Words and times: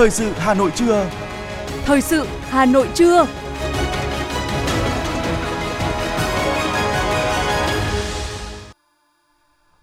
Thời 0.00 0.10
sự 0.10 0.32
Hà 0.32 0.54
Nội 0.54 0.70
trưa. 0.74 1.10
Thời 1.84 2.00
sự 2.00 2.26
Hà 2.40 2.64
Nội 2.64 2.88
trưa. 2.94 3.26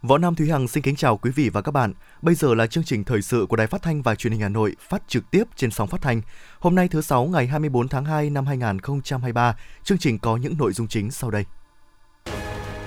Võ 0.02 0.18
Nam 0.18 0.36
Thúy 0.36 0.50
Hằng 0.50 0.68
xin 0.68 0.84
kính 0.84 0.96
chào 0.96 1.18
quý 1.18 1.32
vị 1.32 1.50
và 1.50 1.62
các 1.62 1.72
bạn. 1.72 1.94
Bây 2.22 2.36
giờ 2.36 2.54
là 2.54 2.68
chương 2.68 2.84
trình 2.84 3.04
thời 3.04 3.22
sự 3.22 3.46
của 3.50 3.56
Đài 3.56 3.68
Phát 3.68 3.82
thanh 3.82 4.02
và 4.02 4.16
Truyền 4.16 4.34
hình 4.34 4.42
Hà 4.42 4.50
Nội 4.50 4.76
phát 4.90 5.04
trực 5.08 5.32
tiếp 5.32 5.44
trên 5.56 5.72
sóng 5.72 5.88
phát 5.88 6.02
thanh. 6.02 6.22
Hôm 6.60 6.76
nay 6.76 6.88
thứ 6.88 7.02
sáu 7.02 7.26
ngày 7.26 7.48
24 7.48 7.88
tháng 7.88 8.06
2 8.06 8.30
năm 8.30 8.46
2023, 8.46 9.56
chương 9.84 9.98
trình 9.98 10.20
có 10.20 10.38
những 10.38 10.58
nội 10.58 10.74
dung 10.74 10.88
chính 10.88 11.12
sau 11.12 11.32
đây. 11.32 11.46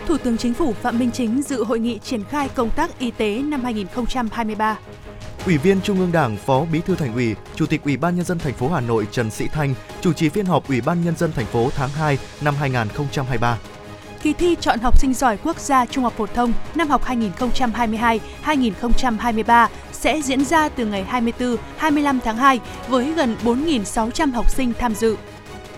Thủ 0.06 0.16
tướng 0.16 0.36
Chính 0.36 0.54
phủ 0.54 0.72
Phạm 0.72 0.98
Minh 0.98 1.10
Chính 1.10 1.42
dự 1.42 1.64
hội 1.64 1.78
nghị 1.78 1.98
triển 1.98 2.24
khai 2.24 2.48
công 2.48 2.70
tác 2.70 2.98
y 2.98 3.10
tế 3.10 3.42
năm 3.42 3.62
2023. 3.62 4.78
Ủy 5.46 5.58
viên 5.58 5.80
Trung 5.80 5.98
ương 5.98 6.12
Đảng, 6.12 6.36
Phó 6.36 6.64
Bí 6.72 6.80
thư 6.80 6.94
Thành 6.94 7.14
ủy, 7.14 7.34
Chủ 7.54 7.66
tịch 7.66 7.84
Ủy 7.84 7.96
ban 7.96 8.16
nhân 8.16 8.24
dân 8.24 8.38
thành 8.38 8.54
phố 8.54 8.68
Hà 8.68 8.80
Nội 8.80 9.06
Trần 9.10 9.30
Sĩ 9.30 9.48
Thanh 9.52 9.74
chủ 10.00 10.12
trì 10.12 10.28
phiên 10.28 10.46
họp 10.46 10.68
Ủy 10.68 10.80
ban 10.80 11.04
nhân 11.04 11.16
dân 11.16 11.32
thành 11.32 11.46
phố 11.46 11.70
tháng 11.76 11.90
2 11.90 12.18
năm 12.40 12.54
2023. 12.60 13.58
Kỳ 14.22 14.32
thi 14.32 14.56
chọn 14.60 14.78
học 14.78 14.98
sinh 14.98 15.14
giỏi 15.14 15.38
quốc 15.44 15.58
gia 15.58 15.86
trung 15.86 16.04
học 16.04 16.12
phổ 16.16 16.26
thông 16.26 16.52
năm 16.74 16.88
học 16.88 17.04
2022-2023 18.44 19.68
sẽ 19.92 20.22
diễn 20.22 20.44
ra 20.44 20.68
từ 20.68 20.86
ngày 20.86 21.06
24-25 21.80 22.18
tháng 22.24 22.36
2 22.36 22.60
với 22.88 23.12
gần 23.12 23.36
4.600 23.44 24.32
học 24.32 24.50
sinh 24.50 24.72
tham 24.78 24.94
dự. 24.94 25.16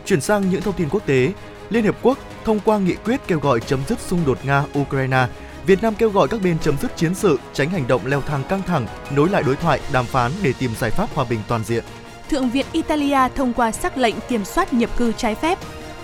Chuyển 0.07 0.21
sang 0.21 0.51
những 0.51 0.63
thông 0.63 0.75
tin 0.75 0.89
quốc 0.89 1.07
tế, 1.07 1.33
Liên 1.71 1.85
Hiệp 1.85 1.97
Quốc 2.03 2.19
thông 2.45 2.61
qua 2.61 2.79
nghị 2.79 2.95
quyết 2.95 3.21
kêu 3.27 3.39
gọi 3.39 3.61
chấm 3.61 3.81
dứt 3.89 4.01
xung 4.01 4.21
đột 4.27 4.39
Nga-Ukraine. 4.45 5.27
Việt 5.67 5.83
Nam 5.83 5.95
kêu 5.95 6.11
gọi 6.11 6.29
các 6.29 6.41
bên 6.43 6.59
chấm 6.59 6.77
dứt 6.79 6.97
chiến 6.97 7.15
sự, 7.15 7.39
tránh 7.53 7.71
hành 7.71 7.87
động 7.89 8.07
leo 8.07 8.21
thang 8.21 8.43
căng 8.49 8.63
thẳng, 8.63 8.87
nối 9.11 9.29
lại 9.29 9.43
đối 9.43 9.57
thoại, 9.57 9.81
đàm 9.93 10.05
phán 10.05 10.33
để 10.43 10.53
tìm 10.59 10.71
giải 10.81 10.91
pháp 10.91 11.15
hòa 11.15 11.25
bình 11.31 11.41
toàn 11.49 11.65
diện. 11.65 11.85
Thượng 12.29 12.51
viện 12.51 12.67
Italia 12.73 13.19
thông 13.35 13.53
qua 13.53 13.73
sắc 13.73 13.99
lệnh 13.99 14.15
kiểm 14.29 14.45
soát 14.45 14.73
nhập 14.73 14.91
cư 14.97 15.13
trái 15.17 15.35
phép. 15.35 15.59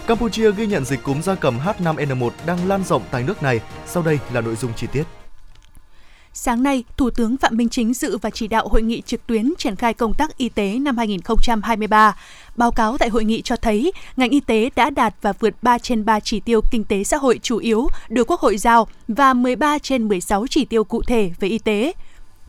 Campuchia 0.07 0.53
ghi 0.53 0.67
nhận 0.67 0.85
dịch 0.85 1.03
cúm 1.03 1.23
gia 1.23 1.35
cầm 1.35 1.59
H5N1 1.59 2.31
đang 2.47 2.69
lan 2.69 2.85
rộng 2.85 3.03
tại 3.11 3.23
nước 3.23 3.43
này. 3.43 3.61
Sau 3.87 4.03
đây 4.03 4.19
là 4.33 4.41
nội 4.41 4.57
dung 4.57 4.73
chi 4.77 4.87
tiết. 4.93 5.18
Sáng 6.41 6.63
nay, 6.63 6.85
Thủ 6.97 7.11
tướng 7.11 7.37
Phạm 7.37 7.57
Minh 7.57 7.69
Chính 7.69 7.95
dự 7.95 8.19
và 8.19 8.31
chỉ 8.31 8.49
đạo 8.49 8.69
hội 8.69 8.83
nghị 8.83 9.01
trực 9.01 9.27
tuyến 9.27 9.53
triển 9.59 9.77
khai 9.77 9.95
công 9.95 10.15
tác 10.15 10.39
y 10.39 10.49
tế 10.49 10.79
năm 10.79 10.97
2023. 10.97 12.17
Báo 12.57 12.71
cáo 12.71 12.99
tại 12.99 13.09
hội 13.09 13.25
nghị 13.25 13.43
cho 13.43 13.57
thấy, 13.57 13.93
ngành 14.17 14.31
y 14.31 14.41
tế 14.41 14.71
đã 14.77 14.91
đạt 14.91 15.15
và 15.23 15.33
vượt 15.33 15.55
3 15.63 15.79
trên 15.79 16.05
3 16.05 16.21
chỉ 16.21 16.41
tiêu 16.41 16.61
kinh 16.71 16.85
tế 16.85 17.05
xã 17.05 17.17
hội 17.17 17.39
chủ 17.43 17.59
yếu 17.59 17.89
được 18.09 18.31
Quốc 18.31 18.41
hội 18.41 18.57
giao 18.57 18.89
và 19.09 19.35
13 19.35 19.79
trên 19.79 20.09
16 20.09 20.47
chỉ 20.51 20.65
tiêu 20.65 20.85
cụ 20.85 21.03
thể 21.03 21.31
về 21.41 21.49
y 21.49 21.59
tế. 21.59 21.93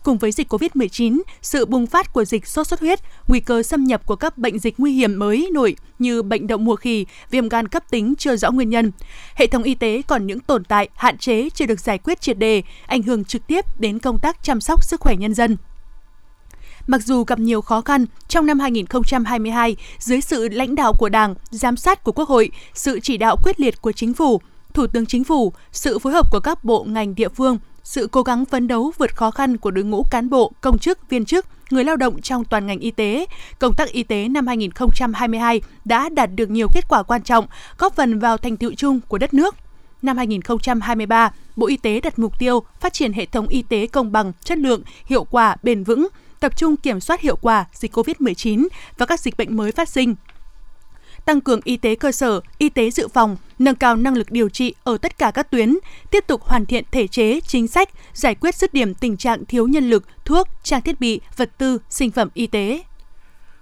Cùng 0.03 0.17
với 0.17 0.31
dịch 0.31 0.53
COVID-19, 0.53 1.21
sự 1.41 1.65
bùng 1.65 1.87
phát 1.87 2.13
của 2.13 2.25
dịch 2.25 2.47
sốt 2.47 2.67
xuất 2.67 2.79
huyết, 2.79 2.99
nguy 3.27 3.39
cơ 3.39 3.63
xâm 3.63 3.83
nhập 3.83 4.05
của 4.05 4.15
các 4.15 4.37
bệnh 4.37 4.59
dịch 4.59 4.75
nguy 4.77 4.91
hiểm 4.91 5.19
mới 5.19 5.49
nổi 5.53 5.75
như 5.99 6.21
bệnh 6.21 6.47
đậu 6.47 6.57
mùa 6.57 6.75
khỉ, 6.75 7.05
viêm 7.31 7.49
gan 7.49 7.67
cấp 7.67 7.83
tính 7.89 8.13
chưa 8.17 8.35
rõ 8.35 8.51
nguyên 8.51 8.69
nhân. 8.69 8.91
Hệ 9.35 9.47
thống 9.47 9.63
y 9.63 9.75
tế 9.75 10.01
còn 10.07 10.27
những 10.27 10.39
tồn 10.39 10.63
tại, 10.63 10.89
hạn 10.95 11.17
chế 11.17 11.49
chưa 11.49 11.65
được 11.65 11.79
giải 11.79 11.97
quyết 11.97 12.21
triệt 12.21 12.37
đề, 12.37 12.63
ảnh 12.85 13.03
hưởng 13.03 13.25
trực 13.25 13.47
tiếp 13.47 13.65
đến 13.79 13.99
công 13.99 14.19
tác 14.19 14.43
chăm 14.43 14.61
sóc 14.61 14.83
sức 14.83 15.01
khỏe 15.01 15.15
nhân 15.15 15.33
dân. 15.33 15.57
Mặc 16.87 17.01
dù 17.05 17.23
gặp 17.23 17.39
nhiều 17.39 17.61
khó 17.61 17.81
khăn, 17.81 18.05
trong 18.27 18.45
năm 18.45 18.59
2022, 18.59 19.75
dưới 19.99 20.21
sự 20.21 20.49
lãnh 20.49 20.75
đạo 20.75 20.93
của 20.93 21.09
Đảng, 21.09 21.35
giám 21.49 21.77
sát 21.77 22.03
của 22.03 22.11
Quốc 22.11 22.29
hội, 22.29 22.51
sự 22.73 22.99
chỉ 22.99 23.17
đạo 23.17 23.37
quyết 23.43 23.59
liệt 23.59 23.81
của 23.81 23.91
Chính 23.91 24.13
phủ, 24.13 24.41
Thủ 24.73 24.87
tướng 24.87 25.05
Chính 25.05 25.23
phủ, 25.23 25.53
sự 25.71 25.99
phối 25.99 26.13
hợp 26.13 26.31
của 26.31 26.39
các 26.39 26.63
bộ 26.63 26.83
ngành 26.83 27.15
địa 27.15 27.29
phương, 27.29 27.57
sự 27.83 28.07
cố 28.11 28.23
gắng 28.23 28.45
phấn 28.45 28.67
đấu 28.67 28.91
vượt 28.97 29.15
khó 29.15 29.31
khăn 29.31 29.57
của 29.57 29.71
đội 29.71 29.83
ngũ 29.83 30.03
cán 30.11 30.29
bộ, 30.29 30.51
công 30.61 30.79
chức, 30.79 31.09
viên 31.09 31.25
chức, 31.25 31.45
người 31.69 31.83
lao 31.83 31.95
động 31.95 32.21
trong 32.21 32.45
toàn 32.45 32.65
ngành 32.65 32.79
y 32.79 32.91
tế, 32.91 33.25
công 33.59 33.75
tác 33.75 33.91
y 33.91 34.03
tế 34.03 34.27
năm 34.27 34.47
2022 34.47 35.61
đã 35.85 36.09
đạt 36.09 36.29
được 36.35 36.49
nhiều 36.49 36.67
kết 36.73 36.85
quả 36.89 37.03
quan 37.03 37.23
trọng, 37.23 37.45
góp 37.77 37.95
phần 37.95 38.19
vào 38.19 38.37
thành 38.37 38.57
tựu 38.57 38.73
chung 38.73 38.99
của 39.07 39.17
đất 39.17 39.33
nước. 39.33 39.55
Năm 40.01 40.17
2023, 40.17 41.31
Bộ 41.55 41.67
Y 41.67 41.77
tế 41.77 41.99
đặt 41.99 42.19
mục 42.19 42.39
tiêu 42.39 42.63
phát 42.79 42.93
triển 42.93 43.13
hệ 43.13 43.25
thống 43.25 43.47
y 43.47 43.61
tế 43.61 43.87
công 43.87 44.11
bằng, 44.11 44.33
chất 44.43 44.57
lượng, 44.57 44.81
hiệu 45.05 45.23
quả, 45.23 45.55
bền 45.63 45.83
vững, 45.83 46.07
tập 46.39 46.57
trung 46.57 46.77
kiểm 46.77 46.99
soát 46.99 47.21
hiệu 47.21 47.35
quả 47.35 47.65
dịch 47.73 47.95
COVID-19 47.97 48.67
và 48.97 49.05
các 49.05 49.19
dịch 49.19 49.37
bệnh 49.37 49.57
mới 49.57 49.71
phát 49.71 49.89
sinh, 49.89 50.15
tăng 51.29 51.41
cường 51.41 51.59
y 51.63 51.77
tế 51.77 51.95
cơ 51.95 52.11
sở, 52.11 52.41
y 52.57 52.69
tế 52.69 52.91
dự 52.91 53.07
phòng, 53.07 53.37
nâng 53.59 53.75
cao 53.75 53.95
năng 53.95 54.15
lực 54.15 54.31
điều 54.31 54.49
trị 54.49 54.73
ở 54.83 54.97
tất 54.97 55.17
cả 55.17 55.31
các 55.31 55.51
tuyến, 55.51 55.77
tiếp 56.11 56.23
tục 56.27 56.41
hoàn 56.43 56.65
thiện 56.65 56.83
thể 56.91 57.07
chế, 57.07 57.39
chính 57.39 57.67
sách, 57.67 57.89
giải 58.13 58.35
quyết 58.35 58.55
dứt 58.55 58.73
điểm 58.73 58.93
tình 58.93 59.17
trạng 59.17 59.45
thiếu 59.45 59.67
nhân 59.67 59.89
lực, 59.89 60.03
thuốc, 60.25 60.47
trang 60.63 60.81
thiết 60.81 60.99
bị, 60.99 61.21
vật 61.37 61.51
tư, 61.57 61.79
sinh 61.89 62.11
phẩm 62.11 62.29
y 62.33 62.47
tế. 62.47 62.81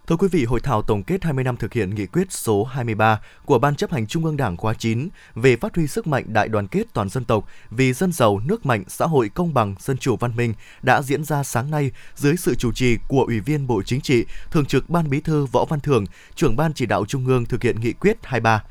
Thưa 0.08 0.16
quý 0.16 0.28
vị, 0.32 0.46
hội 0.46 0.60
thảo 0.60 0.82
tổng 0.82 1.04
kết 1.04 1.24
20 1.24 1.44
năm 1.44 1.58
thực 1.58 1.74
hiện 1.74 1.96
nghị 1.96 2.06
quyết 2.06 2.32
số 2.32 2.64
23 2.64 3.22
của 3.46 3.60
Ban 3.60 3.76
chấp 3.76 3.92
hành 3.92 4.08
Trung 4.08 4.26
ương 4.26 4.38
Đảng 4.38 4.58
khóa 4.58 4.74
9 4.74 5.10
về 5.36 5.56
phát 5.56 5.76
huy 5.76 5.88
sức 5.88 6.08
mạnh 6.08 6.24
đại 6.28 6.48
đoàn 6.48 6.68
kết 6.68 6.84
toàn 6.94 7.10
dân 7.10 7.26
tộc 7.26 7.46
vì 7.70 7.94
dân 7.94 8.12
giàu, 8.12 8.42
nước 8.46 8.66
mạnh, 8.66 8.84
xã 8.88 9.06
hội 9.06 9.30
công 9.30 9.54
bằng, 9.54 9.76
dân 9.80 9.98
chủ 9.98 10.16
văn 10.18 10.36
minh 10.36 10.54
đã 10.82 11.02
diễn 11.02 11.24
ra 11.24 11.44
sáng 11.44 11.72
nay 11.72 11.92
dưới 12.16 12.38
sự 12.38 12.56
chủ 12.56 12.72
trì 12.72 12.98
của 13.08 13.24
Ủy 13.24 13.40
viên 13.40 13.68
Bộ 13.68 13.82
Chính 13.84 14.02
trị, 14.02 14.26
Thường 14.52 14.66
trực 14.66 14.90
Ban 14.90 15.10
Bí 15.10 15.22
thư 15.22 15.46
Võ 15.46 15.66
Văn 15.66 15.80
Thưởng, 15.80 16.06
trưởng 16.36 16.56
Ban 16.56 16.74
chỉ 16.74 16.86
đạo 16.86 17.06
Trung 17.06 17.28
ương 17.28 17.46
thực 17.46 17.64
hiện 17.64 17.80
nghị 17.80 17.94
quyết 17.94 18.18
23 18.24 18.64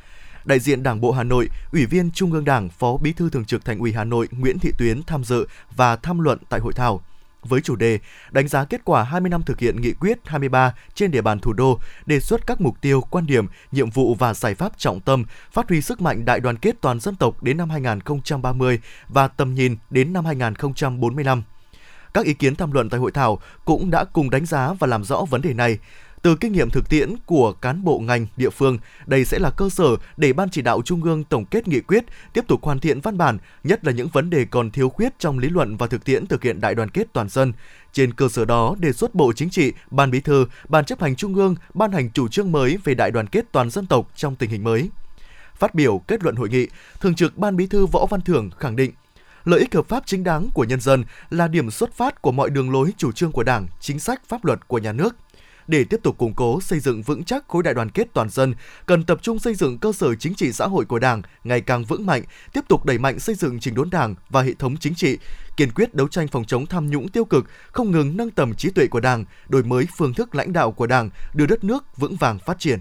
đại 0.45 0.59
diện 0.59 0.83
Đảng 0.83 1.01
bộ 1.01 1.13
Hà 1.13 1.23
Nội, 1.23 1.49
Ủy 1.73 1.87
viên 1.87 2.11
Trung 2.11 2.33
ương 2.33 2.45
Đảng, 2.45 2.69
Phó 2.69 2.97
Bí 2.97 3.13
thư 3.13 3.31
Thường 3.31 3.45
trực 3.45 3.65
Thành 3.65 3.79
ủy 3.79 3.93
Hà 3.93 4.05
Nội 4.05 4.29
Nguyễn 4.31 4.59
Thị 4.59 4.73
Tuyến 4.79 5.03
tham 5.03 5.25
dự 5.25 5.47
và 5.77 5.97
tham 5.97 6.19
luận 6.19 6.39
tại 6.49 6.61
hội 6.61 6.73
thảo 6.73 7.03
với 7.47 7.61
chủ 7.61 7.77
đề 7.77 7.99
đánh 8.31 8.49
giá 8.49 8.65
kết 8.65 8.81
quả 8.85 9.03
20 9.03 9.31
năm 9.31 9.43
thực 9.43 9.59
hiện 9.59 9.81
nghị 9.81 9.93
quyết 9.93 10.19
23 10.25 10.75
trên 10.95 11.11
địa 11.11 11.23
bàn 11.23 11.39
thủ 11.39 11.53
đô, 11.53 11.81
đề 12.07 12.21
xuất 12.21 12.47
các 12.47 12.61
mục 12.61 12.81
tiêu, 12.81 13.01
quan 13.01 13.27
điểm, 13.27 13.47
nhiệm 13.73 13.91
vụ 13.91 14.15
và 14.15 14.35
giải 14.35 14.55
pháp 14.55 14.79
trọng 14.79 15.01
tâm, 15.01 15.25
phát 15.53 15.69
huy 15.69 15.81
sức 15.81 16.01
mạnh 16.01 16.25
đại 16.25 16.41
đoàn 16.41 16.57
kết 16.57 16.75
toàn 16.81 17.01
dân 17.01 17.17
tộc 17.17 17.43
đến 17.43 17.57
năm 17.57 17.71
2030 17.71 18.81
và 19.09 19.29
tầm 19.29 19.55
nhìn 19.55 19.77
đến 19.91 20.13
năm 20.13 20.25
2045. 20.25 21.43
Các 22.15 22.25
ý 22.25 22.35
kiến 22.35 22.57
tham 22.57 22.73
luận 22.73 22.91
tại 22.91 23.01
hội 23.01 23.13
thảo 23.13 23.39
cũng 23.65 23.91
đã 23.91 24.05
cùng 24.05 24.31
đánh 24.31 24.47
giá 24.47 24.73
và 24.79 24.87
làm 24.87 25.05
rõ 25.05 25.25
vấn 25.31 25.43
đề 25.43 25.53
này. 25.53 25.79
Từ 26.27 26.37
kinh 26.37 26.53
nghiệm 26.53 26.71
thực 26.71 26.89
tiễn 26.89 27.15
của 27.27 27.53
cán 27.53 27.85
bộ 27.85 27.99
ngành, 27.99 28.27
địa 28.37 28.51
phương, 28.51 28.79
đây 29.07 29.25
sẽ 29.25 29.39
là 29.39 29.51
cơ 29.51 29.69
sở 29.69 29.97
để 30.17 30.33
Ban 30.33 30.51
chỉ 30.51 30.63
đạo 30.63 30.83
Trung 30.85 31.03
ương 31.03 31.25
tổng 31.25 31.45
kết 31.45 31.69
nghị 31.69 31.81
quyết, 31.81 32.05
tiếp 32.33 32.45
tục 32.49 32.65
hoàn 32.65 32.79
thiện 32.79 33.01
văn 33.01 33.19
bản, 33.19 33.39
nhất 33.65 33.85
là 33.85 33.93
những 33.93 34.09
vấn 34.09 34.31
đề 34.31 34.45
còn 34.45 34.71
thiếu 34.71 34.89
khuyết 34.89 35.19
trong 35.19 35.39
lý 35.39 35.49
luận 35.49 35.77
và 35.77 35.87
thực 35.87 36.05
tiễn 36.05 36.27
thực 36.27 36.43
hiện 36.43 36.61
đại 36.61 36.75
đoàn 36.75 36.89
kết 36.89 37.13
toàn 37.13 37.29
dân. 37.29 37.53
Trên 37.93 38.13
cơ 38.13 38.29
sở 38.29 38.45
đó, 38.45 38.77
đề 38.79 38.93
xuất 38.93 39.15
Bộ 39.15 39.33
Chính 39.33 39.51
trị, 39.51 39.73
Ban 39.91 40.11
Bí 40.11 40.21
thư, 40.21 40.47
Ban 40.69 40.85
chấp 40.85 41.03
hành 41.03 41.17
Trung 41.17 41.35
ương 41.35 41.55
ban 41.75 41.93
hành 41.93 42.11
chủ 42.11 42.29
trương 42.29 42.53
mới 42.53 42.79
về 42.85 42.95
đại 42.95 43.11
đoàn 43.11 43.27
kết 43.27 43.45
toàn 43.53 43.71
dân 43.71 43.87
tộc 43.87 44.11
trong 44.17 44.37
tình 44.37 44.51
hình 44.51 44.65
mới. 44.65 44.91
Phát 45.55 45.75
biểu 45.75 45.99
kết 45.99 46.23
luận 46.23 46.37
hội 46.37 46.49
nghị, 46.49 46.67
Thường 47.01 47.15
trực 47.15 47.39
Ban 47.39 47.57
Bí 47.57 47.67
thư 47.67 47.87
Võ 47.87 48.07
Văn 48.07 48.21
Thưởng 48.21 48.51
khẳng 48.59 48.77
định 48.77 48.93
lợi 49.45 49.61
ích 49.61 49.75
hợp 49.75 49.89
pháp 49.89 50.03
chính 50.07 50.25
đáng 50.25 50.49
của 50.55 50.65
nhân 50.65 50.81
dân 50.81 51.05
là 51.31 51.49
điểm 51.49 51.71
xuất 51.71 51.93
phát 51.93 52.23
của 52.23 52.33
mọi 52.33 52.51
đường 52.51 52.71
lối 52.71 52.93
chủ 52.97 53.13
trương 53.13 53.33
của 53.33 53.43
Đảng, 53.43 53.67
chính 53.81 53.99
sách 53.99 54.23
pháp 54.29 54.45
luật 54.45 54.69
của 54.69 54.79
nhà 54.79 54.93
nước 54.93 55.17
để 55.69 55.85
tiếp 55.85 56.01
tục 56.03 56.19
củng 56.19 56.35
cố 56.35 56.61
xây 56.61 56.81
dựng 56.81 57.03
vững 57.03 57.25
chắc 57.25 57.49
khối 57.49 57.63
đại 57.63 57.75
đoàn 57.75 57.91
kết 57.91 58.09
toàn 58.13 58.29
dân, 58.29 58.55
cần 58.87 59.05
tập 59.05 59.19
trung 59.23 59.39
xây 59.39 59.55
dựng 59.55 59.79
cơ 59.79 59.93
sở 59.93 60.15
chính 60.15 60.35
trị 60.35 60.53
xã 60.53 60.67
hội 60.67 60.85
của 60.85 60.99
Đảng 60.99 61.23
ngày 61.45 61.61
càng 61.61 61.85
vững 61.85 62.07
mạnh, 62.07 62.23
tiếp 62.53 62.61
tục 62.69 62.85
đẩy 62.85 62.99
mạnh 62.99 63.19
xây 63.19 63.35
dựng 63.35 63.61
chỉnh 63.61 63.75
đốn 63.75 63.91
Đảng 63.91 64.15
và 64.31 64.43
hệ 64.43 64.55
thống 64.55 64.77
chính 64.77 64.95
trị, 64.95 65.19
kiên 65.57 65.71
quyết 65.71 65.95
đấu 65.95 66.09
tranh 66.09 66.29
phòng 66.29 66.45
chống 66.45 66.67
tham 66.67 66.91
nhũng 66.91 67.09
tiêu 67.09 67.25
cực, 67.25 67.45
không 67.73 67.91
ngừng 67.91 68.17
nâng 68.17 68.31
tầm 68.31 68.55
trí 68.55 68.71
tuệ 68.71 68.87
của 68.87 69.01
Đảng, 69.01 69.25
đổi 69.49 69.63
mới 69.63 69.87
phương 69.97 70.15
thức 70.15 70.35
lãnh 70.35 70.53
đạo 70.53 70.73
của 70.73 70.87
Đảng, 70.87 71.11
đưa 71.35 71.47
đất 71.47 71.65
nước 71.65 71.97
vững 71.97 72.17
vàng 72.17 72.39
phát 72.39 72.59
triển. 72.59 72.79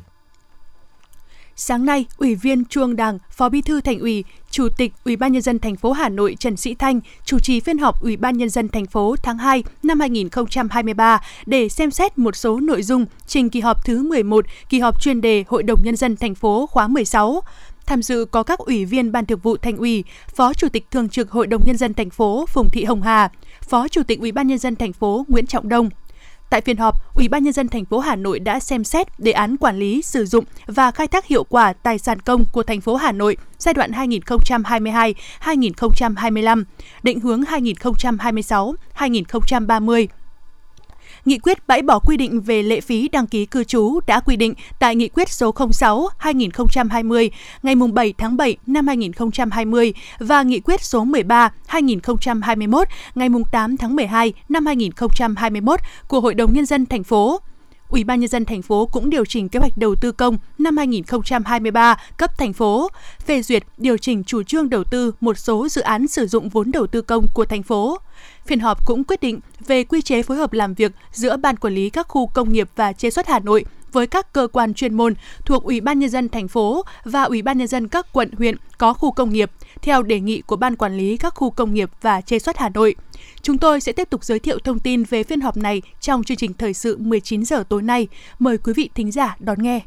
Sáng 1.58 1.86
nay, 1.86 2.06
Ủy 2.18 2.36
viên 2.36 2.66
Trung 2.66 2.96
Đảng, 2.96 3.20
Phó 3.32 3.50
Bí 3.50 3.62
thư 3.62 3.82
Thành 3.82 4.00
ủy, 4.00 4.24
Chủ 4.50 4.70
tịch 4.78 4.94
Ủy 5.06 5.16
ban 5.16 5.32
nhân 5.32 5.42
dân 5.42 5.60
thành 5.60 5.76
phố 5.76 5.92
Hà 5.92 6.10
Nội 6.10 6.36
Trần 6.40 6.58
Sĩ 6.58 6.76
Thanh 6.76 7.00
chủ 7.26 7.40
trì 7.40 7.60
phiên 7.60 7.78
họp 7.78 8.02
Ủy 8.02 8.18
ban 8.18 8.38
nhân 8.38 8.50
dân 8.50 8.70
thành 8.70 8.86
phố 8.86 9.16
tháng 9.24 9.38
2 9.38 9.64
năm 9.84 10.00
2023 10.00 11.22
để 11.46 11.70
xem 11.70 11.92
xét 11.92 12.18
một 12.18 12.36
số 12.36 12.60
nội 12.60 12.84
dung 12.84 13.06
trình 13.28 13.50
kỳ 13.50 13.60
họp 13.60 13.86
thứ 13.86 14.04
11, 14.04 14.46
kỳ 14.70 14.80
họp 14.80 15.02
chuyên 15.02 15.22
đề 15.22 15.44
Hội 15.48 15.64
đồng 15.64 15.84
nhân 15.84 15.96
dân 15.96 16.16
thành 16.16 16.36
phố 16.36 16.66
khóa 16.66 16.88
16. 16.88 17.42
Tham 17.86 18.04
dự 18.04 18.26
có 18.32 18.44
các 18.44 18.60
ủy 18.60 18.86
viên 18.86 19.12
Ban 19.12 19.26
Thường 19.26 19.40
vụ 19.44 19.58
Thành 19.58 19.78
ủy, 19.78 20.04
Phó 20.36 20.54
Chủ 20.54 20.70
tịch 20.70 20.92
Thường 20.92 21.10
trực 21.10 21.32
Hội 21.32 21.48
đồng 21.48 21.62
nhân 21.66 21.78
dân 21.78 21.94
thành 21.94 22.10
phố 22.10 22.46
Phùng 22.50 22.70
Thị 22.72 22.84
Hồng 22.84 23.02
Hà, 23.02 23.32
Phó 23.62 23.88
Chủ 23.88 24.04
tịch 24.04 24.20
Ủy 24.20 24.32
ban 24.32 24.48
nhân 24.48 24.58
dân 24.58 24.76
thành 24.76 24.94
phố 24.94 25.26
Nguyễn 25.28 25.48
Trọng 25.48 25.70
Đông, 25.70 25.90
Tại 26.56 26.62
phiên 26.62 26.78
họp, 26.78 27.16
Ủy 27.16 27.28
ban 27.28 27.44
nhân 27.44 27.54
dân 27.54 27.68
thành 27.68 27.86
phố 27.86 28.00
Hà 28.00 28.16
Nội 28.16 28.40
đã 28.40 28.60
xem 28.60 28.84
xét 28.84 29.20
đề 29.20 29.32
án 29.32 29.58
quản 29.58 29.78
lý, 29.78 30.02
sử 30.02 30.26
dụng 30.26 30.46
và 30.68 30.92
khai 30.92 31.08
thác 31.08 31.26
hiệu 31.26 31.44
quả 31.44 31.74
tài 31.74 32.00
sản 32.00 32.20
công 32.20 32.46
của 32.52 32.64
thành 32.64 32.82
phố 32.82 32.96
Hà 32.96 33.12
Nội 33.12 33.38
giai 33.58 33.74
đoạn 33.74 33.92
2022-2025, 33.92 36.64
định 37.04 37.20
hướng 37.20 37.42
2026-2030 37.42 40.08
Nghị 41.26 41.38
quyết 41.38 41.68
bãi 41.68 41.82
bỏ 41.82 42.00
quy 42.00 42.18
định 42.18 42.42
về 42.42 42.64
lệ 42.64 42.82
phí 42.82 43.10
đăng 43.10 43.28
ký 43.28 43.46
cư 43.46 43.64
trú 43.64 44.00
đã 44.08 44.20
quy 44.20 44.36
định 44.36 44.54
tại 44.80 44.96
Nghị 44.96 45.08
quyết 45.08 45.30
số 45.30 45.52
06-2020 45.52 47.30
ngày 47.64 47.76
7 47.94 48.14
tháng 48.18 48.38
7 48.38 48.58
năm 48.68 48.88
2020 48.88 49.94
và 50.20 50.44
Nghị 50.44 50.60
quyết 50.60 50.84
số 50.84 51.06
13-2021 51.06 52.86
ngày 53.16 53.30
8 53.52 53.78
tháng 53.78 53.96
12 53.96 54.34
năm 54.50 54.66
2021 54.66 55.80
của 56.08 56.20
Hội 56.20 56.34
đồng 56.34 56.54
Nhân 56.54 56.66
dân 56.66 56.86
thành 56.86 57.04
phố. 57.04 57.40
Ủy 57.96 58.04
ban 58.04 58.20
nhân 58.20 58.28
dân 58.30 58.46
thành 58.46 58.62
phố 58.62 58.86
cũng 58.86 59.10
điều 59.10 59.26
chỉnh 59.26 59.50
kế 59.50 59.60
hoạch 59.60 59.78
đầu 59.78 59.96
tư 59.96 60.12
công 60.12 60.38
năm 60.58 60.78
2023 60.78 61.98
cấp 62.18 62.38
thành 62.38 62.54
phố, 62.54 62.90
phê 63.26 63.42
duyệt 63.42 63.64
điều 63.78 63.98
chỉnh 63.98 64.24
chủ 64.24 64.44
trương 64.44 64.70
đầu 64.70 64.84
tư 64.84 65.12
một 65.22 65.38
số 65.38 65.68
dự 65.70 65.82
án 65.82 66.08
sử 66.08 66.28
dụng 66.28 66.50
vốn 66.50 66.72
đầu 66.72 66.88
tư 66.88 67.02
công 67.02 67.26
của 67.34 67.46
thành 67.46 67.64
phố. 67.64 68.00
Phiên 68.46 68.60
họp 68.60 68.86
cũng 68.86 69.04
quyết 69.04 69.22
định 69.22 69.40
về 69.68 69.84
quy 69.84 70.02
chế 70.02 70.24
phối 70.24 70.38
hợp 70.38 70.54
làm 70.54 70.74
việc 70.74 70.92
giữa 71.12 71.38
Ban 71.38 71.56
quản 71.56 71.76
lý 71.76 71.90
các 71.90 72.08
khu 72.08 72.28
công 72.28 72.54
nghiệp 72.54 72.70
và 72.76 72.94
chế 72.94 73.10
xuất 73.10 73.28
Hà 73.28 73.40
Nội 73.40 73.66
với 73.92 74.08
các 74.08 74.34
cơ 74.34 74.48
quan 74.52 74.74
chuyên 74.74 74.94
môn 74.94 75.14
thuộc 75.46 75.64
Ủy 75.64 75.82
ban 75.82 76.00
nhân 76.00 76.10
dân 76.10 76.30
thành 76.30 76.48
phố 76.48 76.86
và 77.04 77.24
Ủy 77.24 77.42
ban 77.42 77.58
nhân 77.58 77.68
dân 77.68 77.88
các 77.88 78.08
quận 78.14 78.32
huyện 78.38 78.56
có 78.78 78.94
khu 78.94 79.12
công 79.12 79.30
nghiệp 79.30 79.52
theo 79.86 80.04
đề 80.04 80.20
nghị 80.20 80.42
của 80.42 80.56
Ban 80.56 80.76
quản 80.76 80.98
lý 80.98 81.18
các 81.18 81.34
khu 81.36 81.50
công 81.50 81.74
nghiệp 81.74 81.90
và 82.02 82.22
chế 82.22 82.40
xuất 82.40 82.58
Hà 82.58 82.70
Nội. 82.70 82.96
Chúng 83.42 83.58
tôi 83.58 83.82
sẽ 83.82 83.92
tiếp 83.92 84.10
tục 84.10 84.24
giới 84.24 84.40
thiệu 84.40 84.60
thông 84.60 84.80
tin 84.80 85.04
về 85.04 85.24
phiên 85.24 85.42
họp 85.42 85.58
này 85.58 85.82
trong 86.00 86.24
chương 86.24 86.38
trình 86.38 86.54
thời 86.54 86.74
sự 86.74 86.98
19 86.98 87.46
giờ 87.46 87.64
tối 87.70 87.82
nay. 87.82 88.08
Mời 88.40 88.58
quý 88.58 88.74
vị 88.74 88.90
thính 88.96 89.12
giả 89.12 89.36
đón 89.40 89.64
nghe. 89.64 89.82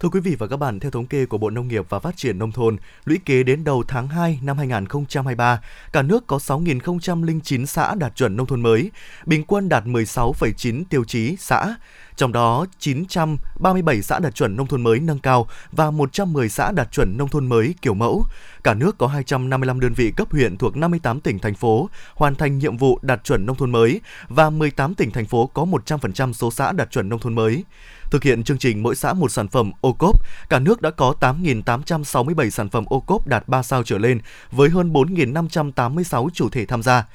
Thưa 0.00 0.08
quý 0.08 0.20
vị 0.20 0.36
và 0.38 0.46
các 0.46 0.56
bạn, 0.56 0.80
theo 0.80 0.90
thống 0.90 1.06
kê 1.06 1.26
của 1.26 1.38
Bộ 1.38 1.50
Nông 1.50 1.68
nghiệp 1.68 1.86
và 1.88 1.98
Phát 1.98 2.16
triển 2.16 2.38
Nông 2.38 2.52
thôn, 2.52 2.76
lũy 3.04 3.18
kế 3.24 3.42
đến 3.42 3.64
đầu 3.64 3.84
tháng 3.88 4.08
2 4.08 4.38
năm 4.42 4.58
2023, 4.58 5.60
cả 5.92 6.02
nước 6.02 6.26
có 6.26 6.36
6.009 6.36 7.66
xã 7.66 7.94
đạt 7.94 8.16
chuẩn 8.16 8.36
nông 8.36 8.46
thôn 8.46 8.60
mới, 8.60 8.90
bình 9.26 9.44
quân 9.44 9.68
đạt 9.68 9.84
16,9 9.84 10.84
tiêu 10.90 11.04
chí 11.04 11.36
xã. 11.36 11.74
Trong 12.16 12.32
đó, 12.32 12.66
937 12.78 14.02
xã 14.02 14.18
đạt 14.18 14.34
chuẩn 14.34 14.56
nông 14.56 14.66
thôn 14.66 14.82
mới 14.82 15.00
nâng 15.00 15.18
cao 15.18 15.48
và 15.72 15.90
110 15.90 16.48
xã 16.48 16.72
đạt 16.72 16.92
chuẩn 16.92 17.16
nông 17.16 17.28
thôn 17.28 17.46
mới 17.46 17.74
kiểu 17.82 17.94
mẫu. 17.94 18.24
Cả 18.64 18.74
nước 18.74 18.98
có 18.98 19.06
255 19.06 19.80
đơn 19.80 19.92
vị 19.94 20.12
cấp 20.16 20.32
huyện 20.32 20.56
thuộc 20.56 20.76
58 20.76 21.20
tỉnh 21.20 21.38
thành 21.38 21.54
phố 21.54 21.88
hoàn 22.14 22.34
thành 22.34 22.58
nhiệm 22.58 22.76
vụ 22.76 22.98
đạt 23.02 23.24
chuẩn 23.24 23.46
nông 23.46 23.56
thôn 23.56 23.70
mới 23.70 24.00
và 24.28 24.50
18 24.50 24.94
tỉnh 24.94 25.10
thành 25.10 25.26
phố 25.26 25.46
có 25.46 25.64
100% 25.86 26.32
số 26.32 26.50
xã 26.50 26.72
đạt 26.72 26.90
chuẩn 26.90 27.08
nông 27.08 27.20
thôn 27.20 27.34
mới. 27.34 27.64
Thực 28.10 28.22
hiện 28.22 28.44
chương 28.44 28.58
trình 28.58 28.82
mỗi 28.82 28.96
xã 28.96 29.12
một 29.12 29.30
sản 29.30 29.48
phẩm 29.48 29.72
ô 29.80 29.92
cốp, 29.92 30.22
cả 30.48 30.58
nước 30.58 30.82
đã 30.82 30.90
có 30.90 31.14
8.867 31.20 32.50
sản 32.50 32.68
phẩm 32.68 32.84
ô 32.88 33.00
cốp 33.00 33.26
đạt 33.26 33.48
3 33.48 33.62
sao 33.62 33.82
trở 33.82 33.98
lên 33.98 34.20
với 34.52 34.68
hơn 34.68 34.92
4.586 34.92 36.28
chủ 36.34 36.48
thể 36.48 36.66
tham 36.66 36.82
gia. 36.82 37.06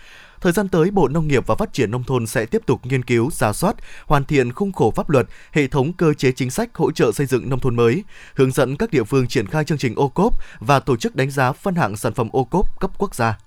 Thời 0.42 0.52
gian 0.52 0.68
tới, 0.68 0.92
Bộ 0.92 1.08
Nông 1.08 1.28
nghiệp 1.28 1.48
và 1.48 1.56
Phát 1.56 1.74
triển 1.74 1.92
Nông 1.92 2.04
thôn 2.04 2.28
sẽ 2.28 2.46
tiếp 2.46 2.62
tục 2.66 2.82
nghiên 2.84 3.04
cứu, 3.04 3.30
giả 3.32 3.54
soát, 3.54 3.76
hoàn 4.06 4.26
thiện 4.26 4.54
khung 4.54 4.72
khổ 4.72 4.92
pháp 4.92 5.10
luật, 5.10 5.28
hệ 5.52 5.68
thống 5.68 5.94
cơ 5.94 6.14
chế 6.14 6.32
chính 6.32 6.50
sách 6.50 6.70
hỗ 6.74 6.92
trợ 6.92 7.12
xây 7.12 7.26
dựng 7.26 7.50
nông 7.50 7.60
thôn 7.60 7.76
mới, 7.76 8.04
hướng 8.36 8.52
dẫn 8.52 8.78
các 8.78 8.92
địa 8.92 9.04
phương 9.04 9.28
triển 9.28 9.48
khai 9.48 9.64
chương 9.64 9.78
trình 9.78 9.96
ô 9.96 10.08
cốp 10.08 10.34
và 10.60 10.80
tổ 10.80 10.98
chức 10.98 11.16
đánh 11.16 11.32
giá 11.32 11.52
phân 11.52 11.76
hạng 11.76 11.98
sản 11.98 12.14
phẩm 12.14 12.30
ô 12.32 12.44
cốp 12.44 12.80
cấp 12.80 12.92
quốc 12.98 13.16
gia. 13.16 13.38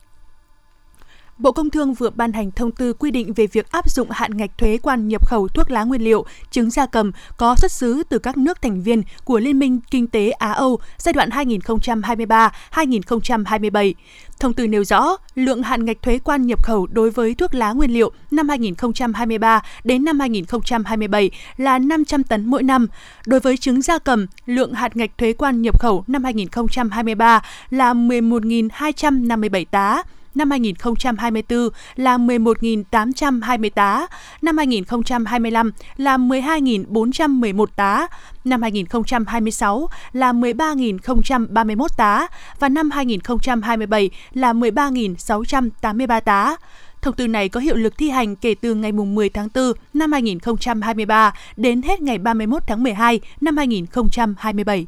Bộ 1.38 1.52
Công 1.52 1.70
Thương 1.70 1.94
vừa 1.94 2.10
ban 2.10 2.32
hành 2.32 2.50
thông 2.50 2.70
tư 2.70 2.92
quy 2.92 3.10
định 3.10 3.32
về 3.32 3.46
việc 3.46 3.72
áp 3.72 3.90
dụng 3.90 4.10
hạn 4.10 4.36
ngạch 4.36 4.58
thuế 4.58 4.78
quan 4.82 5.08
nhập 5.08 5.26
khẩu 5.26 5.48
thuốc 5.48 5.70
lá 5.70 5.84
nguyên 5.84 6.04
liệu, 6.04 6.24
trứng 6.50 6.70
gia 6.70 6.86
cầm 6.86 7.12
có 7.36 7.54
xuất 7.54 7.72
xứ 7.72 8.02
từ 8.08 8.18
các 8.18 8.36
nước 8.36 8.62
thành 8.62 8.82
viên 8.82 9.02
của 9.24 9.38
Liên 9.38 9.58
minh 9.58 9.80
Kinh 9.90 10.06
tế 10.06 10.30
Á-Âu 10.30 10.78
giai 10.98 11.12
đoạn 11.12 11.30
2023-2027. 11.30 13.92
Thông 14.40 14.52
tư 14.52 14.66
nêu 14.66 14.84
rõ, 14.84 15.16
lượng 15.34 15.62
hạn 15.62 15.84
ngạch 15.84 16.02
thuế 16.02 16.18
quan 16.18 16.46
nhập 16.46 16.64
khẩu 16.64 16.86
đối 16.86 17.10
với 17.10 17.34
thuốc 17.34 17.54
lá 17.54 17.72
nguyên 17.72 17.90
liệu 17.90 18.12
năm 18.30 18.48
2023 18.48 19.62
đến 19.84 20.04
năm 20.04 20.20
2027 20.20 21.30
là 21.56 21.78
500 21.78 22.24
tấn 22.24 22.46
mỗi 22.46 22.62
năm. 22.62 22.86
Đối 23.26 23.40
với 23.40 23.56
trứng 23.56 23.82
gia 23.82 23.98
cầm, 23.98 24.26
lượng 24.46 24.72
hạn 24.72 24.92
ngạch 24.94 25.18
thuế 25.18 25.32
quan 25.32 25.62
nhập 25.62 25.80
khẩu 25.80 26.04
năm 26.06 26.24
2023 26.24 27.42
là 27.70 27.94
11.257 27.94 29.64
tá 29.70 30.02
năm 30.34 30.50
2024 30.50 31.68
là 31.96 32.18
11.820 32.18 33.70
tá, 33.70 34.06
năm 34.42 34.56
2025 34.56 35.70
là 35.96 36.16
12.411 36.16 37.66
tá, 37.76 38.08
năm 38.44 38.62
2026 38.62 39.88
là 40.12 40.32
13.031 40.32 41.86
tá 41.96 42.28
và 42.58 42.68
năm 42.68 42.90
2027 42.90 44.10
là 44.32 44.52
13.683 44.52 46.20
tá. 46.20 46.56
Thông 47.02 47.14
tư 47.14 47.26
này 47.26 47.48
có 47.48 47.60
hiệu 47.60 47.76
lực 47.76 47.98
thi 47.98 48.10
hành 48.10 48.36
kể 48.36 48.54
từ 48.54 48.74
ngày 48.74 48.92
10 48.92 49.28
tháng 49.28 49.48
4 49.54 49.72
năm 49.94 50.12
2023 50.12 51.32
đến 51.56 51.82
hết 51.82 52.00
ngày 52.00 52.18
31 52.18 52.62
tháng 52.66 52.82
12 52.82 53.20
năm 53.40 53.56
2027. 53.56 54.86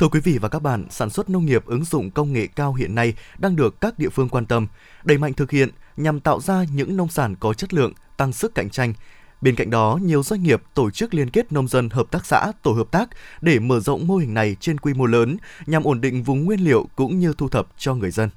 Thưa 0.00 0.08
quý 0.08 0.20
vị 0.20 0.38
và 0.38 0.48
các 0.48 0.62
bạn, 0.62 0.86
sản 0.90 1.10
xuất 1.10 1.30
nông 1.30 1.46
nghiệp 1.46 1.66
ứng 1.66 1.84
dụng 1.84 2.10
công 2.10 2.32
nghệ 2.32 2.46
cao 2.46 2.74
hiện 2.74 2.94
nay 2.94 3.14
đang 3.38 3.56
được 3.56 3.80
các 3.80 3.98
địa 3.98 4.08
phương 4.08 4.28
quan 4.28 4.46
tâm, 4.46 4.66
đẩy 5.04 5.18
mạnh 5.18 5.32
thực 5.32 5.50
hiện 5.50 5.68
nhằm 5.96 6.20
tạo 6.20 6.40
ra 6.40 6.64
những 6.72 6.96
nông 6.96 7.08
sản 7.08 7.34
có 7.40 7.54
chất 7.54 7.74
lượng, 7.74 7.92
tăng 8.16 8.32
sức 8.32 8.54
cạnh 8.54 8.70
tranh. 8.70 8.94
Bên 9.40 9.56
cạnh 9.56 9.70
đó, 9.70 9.98
nhiều 10.02 10.22
doanh 10.22 10.42
nghiệp 10.42 10.62
tổ 10.74 10.90
chức 10.90 11.14
liên 11.14 11.30
kết 11.30 11.52
nông 11.52 11.68
dân 11.68 11.90
hợp 11.90 12.10
tác 12.10 12.26
xã, 12.26 12.52
tổ 12.62 12.72
hợp 12.72 12.90
tác 12.90 13.08
để 13.40 13.58
mở 13.58 13.80
rộng 13.80 14.06
mô 14.06 14.16
hình 14.16 14.34
này 14.34 14.56
trên 14.60 14.80
quy 14.80 14.94
mô 14.94 15.06
lớn 15.06 15.36
nhằm 15.66 15.84
ổn 15.84 16.00
định 16.00 16.22
vùng 16.22 16.44
nguyên 16.44 16.60
liệu 16.60 16.88
cũng 16.96 17.18
như 17.18 17.32
thu 17.38 17.48
thập 17.48 17.68
cho 17.78 17.94
người 17.94 18.10
dân. 18.10 18.30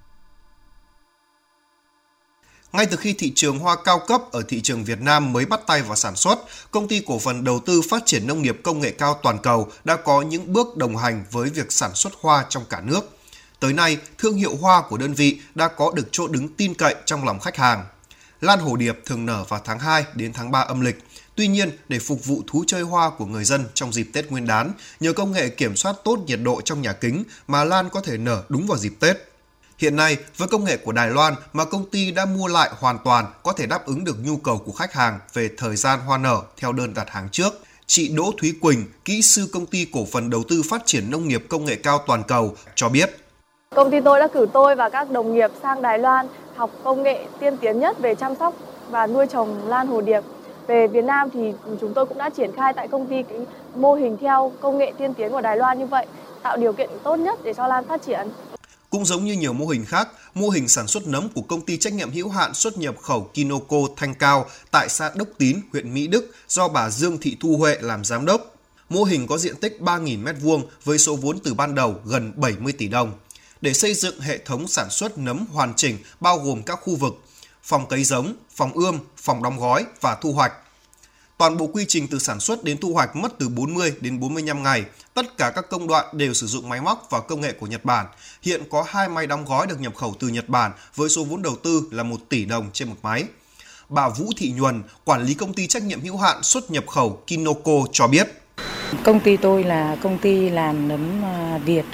Ngay 2.73 2.85
từ 2.85 2.97
khi 2.97 3.13
thị 3.13 3.31
trường 3.35 3.59
hoa 3.59 3.75
cao 3.85 3.99
cấp 3.99 4.21
ở 4.31 4.43
thị 4.47 4.61
trường 4.61 4.83
Việt 4.83 5.01
Nam 5.01 5.33
mới 5.33 5.45
bắt 5.45 5.59
tay 5.67 5.81
vào 5.81 5.95
sản 5.95 6.15
xuất, 6.15 6.39
công 6.71 6.87
ty 6.87 7.01
cổ 7.07 7.19
phần 7.19 7.43
đầu 7.43 7.59
tư 7.65 7.81
phát 7.89 8.03
triển 8.05 8.27
nông 8.27 8.41
nghiệp 8.41 8.59
công 8.63 8.79
nghệ 8.79 8.91
cao 8.91 9.19
toàn 9.23 9.37
cầu 9.39 9.71
đã 9.83 9.95
có 9.95 10.21
những 10.21 10.53
bước 10.53 10.77
đồng 10.77 10.97
hành 10.97 11.25
với 11.31 11.49
việc 11.49 11.71
sản 11.71 11.95
xuất 11.95 12.13
hoa 12.21 12.45
trong 12.49 12.65
cả 12.69 12.81
nước. 12.81 13.17
Tới 13.59 13.73
nay, 13.73 13.97
thương 14.17 14.35
hiệu 14.35 14.55
hoa 14.55 14.81
của 14.89 14.97
đơn 14.97 15.13
vị 15.13 15.39
đã 15.55 15.67
có 15.67 15.91
được 15.95 16.07
chỗ 16.11 16.27
đứng 16.27 16.47
tin 16.47 16.73
cậy 16.73 16.95
trong 17.05 17.25
lòng 17.25 17.39
khách 17.39 17.57
hàng. 17.57 17.85
Lan 18.41 18.59
hồ 18.59 18.75
điệp 18.75 18.99
thường 19.05 19.25
nở 19.25 19.45
vào 19.49 19.61
tháng 19.65 19.79
2 19.79 20.05
đến 20.15 20.33
tháng 20.33 20.51
3 20.51 20.59
âm 20.59 20.81
lịch. 20.81 21.03
Tuy 21.35 21.47
nhiên, 21.47 21.77
để 21.89 21.99
phục 21.99 22.25
vụ 22.25 22.43
thú 22.47 22.63
chơi 22.67 22.81
hoa 22.81 23.09
của 23.17 23.25
người 23.25 23.43
dân 23.43 23.65
trong 23.73 23.93
dịp 23.93 24.07
Tết 24.13 24.31
Nguyên 24.31 24.47
đán, 24.47 24.71
nhờ 24.99 25.13
công 25.13 25.31
nghệ 25.31 25.49
kiểm 25.49 25.75
soát 25.75 25.95
tốt 26.03 26.19
nhiệt 26.27 26.39
độ 26.43 26.61
trong 26.61 26.81
nhà 26.81 26.93
kính 26.93 27.23
mà 27.47 27.63
lan 27.63 27.89
có 27.89 28.01
thể 28.01 28.17
nở 28.17 28.43
đúng 28.49 28.67
vào 28.67 28.77
dịp 28.77 28.93
Tết. 28.99 29.32
Hiện 29.77 29.95
nay, 29.95 30.17
với 30.37 30.47
công 30.47 30.63
nghệ 30.63 30.77
của 30.77 30.91
Đài 30.91 31.09
Loan 31.09 31.33
mà 31.53 31.65
công 31.65 31.85
ty 31.85 32.11
đã 32.11 32.25
mua 32.25 32.47
lại 32.47 32.69
hoàn 32.79 32.97
toàn 33.03 33.25
có 33.43 33.53
thể 33.53 33.65
đáp 33.65 33.85
ứng 33.85 34.03
được 34.03 34.15
nhu 34.25 34.37
cầu 34.37 34.61
của 34.65 34.71
khách 34.71 34.93
hàng 34.93 35.19
về 35.33 35.49
thời 35.57 35.75
gian 35.75 35.99
hoa 35.99 36.17
nở 36.17 36.41
theo 36.57 36.71
đơn 36.71 36.93
đặt 36.93 37.09
hàng 37.09 37.29
trước. 37.31 37.53
Chị 37.87 38.07
Đỗ 38.15 38.31
Thúy 38.37 38.53
Quỳnh, 38.61 38.85
kỹ 39.05 39.21
sư 39.21 39.49
công 39.53 39.65
ty 39.65 39.87
cổ 39.93 39.99
phần 40.11 40.29
đầu 40.29 40.43
tư 40.49 40.61
phát 40.69 40.81
triển 40.85 41.11
nông 41.11 41.27
nghiệp 41.27 41.45
công 41.49 41.65
nghệ 41.65 41.75
cao 41.75 41.99
toàn 42.07 42.23
cầu 42.27 42.55
cho 42.75 42.89
biết. 42.89 43.17
Công 43.75 43.91
ty 43.91 43.97
tôi 44.05 44.19
đã 44.19 44.27
cử 44.27 44.47
tôi 44.53 44.75
và 44.75 44.89
các 44.89 45.11
đồng 45.11 45.33
nghiệp 45.33 45.51
sang 45.63 45.81
Đài 45.81 45.99
Loan 45.99 46.27
học 46.55 46.71
công 46.83 47.03
nghệ 47.03 47.25
tiên 47.39 47.57
tiến 47.57 47.79
nhất 47.79 47.99
về 47.99 48.15
chăm 48.15 48.35
sóc 48.39 48.55
và 48.89 49.07
nuôi 49.07 49.25
trồng 49.27 49.67
lan 49.67 49.87
hồ 49.87 50.01
điệp. 50.01 50.21
Về 50.67 50.87
Việt 50.87 51.03
Nam 51.03 51.29
thì 51.33 51.53
chúng 51.81 51.93
tôi 51.93 52.05
cũng 52.05 52.17
đã 52.17 52.29
triển 52.29 52.51
khai 52.55 52.73
tại 52.73 52.87
công 52.87 53.07
ty 53.07 53.23
cái 53.23 53.39
mô 53.75 53.93
hình 53.93 54.17
theo 54.21 54.51
công 54.61 54.77
nghệ 54.77 54.91
tiên 54.97 55.13
tiến 55.13 55.31
của 55.31 55.41
Đài 55.41 55.57
Loan 55.57 55.79
như 55.79 55.85
vậy, 55.85 56.05
tạo 56.43 56.57
điều 56.57 56.73
kiện 56.73 56.89
tốt 57.03 57.15
nhất 57.15 57.39
để 57.43 57.53
cho 57.53 57.67
lan 57.67 57.87
phát 57.87 58.01
triển. 58.05 58.27
Cũng 58.93 59.05
giống 59.05 59.25
như 59.25 59.33
nhiều 59.33 59.53
mô 59.53 59.67
hình 59.67 59.85
khác, 59.85 60.07
mô 60.33 60.49
hình 60.49 60.67
sản 60.67 60.87
xuất 60.87 61.07
nấm 61.07 61.29
của 61.29 61.41
công 61.41 61.61
ty 61.61 61.77
trách 61.77 61.93
nhiệm 61.93 62.11
hữu 62.11 62.29
hạn 62.29 62.53
xuất 62.53 62.77
nhập 62.77 62.95
khẩu 63.01 63.29
Kinoco 63.33 63.77
Thanh 63.97 64.15
Cao 64.15 64.49
tại 64.71 64.89
xã 64.89 65.11
Đốc 65.15 65.27
Tín, 65.37 65.59
huyện 65.71 65.93
Mỹ 65.93 66.07
Đức 66.07 66.35
do 66.47 66.67
bà 66.67 66.89
Dương 66.89 67.17
Thị 67.17 67.37
Thu 67.39 67.57
Huệ 67.57 67.77
làm 67.81 68.05
giám 68.05 68.25
đốc. 68.25 68.55
Mô 68.89 69.03
hình 69.03 69.27
có 69.27 69.37
diện 69.37 69.55
tích 69.55 69.77
3.000 69.79 70.23
m2 70.23 70.61
với 70.83 70.97
số 70.97 71.15
vốn 71.15 71.39
từ 71.39 71.53
ban 71.53 71.75
đầu 71.75 71.95
gần 72.05 72.33
70 72.35 72.73
tỷ 72.73 72.87
đồng. 72.87 73.11
Để 73.61 73.73
xây 73.73 73.93
dựng 73.93 74.19
hệ 74.19 74.37
thống 74.37 74.67
sản 74.67 74.89
xuất 74.89 75.17
nấm 75.17 75.45
hoàn 75.45 75.73
chỉnh 75.75 75.97
bao 76.19 76.39
gồm 76.39 76.63
các 76.63 76.79
khu 76.81 76.95
vực 76.95 77.13
phòng 77.63 77.85
cấy 77.87 78.03
giống, 78.03 78.33
phòng 78.55 78.73
ươm, 78.73 78.99
phòng 79.17 79.43
đóng 79.43 79.59
gói 79.59 79.85
và 80.01 80.17
thu 80.21 80.31
hoạch, 80.31 80.53
Toàn 81.37 81.57
bộ 81.57 81.67
quy 81.67 81.85
trình 81.87 82.07
từ 82.07 82.19
sản 82.19 82.39
xuất 82.39 82.63
đến 82.63 82.77
thu 82.77 82.93
hoạch 82.93 83.15
mất 83.15 83.33
từ 83.39 83.49
40 83.49 83.93
đến 84.01 84.19
45 84.19 84.63
ngày. 84.63 84.83
Tất 85.13 85.37
cả 85.37 85.51
các 85.55 85.69
công 85.69 85.87
đoạn 85.87 86.05
đều 86.13 86.33
sử 86.33 86.47
dụng 86.47 86.69
máy 86.69 86.81
móc 86.81 87.07
và 87.09 87.19
công 87.19 87.41
nghệ 87.41 87.51
của 87.51 87.67
Nhật 87.67 87.85
Bản. 87.85 88.05
Hiện 88.41 88.61
có 88.69 88.85
hai 88.87 89.09
máy 89.09 89.27
đóng 89.27 89.45
gói 89.45 89.67
được 89.67 89.79
nhập 89.79 89.95
khẩu 89.95 90.15
từ 90.19 90.27
Nhật 90.27 90.49
Bản 90.49 90.71
với 90.95 91.09
số 91.09 91.23
vốn 91.23 91.41
đầu 91.41 91.55
tư 91.63 91.83
là 91.91 92.03
1 92.03 92.17
tỷ 92.29 92.45
đồng 92.45 92.69
trên 92.73 92.89
một 92.89 92.95
máy. 93.01 93.23
Bà 93.89 94.09
Vũ 94.09 94.31
Thị 94.37 94.53
Nhuần, 94.57 94.83
quản 95.05 95.23
lý 95.23 95.33
công 95.33 95.53
ty 95.53 95.67
trách 95.67 95.83
nhiệm 95.83 96.01
hữu 96.01 96.17
hạn 96.17 96.43
xuất 96.43 96.71
nhập 96.71 96.87
khẩu 96.87 97.23
Kinoko 97.27 97.71
cho 97.91 98.07
biết. 98.07 98.27
Công 99.03 99.19
ty 99.19 99.37
tôi 99.37 99.63
là 99.63 99.97
công 100.03 100.17
ty 100.17 100.49
làm 100.49 100.87
nấm 100.87 101.25
à, 101.25 101.59
Việt, 101.65 101.85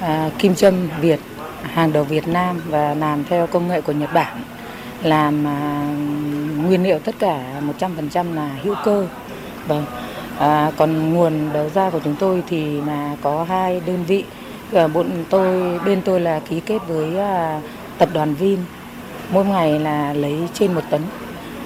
à, 0.00 0.30
kim 0.38 0.54
châm 0.54 0.88
Việt, 1.00 1.20
hàng 1.62 1.92
đầu 1.92 2.04
Việt 2.04 2.28
Nam 2.28 2.62
và 2.68 2.94
làm 2.94 3.24
theo 3.24 3.46
công 3.46 3.68
nghệ 3.68 3.80
của 3.80 3.92
Nhật 3.92 4.10
Bản. 4.14 4.42
Làm 5.02 5.46
à, 5.46 5.94
nguyên 6.66 6.82
liệu 6.82 6.98
tất 6.98 7.14
cả 7.18 7.60
100% 7.78 8.34
là 8.34 8.58
hữu 8.62 8.74
cơ. 8.84 9.06
Vâng. 9.66 9.84
À, 10.38 10.72
còn 10.76 11.14
nguồn 11.14 11.52
đầu 11.52 11.70
ra 11.74 11.90
của 11.90 12.00
chúng 12.04 12.14
tôi 12.18 12.42
thì 12.48 12.80
là 12.80 13.16
có 13.22 13.44
hai 13.44 13.80
đơn 13.86 14.04
vị. 14.06 14.24
À, 14.72 14.88
bọn 14.88 15.06
tôi 15.30 15.78
bên 15.84 16.02
tôi 16.02 16.20
là 16.20 16.40
ký 16.40 16.60
kết 16.60 16.78
với 16.88 17.18
à, 17.18 17.60
tập 17.98 18.08
đoàn 18.12 18.34
Vin. 18.34 18.58
Mỗi 19.30 19.44
ngày 19.44 19.78
là 19.78 20.12
lấy 20.12 20.38
trên 20.54 20.72
một 20.72 20.82
tấn 20.90 21.00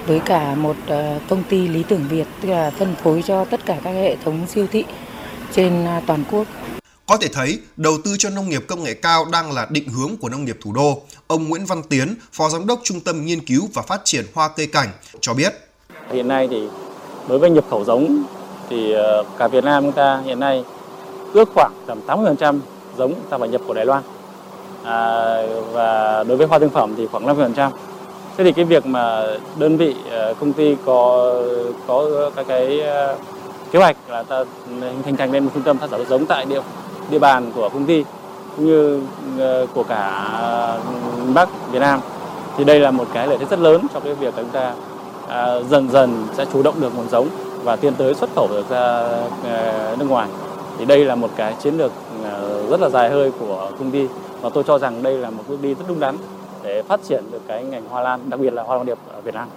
với 0.07 0.19
cả 0.19 0.55
một 0.55 0.75
à, 0.87 1.19
công 1.29 1.43
ty 1.43 1.67
lý 1.67 1.83
tưởng 1.83 2.07
Việt 2.09 2.27
tức 2.41 2.49
là 2.49 2.69
phân 2.69 2.95
phối 2.95 3.21
cho 3.21 3.45
tất 3.45 3.65
cả 3.65 3.77
các 3.83 3.91
hệ 3.91 4.15
thống 4.15 4.47
siêu 4.47 4.67
thị 4.71 4.85
trên 5.51 5.85
à, 5.85 6.01
toàn 6.05 6.23
quốc. 6.31 6.47
Có 7.11 7.17
thể 7.17 7.27
thấy, 7.33 7.59
đầu 7.77 7.93
tư 8.03 8.15
cho 8.19 8.29
nông 8.29 8.49
nghiệp 8.49 8.63
công 8.67 8.83
nghệ 8.83 8.93
cao 8.93 9.25
đang 9.31 9.51
là 9.51 9.67
định 9.69 9.87
hướng 9.87 10.17
của 10.21 10.29
nông 10.29 10.45
nghiệp 10.45 10.57
thủ 10.61 10.73
đô. 10.73 11.01
Ông 11.27 11.49
Nguyễn 11.49 11.65
Văn 11.65 11.83
Tiến, 11.89 12.15
Phó 12.33 12.49
Giám 12.49 12.67
đốc 12.67 12.79
Trung 12.83 12.99
tâm 12.99 13.25
Nghiên 13.25 13.45
cứu 13.45 13.69
và 13.73 13.81
Phát 13.81 14.01
triển 14.03 14.25
Hoa 14.33 14.49
cây 14.55 14.67
cảnh 14.67 14.87
cho 15.21 15.33
biết. 15.33 15.53
Hiện 16.11 16.27
nay 16.27 16.47
thì 16.51 16.67
đối 17.27 17.39
với 17.39 17.49
nhập 17.49 17.63
khẩu 17.69 17.83
giống 17.83 18.23
thì 18.69 18.91
ờ, 18.91 19.23
cả 19.37 19.47
Việt 19.47 19.63
Nam 19.63 19.83
chúng 19.83 19.91
ta 19.91 20.21
hiện 20.25 20.39
nay 20.39 20.63
ước 21.33 21.49
khoảng 21.53 21.71
tầm 21.87 21.99
80% 22.07 22.59
giống 22.97 23.13
ta 23.29 23.37
phải 23.37 23.49
nhập 23.49 23.61
của 23.67 23.73
Đài 23.73 23.85
Loan. 23.85 24.03
À, 24.83 25.35
và 25.71 26.23
đối 26.23 26.37
với 26.37 26.47
hoa 26.47 26.59
thương 26.59 26.69
phẩm 26.69 26.93
thì 26.97 27.07
khoảng 27.07 27.25
50%. 27.25 27.71
Thế 28.37 28.43
thì 28.43 28.51
cái 28.51 28.65
việc 28.65 28.85
mà 28.85 29.23
đơn 29.57 29.77
vị 29.77 29.95
ờ, 30.11 30.33
công 30.39 30.53
ty 30.53 30.75
có 30.85 31.33
có 31.87 32.29
các 32.35 32.45
cái 32.47 32.81
ờ, 32.81 33.17
kế 33.71 33.79
hoạch 33.79 33.97
là 34.09 34.23
ta 34.23 34.43
hình 35.05 35.17
thành 35.17 35.31
nên 35.31 35.43
một 35.43 35.51
trung 35.53 35.63
tâm 35.63 35.77
sản 35.79 35.89
xuất 35.89 36.07
giống 36.07 36.25
tại 36.25 36.45
địa 36.45 36.61
địa 37.11 37.19
bàn 37.19 37.51
của 37.55 37.69
công 37.69 37.85
ty 37.85 38.03
cũng 38.55 38.65
như 38.65 39.01
ờ, 39.39 39.67
của 39.73 39.83
cả 39.83 40.27
ừ, 41.17 41.31
Bắc 41.33 41.49
Việt 41.71 41.79
Nam 41.79 41.99
thì 42.57 42.63
đây 42.63 42.79
là 42.79 42.91
một 42.91 43.07
cái 43.13 43.27
lợi 43.27 43.37
thế 43.37 43.45
rất 43.49 43.59
lớn 43.59 43.87
cho 43.93 43.99
cái 43.99 44.15
việc 44.15 44.33
chúng 44.37 44.49
ta 44.49 44.73
à, 45.27 45.59
dần 45.69 45.91
dần 45.91 46.27
sẽ 46.37 46.45
chủ 46.53 46.63
động 46.63 46.81
được 46.81 46.95
nguồn 46.95 47.09
giống 47.09 47.29
và 47.63 47.75
tiến 47.75 47.93
tới 47.93 48.13
xuất 48.13 48.29
khẩu 48.35 48.47
được 48.47 48.69
ra 48.69 49.07
ờ, 49.43 49.95
nước 49.99 50.05
ngoài 50.09 50.29
thì 50.79 50.85
đây 50.85 51.05
là 51.05 51.15
một 51.15 51.31
cái 51.35 51.55
chiến 51.63 51.77
lược 51.77 51.91
ờ, 52.23 52.67
rất 52.69 52.79
là 52.79 52.89
dài 52.89 53.09
hơi 53.09 53.31
của 53.39 53.71
công 53.79 53.91
ty 53.91 54.07
và 54.41 54.49
tôi 54.53 54.63
cho 54.67 54.79
rằng 54.79 55.03
đây 55.03 55.17
là 55.17 55.29
một 55.29 55.43
bước 55.47 55.61
đi 55.61 55.73
rất 55.73 55.85
đúng 55.87 55.99
đắn 55.99 56.17
để 56.63 56.83
phát 56.83 56.99
triển 57.09 57.23
được 57.31 57.41
cái 57.47 57.63
ngành 57.63 57.87
hoa 57.89 58.01
lan, 58.01 58.29
đặc 58.29 58.39
biệt 58.39 58.53
là 58.53 58.63
hoa 58.63 58.77
lan 58.77 58.85
điệp 58.85 58.97
ở 59.13 59.21
Việt 59.21 59.33
Nam. 59.33 59.47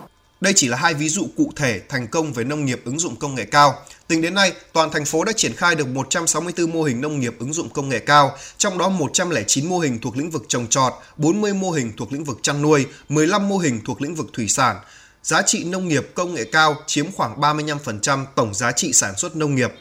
Đây 0.41 0.53
chỉ 0.57 0.69
là 0.69 0.77
hai 0.77 0.95
ví 0.95 1.09
dụ 1.09 1.23
cụ 1.37 1.51
thể 1.57 1.81
thành 1.89 2.07
công 2.07 2.33
về 2.33 2.45
nông 2.45 2.65
nghiệp 2.65 2.81
ứng 2.85 2.99
dụng 2.99 3.17
công 3.17 3.35
nghệ 3.35 3.45
cao. 3.51 3.75
Tính 4.09 4.23
đến 4.23 4.35
nay, 4.35 4.53
toàn 4.73 4.91
thành 4.91 5.05
phố 5.05 5.25
đã 5.25 5.33
triển 5.33 5.53
khai 5.57 5.75
được 5.75 5.87
164 5.87 6.73
mô 6.73 6.83
hình 6.83 7.01
nông 7.01 7.21
nghiệp 7.21 7.35
ứng 7.39 7.53
dụng 7.53 7.69
công 7.69 7.89
nghệ 7.89 7.99
cao, 7.99 8.37
trong 8.59 8.79
đó 8.79 8.89
109 8.89 9.69
mô 9.69 9.79
hình 9.79 9.99
thuộc 10.01 10.17
lĩnh 10.17 10.31
vực 10.31 10.45
trồng 10.49 10.67
trọt, 10.67 10.93
40 11.17 11.55
mô 11.55 11.71
hình 11.71 11.93
thuộc 11.97 12.13
lĩnh 12.13 12.25
vực 12.25 12.39
chăn 12.43 12.63
nuôi, 12.63 12.87
15 13.09 13.49
mô 13.49 13.59
hình 13.59 13.81
thuộc 13.85 14.03
lĩnh 14.03 14.15
vực 14.15 14.27
thủy 14.33 14.49
sản. 14.49 14.77
Giá 15.23 15.43
trị 15.43 15.65
nông 15.65 15.89
nghiệp 15.89 16.11
công 16.15 16.35
nghệ 16.35 16.45
cao 16.45 16.77
chiếm 16.87 17.13
khoảng 17.13 17.41
35% 17.41 18.25
tổng 18.35 18.55
giá 18.55 18.73
trị 18.73 18.93
sản 18.93 19.17
xuất 19.17 19.37
nông 19.37 19.55
nghiệp. 19.55 19.73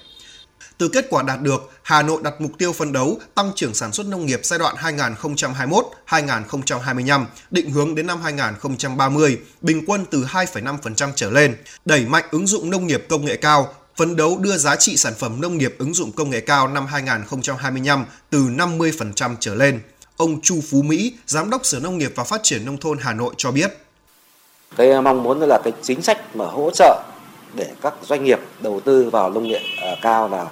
Từ 0.77 0.89
kết 0.89 1.05
quả 1.09 1.23
đạt 1.23 1.41
được, 1.41 1.71
Hà 1.81 2.01
Nội 2.01 2.21
đặt 2.23 2.33
mục 2.41 2.51
tiêu 2.57 2.73
phấn 2.73 2.93
đấu 2.93 3.19
tăng 3.35 3.51
trưởng 3.55 3.73
sản 3.73 3.93
xuất 3.93 4.07
nông 4.07 4.25
nghiệp 4.25 4.39
giai 4.43 4.59
đoạn 4.59 4.75
2021-2025, 6.07 7.25
định 7.51 7.71
hướng 7.71 7.95
đến 7.95 8.07
năm 8.07 8.21
2030, 8.21 9.39
bình 9.61 9.83
quân 9.87 10.05
từ 10.11 10.25
2,5% 10.25 11.11
trở 11.15 11.29
lên, 11.29 11.55
đẩy 11.85 12.05
mạnh 12.05 12.23
ứng 12.31 12.47
dụng 12.47 12.69
nông 12.69 12.87
nghiệp 12.87 13.05
công 13.09 13.25
nghệ 13.25 13.35
cao, 13.35 13.73
phấn 13.95 14.15
đấu 14.15 14.37
đưa 14.37 14.57
giá 14.57 14.75
trị 14.75 14.97
sản 14.97 15.13
phẩm 15.19 15.41
nông 15.41 15.57
nghiệp 15.57 15.75
ứng 15.79 15.93
dụng 15.93 16.11
công 16.11 16.29
nghệ 16.29 16.39
cao 16.39 16.67
năm 16.67 16.85
2025 16.85 18.05
từ 18.29 18.39
50% 18.39 19.35
trở 19.39 19.55
lên. 19.55 19.79
Ông 20.17 20.41
Chu 20.41 20.59
Phú 20.71 20.81
Mỹ, 20.81 21.13
Giám 21.25 21.49
đốc 21.49 21.65
Sở 21.65 21.79
Nông 21.79 21.97
nghiệp 21.97 22.11
và 22.15 22.23
Phát 22.23 22.43
triển 22.43 22.65
Nông 22.65 22.77
thôn 22.77 22.97
Hà 23.01 23.13
Nội 23.13 23.33
cho 23.37 23.51
biết. 23.51 23.77
Cái 24.77 25.01
mong 25.01 25.23
muốn 25.23 25.39
là 25.39 25.59
cái 25.63 25.73
chính 25.81 26.01
sách 26.01 26.35
mà 26.35 26.45
hỗ 26.45 26.71
trợ 26.71 27.03
để 27.53 27.67
các 27.81 27.93
doanh 28.01 28.23
nghiệp 28.23 28.39
đầu 28.61 28.79
tư 28.79 29.09
vào 29.09 29.29
nông 29.29 29.43
nghiệp 29.43 29.61
à, 29.81 29.95
cao 30.01 30.29
là 30.29 30.45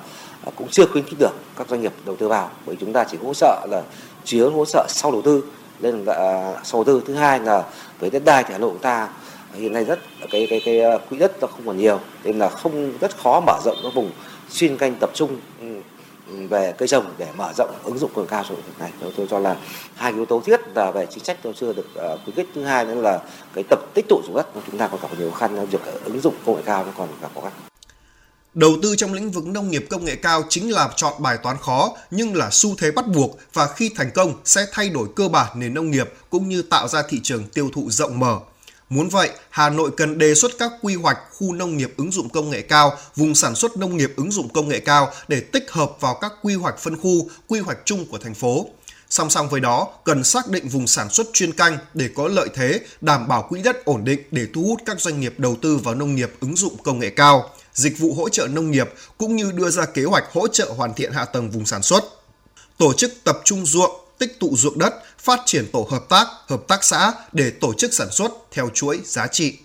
à, 0.46 0.52
cũng 0.56 0.68
chưa 0.72 0.86
khuyến 0.86 1.04
khích 1.04 1.20
được 1.20 1.32
các 1.58 1.68
doanh 1.70 1.82
nghiệp 1.82 1.94
đầu 2.06 2.16
tư 2.16 2.28
vào 2.28 2.52
bởi 2.66 2.76
chúng 2.80 2.94
ta 2.94 3.06
chỉ 3.12 3.18
hỗ 3.24 3.34
trợ 3.34 3.68
là 3.70 3.84
chủ 4.26 4.38
yếu 4.38 4.52
hỗ 4.52 4.66
trợ 4.66 4.86
sau 4.90 5.12
đầu 5.12 5.22
tư 5.22 5.44
nên 5.80 6.06
là 6.06 6.54
sau 6.64 6.84
đầu 6.84 7.00
tư 7.00 7.04
thứ 7.08 7.14
hai 7.14 7.40
là 7.40 7.64
với 8.00 8.10
đất 8.10 8.26
đai 8.26 8.44
thì 8.44 8.52
Hà 8.52 8.58
Nội 8.58 8.70
chúng 8.74 8.82
ta 8.82 9.10
hiện 9.54 9.74
nay 9.74 9.84
rất 9.84 10.00
cái 10.32 10.48
cái 10.50 10.62
cái 10.66 10.80
ờ, 10.80 10.98
quỹ 11.10 11.18
đất 11.18 11.32
nó 11.42 11.48
không 11.48 11.66
còn 11.66 11.78
nhiều, 11.78 12.00
nên 12.24 12.40
là 12.40 12.50
không, 12.50 12.98
rất 13.02 13.18
khó 13.18 13.40
mở 13.48 13.60
rộng 13.66 13.78
các 13.84 13.94
vùng 13.94 14.12
xuyên 14.50 14.78
canh 14.78 14.96
tập 15.00 15.10
trung 15.14 15.38
ừ, 15.62 15.68
ừ, 16.28 16.48
về 16.48 16.74
cây 16.78 16.88
trồng 16.88 17.14
để 17.18 17.28
mở 17.38 17.54
rộng 17.58 17.76
ứng 17.84 17.98
dụng 17.98 18.12
công 18.16 18.24
nghệ 18.26 18.30
cao 18.32 18.44
trong 18.48 18.58
lĩnh 18.58 18.66
vực 18.66 18.80
này 18.80 18.92
tôi 19.18 19.28
cho 19.30 19.40
là 19.40 19.56
hai 19.96 20.14
yếu 20.14 20.26
tố 20.26 20.42
thiết 20.46 20.60
là 20.76 20.92
về 20.92 21.08
chính 21.10 21.24
sách 21.24 21.38
tôi 21.44 21.54
chưa 21.60 21.74
được 21.74 21.88
ờ, 21.96 22.18
khuyến 22.24 22.36
khích, 22.36 22.48
thứ 22.56 22.64
hai 22.64 22.86
nữa 22.86 22.96
là 22.96 23.20
cái 23.54 23.64
tập 23.70 23.80
tích 23.94 24.06
tụ 24.10 24.22
dụng 24.26 24.36
đất 24.36 24.48
chúng 24.68 24.78
ta 24.78 24.88
còn 24.88 25.02
gặp 25.02 25.08
nhiều 25.20 25.32
khó 25.32 25.38
khăn 25.38 25.52
trong 25.56 25.66
việc 25.66 25.82
ứng 26.04 26.22
dụng 26.22 26.34
công 26.46 26.56
nghệ 26.56 26.62
cao 26.66 26.86
nó 26.86 26.92
còn 26.98 27.08
gặp 27.22 27.32
khó 27.36 27.42
khăn 27.42 27.52
Đầu 28.54 28.78
tư 28.82 28.96
trong 28.96 29.14
lĩnh 29.14 29.32
vực 29.32 29.48
nông 29.48 29.70
nghiệp 29.70 29.86
công 29.90 30.06
nghệ 30.06 30.16
cao 30.16 30.44
chính 30.50 30.72
là 30.72 30.90
chọn 30.96 31.14
bài 31.20 31.38
toán 31.44 31.58
khó, 31.58 31.98
nhưng 32.12 32.36
là 32.36 32.50
xu 32.52 32.76
thế 32.78 32.92
bắt 32.92 33.08
buộc 33.08 33.40
và 33.54 33.68
khi 33.68 33.92
thành 33.96 34.12
công 34.16 34.34
sẽ 34.46 34.66
thay 34.72 34.90
đổi 34.90 35.08
cơ 35.16 35.28
bản 35.28 35.48
nền 35.56 35.74
nông 35.74 35.92
nghiệp 35.92 36.14
cũng 36.30 36.50
như 36.50 36.62
tạo 36.62 36.88
ra 36.88 37.04
thị 37.10 37.20
trường 37.24 37.44
tiêu 37.44 37.70
thụ 37.74 37.88
rộng 37.90 38.20
mở. 38.20 38.40
Muốn 38.92 39.10
vậy, 39.10 39.30
Hà 39.50 39.70
Nội 39.70 39.92
cần 39.98 40.18
đề 40.18 40.36
xuất 40.36 40.52
các 40.60 40.72
quy 40.82 40.96
hoạch 40.96 41.18
khu 41.32 41.54
nông 41.54 41.78
nghiệp 41.78 41.94
ứng 41.98 42.12
dụng 42.12 42.30
công 42.30 42.50
nghệ 42.50 42.62
cao, 42.62 42.98
vùng 43.16 43.36
sản 43.36 43.56
xuất 43.56 43.78
nông 43.78 43.98
nghiệp 43.98 44.14
ứng 44.18 44.32
dụng 44.32 44.50
công 44.50 44.70
nghệ 44.70 44.80
cao 44.80 45.12
để 45.28 45.42
tích 45.42 45.72
hợp 45.72 45.92
vào 46.00 46.18
các 46.22 46.32
quy 46.42 46.56
hoạch 46.56 46.80
phân 46.80 46.98
khu, 46.98 47.30
quy 47.48 47.60
hoạch 47.60 47.78
chung 47.86 48.06
của 48.06 48.18
thành 48.18 48.34
phố. 48.34 48.66
Song 49.10 49.30
song 49.30 49.50
với 49.50 49.60
đó, 49.60 49.88
cần 50.04 50.24
xác 50.24 50.50
định 50.50 50.68
vùng 50.68 50.88
sản 50.88 51.10
xuất 51.10 51.28
chuyên 51.34 51.52
canh 51.52 51.78
để 51.94 52.10
có 52.16 52.28
lợi 52.28 52.50
thế, 52.56 52.80
đảm 53.02 53.28
bảo 53.28 53.46
quỹ 53.50 53.62
đất 53.62 53.86
ổn 53.86 54.04
định 54.04 54.20
để 54.32 54.46
thu 54.54 54.64
hút 54.64 54.82
các 54.86 55.02
doanh 55.02 55.20
nghiệp 55.20 55.34
đầu 55.38 55.56
tư 55.62 55.78
vào 55.78 55.96
nông 55.96 56.16
nghiệp 56.16 56.32
ứng 56.40 56.56
dụng 56.56 56.78
công 56.84 57.00
nghệ 57.00 57.10
cao, 57.10 57.50
dịch 57.74 58.00
vụ 58.00 58.14
hỗ 58.14 58.30
trợ 58.30 58.48
nông 58.48 58.72
nghiệp 58.72 58.90
cũng 59.18 59.36
như 59.36 59.52
đưa 59.52 59.70
ra 59.70 59.86
kế 59.86 60.04
hoạch 60.04 60.24
hỗ 60.34 60.48
trợ 60.48 60.74
hoàn 60.78 60.94
thiện 60.94 61.12
hạ 61.12 61.26
tầng 61.26 61.52
vùng 61.52 61.66
sản 61.66 61.82
xuất. 61.82 62.04
Tổ 62.78 62.94
chức 62.94 63.14
tập 63.24 63.42
trung 63.46 63.66
ruộng, 63.66 64.01
tích 64.22 64.40
tụ 64.40 64.56
ruộng 64.58 64.80
đất, 64.80 64.94
phát 65.20 65.40
triển 65.46 65.68
tổ 65.74 65.88
hợp 65.92 66.04
tác, 66.10 66.28
hợp 66.48 66.62
tác 66.68 66.84
xã 66.84 67.12
để 67.32 67.52
tổ 67.62 67.74
chức 67.74 67.94
sản 67.94 68.08
xuất 68.12 68.32
theo 68.52 68.70
chuỗi 68.74 69.00
giá 69.06 69.28
trị. 69.28 69.58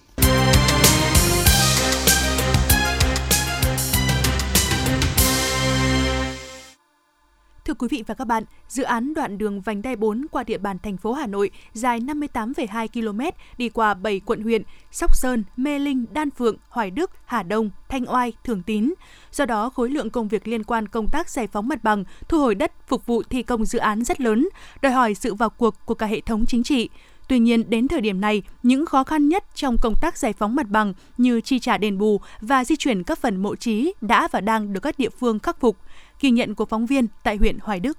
Thưa 7.67 7.75
quý 7.75 7.89
vị 7.91 8.05
và 8.07 8.15
các 8.15 8.25
bạn, 8.25 8.45
dự 8.69 8.83
án 8.83 9.15
đoạn 9.15 9.39
đường 9.39 9.61
vành 9.61 9.83
đai 9.83 9.97
4 9.97 10.27
qua 10.31 10.45
địa 10.45 10.59
bàn 10.59 10.79
thành 10.83 10.97
phố 10.97 11.13
Hà 11.13 11.27
Nội 11.27 11.51
dài 11.73 12.01
58,2 12.01 12.89
km 12.89 13.21
đi 13.59 13.69
qua 13.69 13.95
7 13.95 14.21
quận 14.21 14.43
huyện 14.43 14.63
Sóc 14.91 15.17
Sơn, 15.17 15.45
Mê 15.57 15.79
Linh, 15.79 16.05
Đan 16.13 16.31
Phượng, 16.31 16.57
Hoài 16.69 16.91
Đức, 16.91 17.11
Hà 17.25 17.43
Đông, 17.43 17.71
Thanh 17.89 18.05
Oai, 18.13 18.33
Thường 18.45 18.63
Tín. 18.63 18.95
Do 19.33 19.47
đó, 19.47 19.71
khối 19.71 19.91
lượng 19.91 20.11
công 20.11 20.29
việc 20.29 20.49
liên 20.49 20.65
quan 20.65 20.89
công 20.89 21.09
tác 21.09 21.29
giải 21.29 21.47
phóng 21.47 21.69
mặt 21.69 21.85
bằng, 21.85 22.05
thu 22.29 22.41
hồi 22.41 22.55
đất 22.55 22.73
phục 22.89 23.07
vụ 23.07 23.23
thi 23.23 23.43
công 23.43 23.65
dự 23.65 23.79
án 23.79 24.05
rất 24.05 24.21
lớn, 24.21 24.49
đòi 24.83 24.93
hỏi 24.93 25.15
sự 25.15 25.35
vào 25.35 25.51
cuộc 25.51 25.75
của 25.87 25.95
cả 25.95 26.07
hệ 26.07 26.21
thống 26.21 26.47
chính 26.47 26.63
trị. 26.63 26.89
Tuy 27.29 27.39
nhiên, 27.39 27.71
đến 27.71 27.89
thời 27.89 28.01
điểm 28.01 28.21
này, 28.21 28.43
những 28.63 28.87
khó 28.87 29.05
khăn 29.05 29.29
nhất 29.29 29.45
trong 29.55 29.77
công 29.83 29.95
tác 30.01 30.19
giải 30.19 30.33
phóng 30.33 30.55
mặt 30.55 30.69
bằng 30.69 30.95
như 31.19 31.41
chi 31.41 31.59
trả 31.59 31.79
đền 31.79 31.99
bù 31.99 32.21
và 32.41 32.65
di 32.65 32.77
chuyển 32.77 33.03
các 33.03 33.19
phần 33.19 33.37
mộ 33.37 33.57
trí 33.57 33.93
đã 34.01 34.29
và 34.33 34.41
đang 34.41 34.73
được 34.73 34.81
các 34.81 34.99
địa 34.99 35.11
phương 35.11 35.39
khắc 35.39 35.61
phục 35.61 35.77
ghi 36.21 36.31
nhận 36.31 36.55
của 36.55 36.65
phóng 36.65 36.87
viên 36.87 37.07
tại 37.23 37.37
huyện 37.37 37.59
Hoài 37.63 37.81
Đức. 37.81 37.99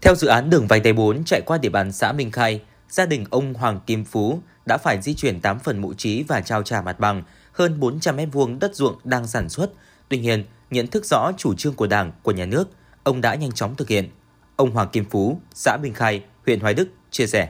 Theo 0.00 0.14
dự 0.14 0.28
án 0.28 0.50
đường 0.50 0.66
vành 0.66 0.82
đai 0.82 0.92
4 0.92 1.24
chạy 1.24 1.40
qua 1.46 1.58
địa 1.58 1.68
bàn 1.68 1.92
xã 1.92 2.12
Minh 2.12 2.30
Khai, 2.30 2.60
gia 2.88 3.06
đình 3.06 3.24
ông 3.30 3.54
Hoàng 3.54 3.80
Kim 3.86 4.04
Phú 4.04 4.40
đã 4.66 4.78
phải 4.78 5.02
di 5.02 5.14
chuyển 5.14 5.40
8 5.40 5.58
phần 5.58 5.78
mộ 5.78 5.94
trí 5.94 6.22
và 6.22 6.40
trao 6.40 6.62
trả 6.62 6.82
mặt 6.82 7.00
bằng 7.00 7.22
hơn 7.52 7.80
400 7.80 8.16
mét 8.16 8.28
vuông 8.32 8.58
đất 8.58 8.74
ruộng 8.74 8.96
đang 9.04 9.26
sản 9.26 9.48
xuất. 9.48 9.70
Tuy 10.08 10.18
nhiên, 10.18 10.44
nhận 10.70 10.86
thức 10.86 11.04
rõ 11.04 11.32
chủ 11.36 11.54
trương 11.54 11.74
của 11.74 11.86
Đảng, 11.86 12.12
của 12.22 12.32
nhà 12.32 12.46
nước, 12.46 12.68
ông 13.02 13.20
đã 13.20 13.34
nhanh 13.34 13.52
chóng 13.52 13.74
thực 13.74 13.88
hiện. 13.88 14.08
Ông 14.56 14.70
Hoàng 14.70 14.88
Kim 14.92 15.04
Phú, 15.10 15.40
xã 15.54 15.76
Minh 15.82 15.94
Khai, 15.94 16.22
huyện 16.46 16.60
Hoài 16.60 16.74
Đức 16.74 16.88
chia 17.10 17.26
sẻ. 17.26 17.48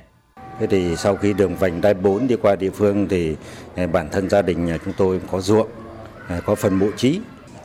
Thế 0.61 0.66
thì 0.66 0.96
sau 0.96 1.16
khi 1.16 1.32
đường 1.32 1.56
vành 1.56 1.80
đai 1.80 1.94
4 1.94 2.26
đi 2.26 2.37
qua 2.42 2.56
địa 2.56 2.70
phương 2.70 3.08
thì 3.08 3.37
à, 3.75 3.87
bản 3.87 4.08
thân 4.12 4.30
gia 4.30 4.42
đình 4.42 4.64
nhà 4.64 4.78
chúng 4.84 4.94
tôi 4.96 5.20
có 5.30 5.40
ruộng, 5.40 5.68
à, 6.28 6.40
có 6.46 6.54
phần 6.54 6.75
mộ 6.75 6.88
trí 6.96 7.20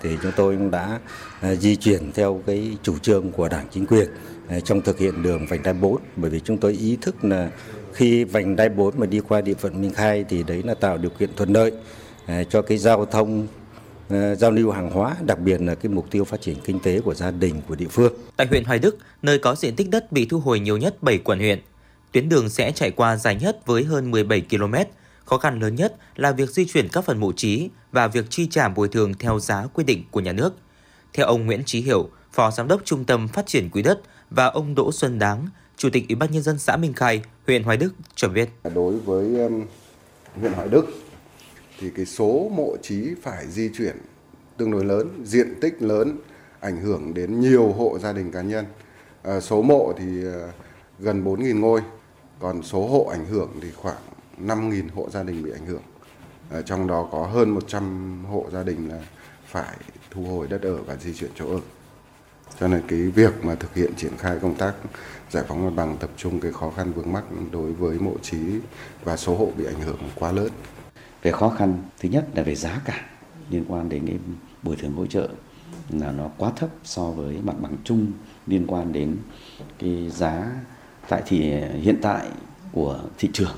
thì 0.08 0.18
chúng 0.24 0.32
tôi 0.36 0.56
cũng 0.56 0.72
đã 0.72 1.00
à, 1.42 1.56
di 1.56 1.76
chuyển 1.76 2.12
theo 2.12 2.42
cái 2.46 2.78
chủ 2.84 2.98
trương 2.98 3.32
của 3.32 3.50
Đảng 3.50 3.68
chính 3.72 3.86
quyền 3.86 4.10
à, 4.48 4.60
trong 4.60 4.82
thực 4.82 5.00
hiện 5.00 5.24
đường 5.24 5.46
vành 5.48 5.64
đai 5.64 5.74
4 5.74 6.02
bởi 6.16 6.32
vì 6.32 6.40
chúng 6.40 6.58
tôi 6.58 6.74
ý 6.74 6.98
thức 7.02 7.24
là 7.24 7.50
khi 7.94 8.24
vành 8.24 8.56
đai 8.56 8.70
4 8.70 8.94
mà 8.98 9.06
đi 9.06 9.20
qua 9.28 9.42
địa 9.42 9.54
phận 9.54 9.82
Minh 9.82 9.94
Khai 9.94 10.26
thì 10.30 10.44
đấy 10.44 10.62
là 10.66 10.74
tạo 10.74 10.98
điều 10.98 11.12
kiện 11.12 11.30
thuận 11.36 11.54
lợi 11.54 11.72
à, 12.26 12.44
cho 12.50 12.62
cái 12.62 12.78
giao 12.78 13.06
thông 13.06 13.48
giao 14.38 14.52
lưu 14.52 14.72
hàng 14.72 14.90
hóa, 14.92 15.16
đặc 15.26 15.40
biệt 15.40 15.62
là 15.62 15.76
cái 15.76 15.92
mục 15.92 16.12
tiêu 16.12 16.26
phát 16.26 16.42
triển 16.42 16.56
kinh 16.64 16.80
tế 16.80 17.02
của 17.02 17.14
gia 17.14 17.32
đình 17.32 17.62
của 17.68 17.76
địa 17.76 17.88
phương. 17.88 18.14
Tại 18.38 18.48
huyện 18.48 18.64
Hoài 18.64 18.80
Đức, 18.80 18.98
nơi 19.22 19.40
có 19.40 19.56
diện 19.56 19.76
tích 19.76 19.90
đất 19.90 20.12
bị 20.12 20.26
thu 20.26 20.40
hồi 20.40 20.60
nhiều 20.60 20.78
nhất 20.78 21.04
7 21.04 21.18
quận 21.18 21.40
huyện, 21.40 21.60
tuyến 22.12 22.30
đường 22.30 22.50
sẽ 22.50 22.72
chạy 22.72 22.92
qua 22.92 23.18
dài 23.18 23.36
nhất 23.36 23.66
với 23.66 23.84
hơn 23.84 24.12
17 24.12 24.42
km, 24.50 24.74
Khó 25.28 25.38
khăn 25.38 25.60
lớn 25.60 25.76
nhất 25.76 25.96
là 26.16 26.32
việc 26.32 26.50
di 26.50 26.66
chuyển 26.66 26.88
các 26.90 27.06
phần 27.06 27.20
mộ 27.20 27.32
trí 27.32 27.70
và 27.92 28.08
việc 28.08 28.26
chi 28.30 28.48
trả 28.52 28.70
bồi 28.70 28.88
thường 28.88 29.14
theo 29.14 29.40
giá 29.40 29.68
quy 29.74 29.84
định 29.84 30.04
của 30.12 30.20
nhà 30.20 30.32
nước. 30.32 30.54
Theo 31.14 31.26
ông 31.26 31.46
Nguyễn 31.46 31.64
Trí 31.66 31.82
Hiểu, 31.82 32.10
Phó 32.32 32.52
Giám 32.52 32.68
đốc 32.68 32.82
Trung 32.86 33.06
tâm 33.06 33.28
Phát 33.28 33.48
triển 33.48 33.70
Quỹ 33.70 33.82
đất 33.82 34.02
và 34.30 34.46
ông 34.46 34.76
Đỗ 34.76 34.92
Xuân 34.92 35.20
Đáng, 35.20 35.48
Chủ 35.78 35.90
tịch 35.94 36.08
Ủy 36.10 36.16
ban 36.16 36.32
Nhân 36.32 36.44
dân 36.44 36.60
xã 36.60 36.78
Minh 36.78 36.94
Khai, 36.94 37.22
huyện 37.48 37.64
Hoài 37.64 37.78
Đức 37.78 37.94
cho 38.16 38.28
biết. 38.28 38.50
Đối 38.76 38.98
với 38.98 39.40
um, 39.40 39.66
huyện 40.40 40.54
Hoài 40.54 40.68
Đức 40.68 40.86
thì 41.80 41.90
cái 41.96 42.06
số 42.06 42.52
mộ 42.56 42.78
trí 42.82 43.16
phải 43.24 43.48
di 43.48 43.70
chuyển 43.78 43.96
tương 44.58 44.72
đối 44.72 44.86
lớn, 44.86 45.24
diện 45.26 45.54
tích 45.62 45.82
lớn, 45.82 46.18
ảnh 46.60 46.82
hưởng 46.82 47.14
đến 47.14 47.40
nhiều 47.40 47.72
hộ 47.72 48.00
gia 48.00 48.14
đình 48.14 48.32
cá 48.32 48.42
nhân. 48.42 48.66
À, 49.24 49.40
số 49.40 49.62
mộ 49.62 49.94
thì 49.98 50.28
uh, 50.28 50.34
gần 51.00 51.24
4.000 51.24 51.60
ngôi, 51.60 51.82
còn 52.40 52.64
số 52.64 52.88
hộ 52.88 53.08
ảnh 53.12 53.26
hưởng 53.26 53.50
thì 53.62 53.72
khoảng 53.72 54.02
5.000 54.46 54.84
hộ 54.96 55.10
gia 55.10 55.24
đình 55.24 55.44
bị 55.44 55.52
ảnh 55.52 55.66
hưởng. 55.66 55.82
À, 56.52 56.62
trong 56.62 56.88
đó 56.88 57.08
có 57.12 57.28
hơn 57.28 57.50
100 57.50 58.26
hộ 58.26 58.46
gia 58.52 58.64
đình 58.64 58.90
là 58.90 59.00
phải 59.46 59.78
thu 60.12 60.24
hồi 60.24 60.48
đất 60.48 60.62
ở 60.62 60.76
và 60.76 60.96
di 60.96 61.14
chuyển 61.14 61.32
chỗ 61.36 61.50
ở. 61.50 61.60
Cho 62.60 62.68
nên 62.68 62.82
cái 62.88 63.00
việc 63.00 63.46
mà 63.46 63.56
thực 63.56 63.76
hiện 63.76 63.96
triển 63.98 64.18
khai 64.18 64.38
công 64.42 64.56
tác 64.56 64.74
giải 65.30 65.44
phóng 65.48 65.66
mặt 65.66 65.72
bằng 65.76 65.98
tập 66.00 66.10
trung 66.18 66.40
cái 66.40 66.52
khó 66.52 66.72
khăn 66.76 66.94
vướng 66.94 67.14
mắc 67.14 67.24
đối 67.52 67.74
với 67.74 68.00
mộ 68.00 68.14
trí 68.22 68.38
và 69.04 69.18
số 69.18 69.36
hộ 69.36 69.52
bị 69.58 69.66
ảnh 69.66 69.82
hưởng 69.82 70.00
quá 70.16 70.32
lớn. 70.32 70.50
Về 71.24 71.32
khó 71.32 71.50
khăn, 71.50 71.84
thứ 72.00 72.10
nhất 72.10 72.28
là 72.36 72.44
về 72.44 72.56
giá 72.56 72.82
cả. 72.86 73.06
liên 73.50 73.66
quan 73.68 73.90
đến 73.90 74.08
cái 74.08 74.18
bồi 74.64 74.76
thường 74.76 74.94
hỗ 74.94 75.06
trợ 75.06 75.30
là 75.90 76.12
nó 76.12 76.30
quá 76.38 76.52
thấp 76.56 76.70
so 76.84 77.04
với 77.04 77.38
mặt 77.44 77.56
bằng 77.62 77.76
chung 77.84 78.12
liên 78.48 78.68
quan 78.68 78.94
đến 78.94 79.18
cái 79.80 80.10
giá 80.10 80.52
tại 81.10 81.24
thì 81.26 81.40
hiện 81.60 82.00
tại 82.02 82.28
của 82.72 83.00
thị 83.18 83.30
trường 83.34 83.56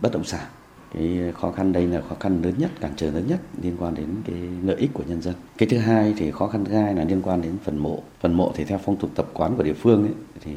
bất 0.00 0.12
động 0.12 0.24
sản. 0.24 0.46
Cái 0.94 1.18
khó 1.40 1.52
khăn 1.52 1.72
đây 1.72 1.86
là 1.86 2.00
khó 2.08 2.16
khăn 2.20 2.42
lớn 2.42 2.54
nhất 2.58 2.70
cản 2.80 2.92
trở 2.96 3.10
lớn 3.10 3.26
nhất 3.26 3.40
liên 3.62 3.76
quan 3.78 3.94
đến 3.94 4.06
cái 4.26 4.36
lợi 4.62 4.76
ích 4.76 4.90
của 4.94 5.02
nhân 5.06 5.22
dân. 5.22 5.34
Cái 5.58 5.68
thứ 5.68 5.78
hai 5.78 6.14
thì 6.16 6.30
khó 6.30 6.46
khăn 6.48 6.64
thứ 6.64 6.74
hai 6.74 6.94
là 6.94 7.04
liên 7.04 7.22
quan 7.22 7.42
đến 7.42 7.52
phần 7.64 7.78
mộ. 7.78 8.02
Phần 8.20 8.34
mộ 8.34 8.52
thì 8.56 8.64
theo 8.64 8.80
phong 8.84 8.96
tục 8.96 9.10
tập 9.14 9.26
quán 9.32 9.56
của 9.56 9.62
địa 9.62 9.74
phương 9.82 10.02
ấy, 10.02 10.12
thì 10.44 10.52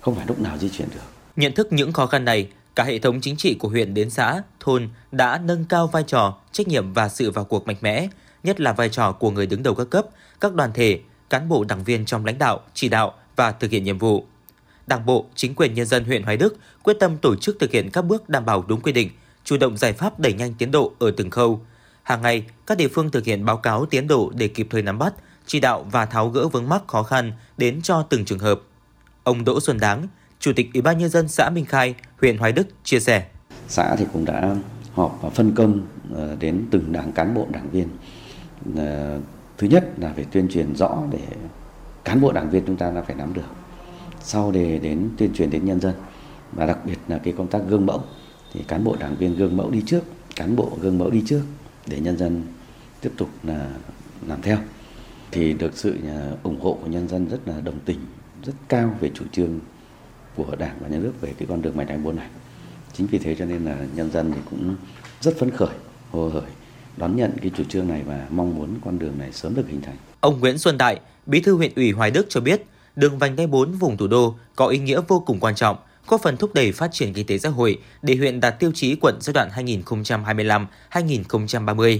không 0.00 0.14
phải 0.14 0.26
lúc 0.26 0.40
nào 0.40 0.58
di 0.58 0.68
chuyển 0.68 0.88
được. 0.94 1.00
Nhận 1.36 1.54
thức 1.54 1.72
những 1.72 1.92
khó 1.92 2.06
khăn 2.06 2.24
này 2.24 2.48
cả 2.74 2.84
hệ 2.84 2.98
thống 2.98 3.20
chính 3.20 3.36
trị 3.36 3.54
của 3.54 3.68
huyện 3.68 3.94
đến 3.94 4.10
xã 4.10 4.42
thôn 4.60 4.88
đã 5.12 5.40
nâng 5.44 5.64
cao 5.64 5.86
vai 5.86 6.02
trò 6.02 6.38
trách 6.52 6.68
nhiệm 6.68 6.92
và 6.92 7.08
sự 7.08 7.30
vào 7.30 7.44
cuộc 7.44 7.66
mạnh 7.66 7.76
mẽ 7.80 8.08
nhất 8.42 8.60
là 8.60 8.72
vai 8.72 8.88
trò 8.88 9.12
của 9.12 9.30
người 9.30 9.46
đứng 9.46 9.62
đầu 9.62 9.74
các 9.74 9.90
cấp 9.90 10.06
các 10.40 10.54
đoàn 10.54 10.70
thể 10.74 11.00
cán 11.30 11.48
bộ 11.48 11.64
đảng 11.64 11.84
viên 11.84 12.04
trong 12.04 12.24
lãnh 12.24 12.38
đạo 12.38 12.60
chỉ 12.74 12.88
đạo 12.88 13.14
và 13.36 13.52
thực 13.52 13.70
hiện 13.70 13.84
nhiệm 13.84 13.98
vụ. 13.98 14.26
Đảng 14.86 15.06
bộ, 15.06 15.26
chính 15.34 15.54
quyền 15.54 15.74
nhân 15.74 15.86
dân 15.86 16.04
huyện 16.04 16.22
Hoài 16.22 16.36
Đức 16.36 16.56
quyết 16.82 16.96
tâm 17.00 17.16
tổ 17.16 17.36
chức 17.36 17.56
thực 17.60 17.70
hiện 17.70 17.90
các 17.90 18.02
bước 18.02 18.28
đảm 18.28 18.44
bảo 18.44 18.64
đúng 18.68 18.80
quy 18.80 18.92
định, 18.92 19.10
chủ 19.44 19.56
động 19.56 19.76
giải 19.76 19.92
pháp 19.92 20.20
đẩy 20.20 20.32
nhanh 20.32 20.54
tiến 20.54 20.70
độ 20.70 20.92
ở 20.98 21.10
từng 21.16 21.30
khâu. 21.30 21.60
Hàng 22.02 22.22
ngày, 22.22 22.46
các 22.66 22.78
địa 22.78 22.88
phương 22.88 23.10
thực 23.10 23.24
hiện 23.24 23.44
báo 23.44 23.56
cáo 23.56 23.86
tiến 23.86 24.08
độ 24.08 24.32
để 24.34 24.48
kịp 24.48 24.66
thời 24.70 24.82
nắm 24.82 24.98
bắt, 24.98 25.14
chỉ 25.46 25.60
đạo 25.60 25.86
và 25.90 26.06
tháo 26.06 26.28
gỡ 26.28 26.48
vướng 26.48 26.68
mắc 26.68 26.82
khó 26.86 27.02
khăn 27.02 27.32
đến 27.56 27.82
cho 27.82 28.02
từng 28.02 28.24
trường 28.24 28.38
hợp. 28.38 28.60
Ông 29.22 29.44
Đỗ 29.44 29.60
Xuân 29.60 29.80
Đáng, 29.80 30.06
Chủ 30.40 30.52
tịch 30.56 30.68
Ủy 30.74 30.82
ban 30.82 30.98
nhân 30.98 31.08
dân 31.10 31.28
xã 31.28 31.50
Minh 31.50 31.64
Khai, 31.64 31.94
huyện 32.20 32.36
Hoài 32.36 32.52
Đức 32.52 32.68
chia 32.84 33.00
sẻ: 33.00 33.26
Xã 33.68 33.96
thì 33.96 34.06
cũng 34.12 34.24
đã 34.24 34.56
họp 34.94 35.18
và 35.22 35.30
phân 35.30 35.52
công 35.54 35.86
ờ, 36.14 36.36
đến 36.40 36.64
từng 36.70 36.92
đảng 36.92 37.12
cán 37.12 37.34
bộ 37.34 37.46
đảng 37.50 37.70
viên. 37.70 37.88
Ờ, 38.76 39.20
thứ 39.58 39.66
nhất 39.66 39.84
là 39.96 40.12
phải 40.14 40.24
tuyên 40.32 40.48
truyền 40.48 40.76
rõ 40.76 41.02
để 41.10 41.20
cán 42.04 42.20
bộ 42.20 42.32
đảng 42.32 42.50
viên 42.50 42.66
chúng 42.66 42.76
ta 42.76 42.90
là 42.90 43.02
phải 43.02 43.16
nắm 43.16 43.34
được 43.34 43.42
sau 44.24 44.52
để 44.52 44.78
đến 44.78 45.10
tuyên 45.18 45.32
truyền 45.34 45.50
đến 45.50 45.64
nhân 45.64 45.80
dân. 45.80 45.94
Và 46.52 46.66
đặc 46.66 46.78
biệt 46.86 46.98
là 47.08 47.18
cái 47.18 47.34
công 47.36 47.46
tác 47.46 47.60
gương 47.68 47.86
mẫu 47.86 48.02
thì 48.52 48.60
cán 48.68 48.84
bộ 48.84 48.96
đảng 49.00 49.16
viên 49.16 49.36
gương 49.36 49.56
mẫu 49.56 49.70
đi 49.70 49.82
trước 49.86 50.00
cán 50.36 50.56
bộ 50.56 50.72
gương 50.80 50.98
mẫu 50.98 51.10
đi 51.10 51.22
trước 51.26 51.42
để 51.86 52.00
nhân 52.00 52.18
dân 52.18 52.42
tiếp 53.00 53.10
tục 53.16 53.28
là 53.42 53.68
làm 54.26 54.42
theo. 54.42 54.58
Thì 55.30 55.52
được 55.52 55.76
sự 55.76 55.96
à, 56.06 56.30
ủng 56.42 56.60
hộ 56.60 56.78
của 56.82 56.86
nhân 56.86 57.08
dân 57.08 57.28
rất 57.28 57.48
là 57.48 57.60
đồng 57.60 57.78
tình 57.84 57.98
rất 58.44 58.52
cao 58.68 58.96
về 59.00 59.10
chủ 59.14 59.24
trương 59.32 59.60
của 60.36 60.56
đảng 60.58 60.76
và 60.80 60.88
nhà 60.88 60.98
nước 60.98 61.12
về 61.20 61.34
cái 61.38 61.46
con 61.48 61.62
đường 61.62 61.76
mạch 61.76 61.88
đánh 61.88 62.04
bốn 62.04 62.16
này. 62.16 62.28
Chính 62.92 63.06
vì 63.06 63.18
thế 63.18 63.34
cho 63.34 63.44
nên 63.44 63.64
là 63.64 63.76
nhân 63.94 64.10
dân 64.10 64.32
thì 64.34 64.40
cũng 64.50 64.76
rất 65.20 65.38
phấn 65.38 65.50
khởi 65.50 65.74
hồ 66.10 66.28
hởi 66.28 66.50
đón 66.96 67.16
nhận 67.16 67.30
cái 67.40 67.50
chủ 67.56 67.64
trương 67.64 67.88
này 67.88 68.02
và 68.06 68.26
mong 68.30 68.54
muốn 68.54 68.74
con 68.84 68.98
đường 68.98 69.18
này 69.18 69.32
sớm 69.32 69.54
được 69.54 69.68
hình 69.68 69.80
thành. 69.80 69.96
Ông 70.20 70.40
Nguyễn 70.40 70.58
Xuân 70.58 70.78
Đại, 70.78 71.00
Bí 71.26 71.40
thư 71.40 71.56
huyện 71.56 71.72
ủy 71.76 71.90
Hoài 71.90 72.10
Đức 72.10 72.26
cho 72.28 72.40
biết, 72.40 72.64
đường 72.96 73.18
vành 73.18 73.36
đai 73.36 73.46
4 73.46 73.72
vùng 73.72 73.96
thủ 73.96 74.06
đô 74.06 74.34
có 74.56 74.66
ý 74.66 74.78
nghĩa 74.78 75.00
vô 75.08 75.20
cùng 75.26 75.40
quan 75.40 75.54
trọng, 75.54 75.76
góp 76.06 76.22
phần 76.22 76.36
thúc 76.36 76.54
đẩy 76.54 76.72
phát 76.72 76.92
triển 76.92 77.12
kinh 77.12 77.26
tế 77.26 77.38
xã 77.38 77.48
hội 77.48 77.78
để 78.02 78.16
huyện 78.16 78.40
đạt 78.40 78.58
tiêu 78.58 78.72
chí 78.74 78.96
quận 79.00 79.18
giai 79.20 79.34
đoạn 79.34 79.50
2025-2030. 80.90 81.98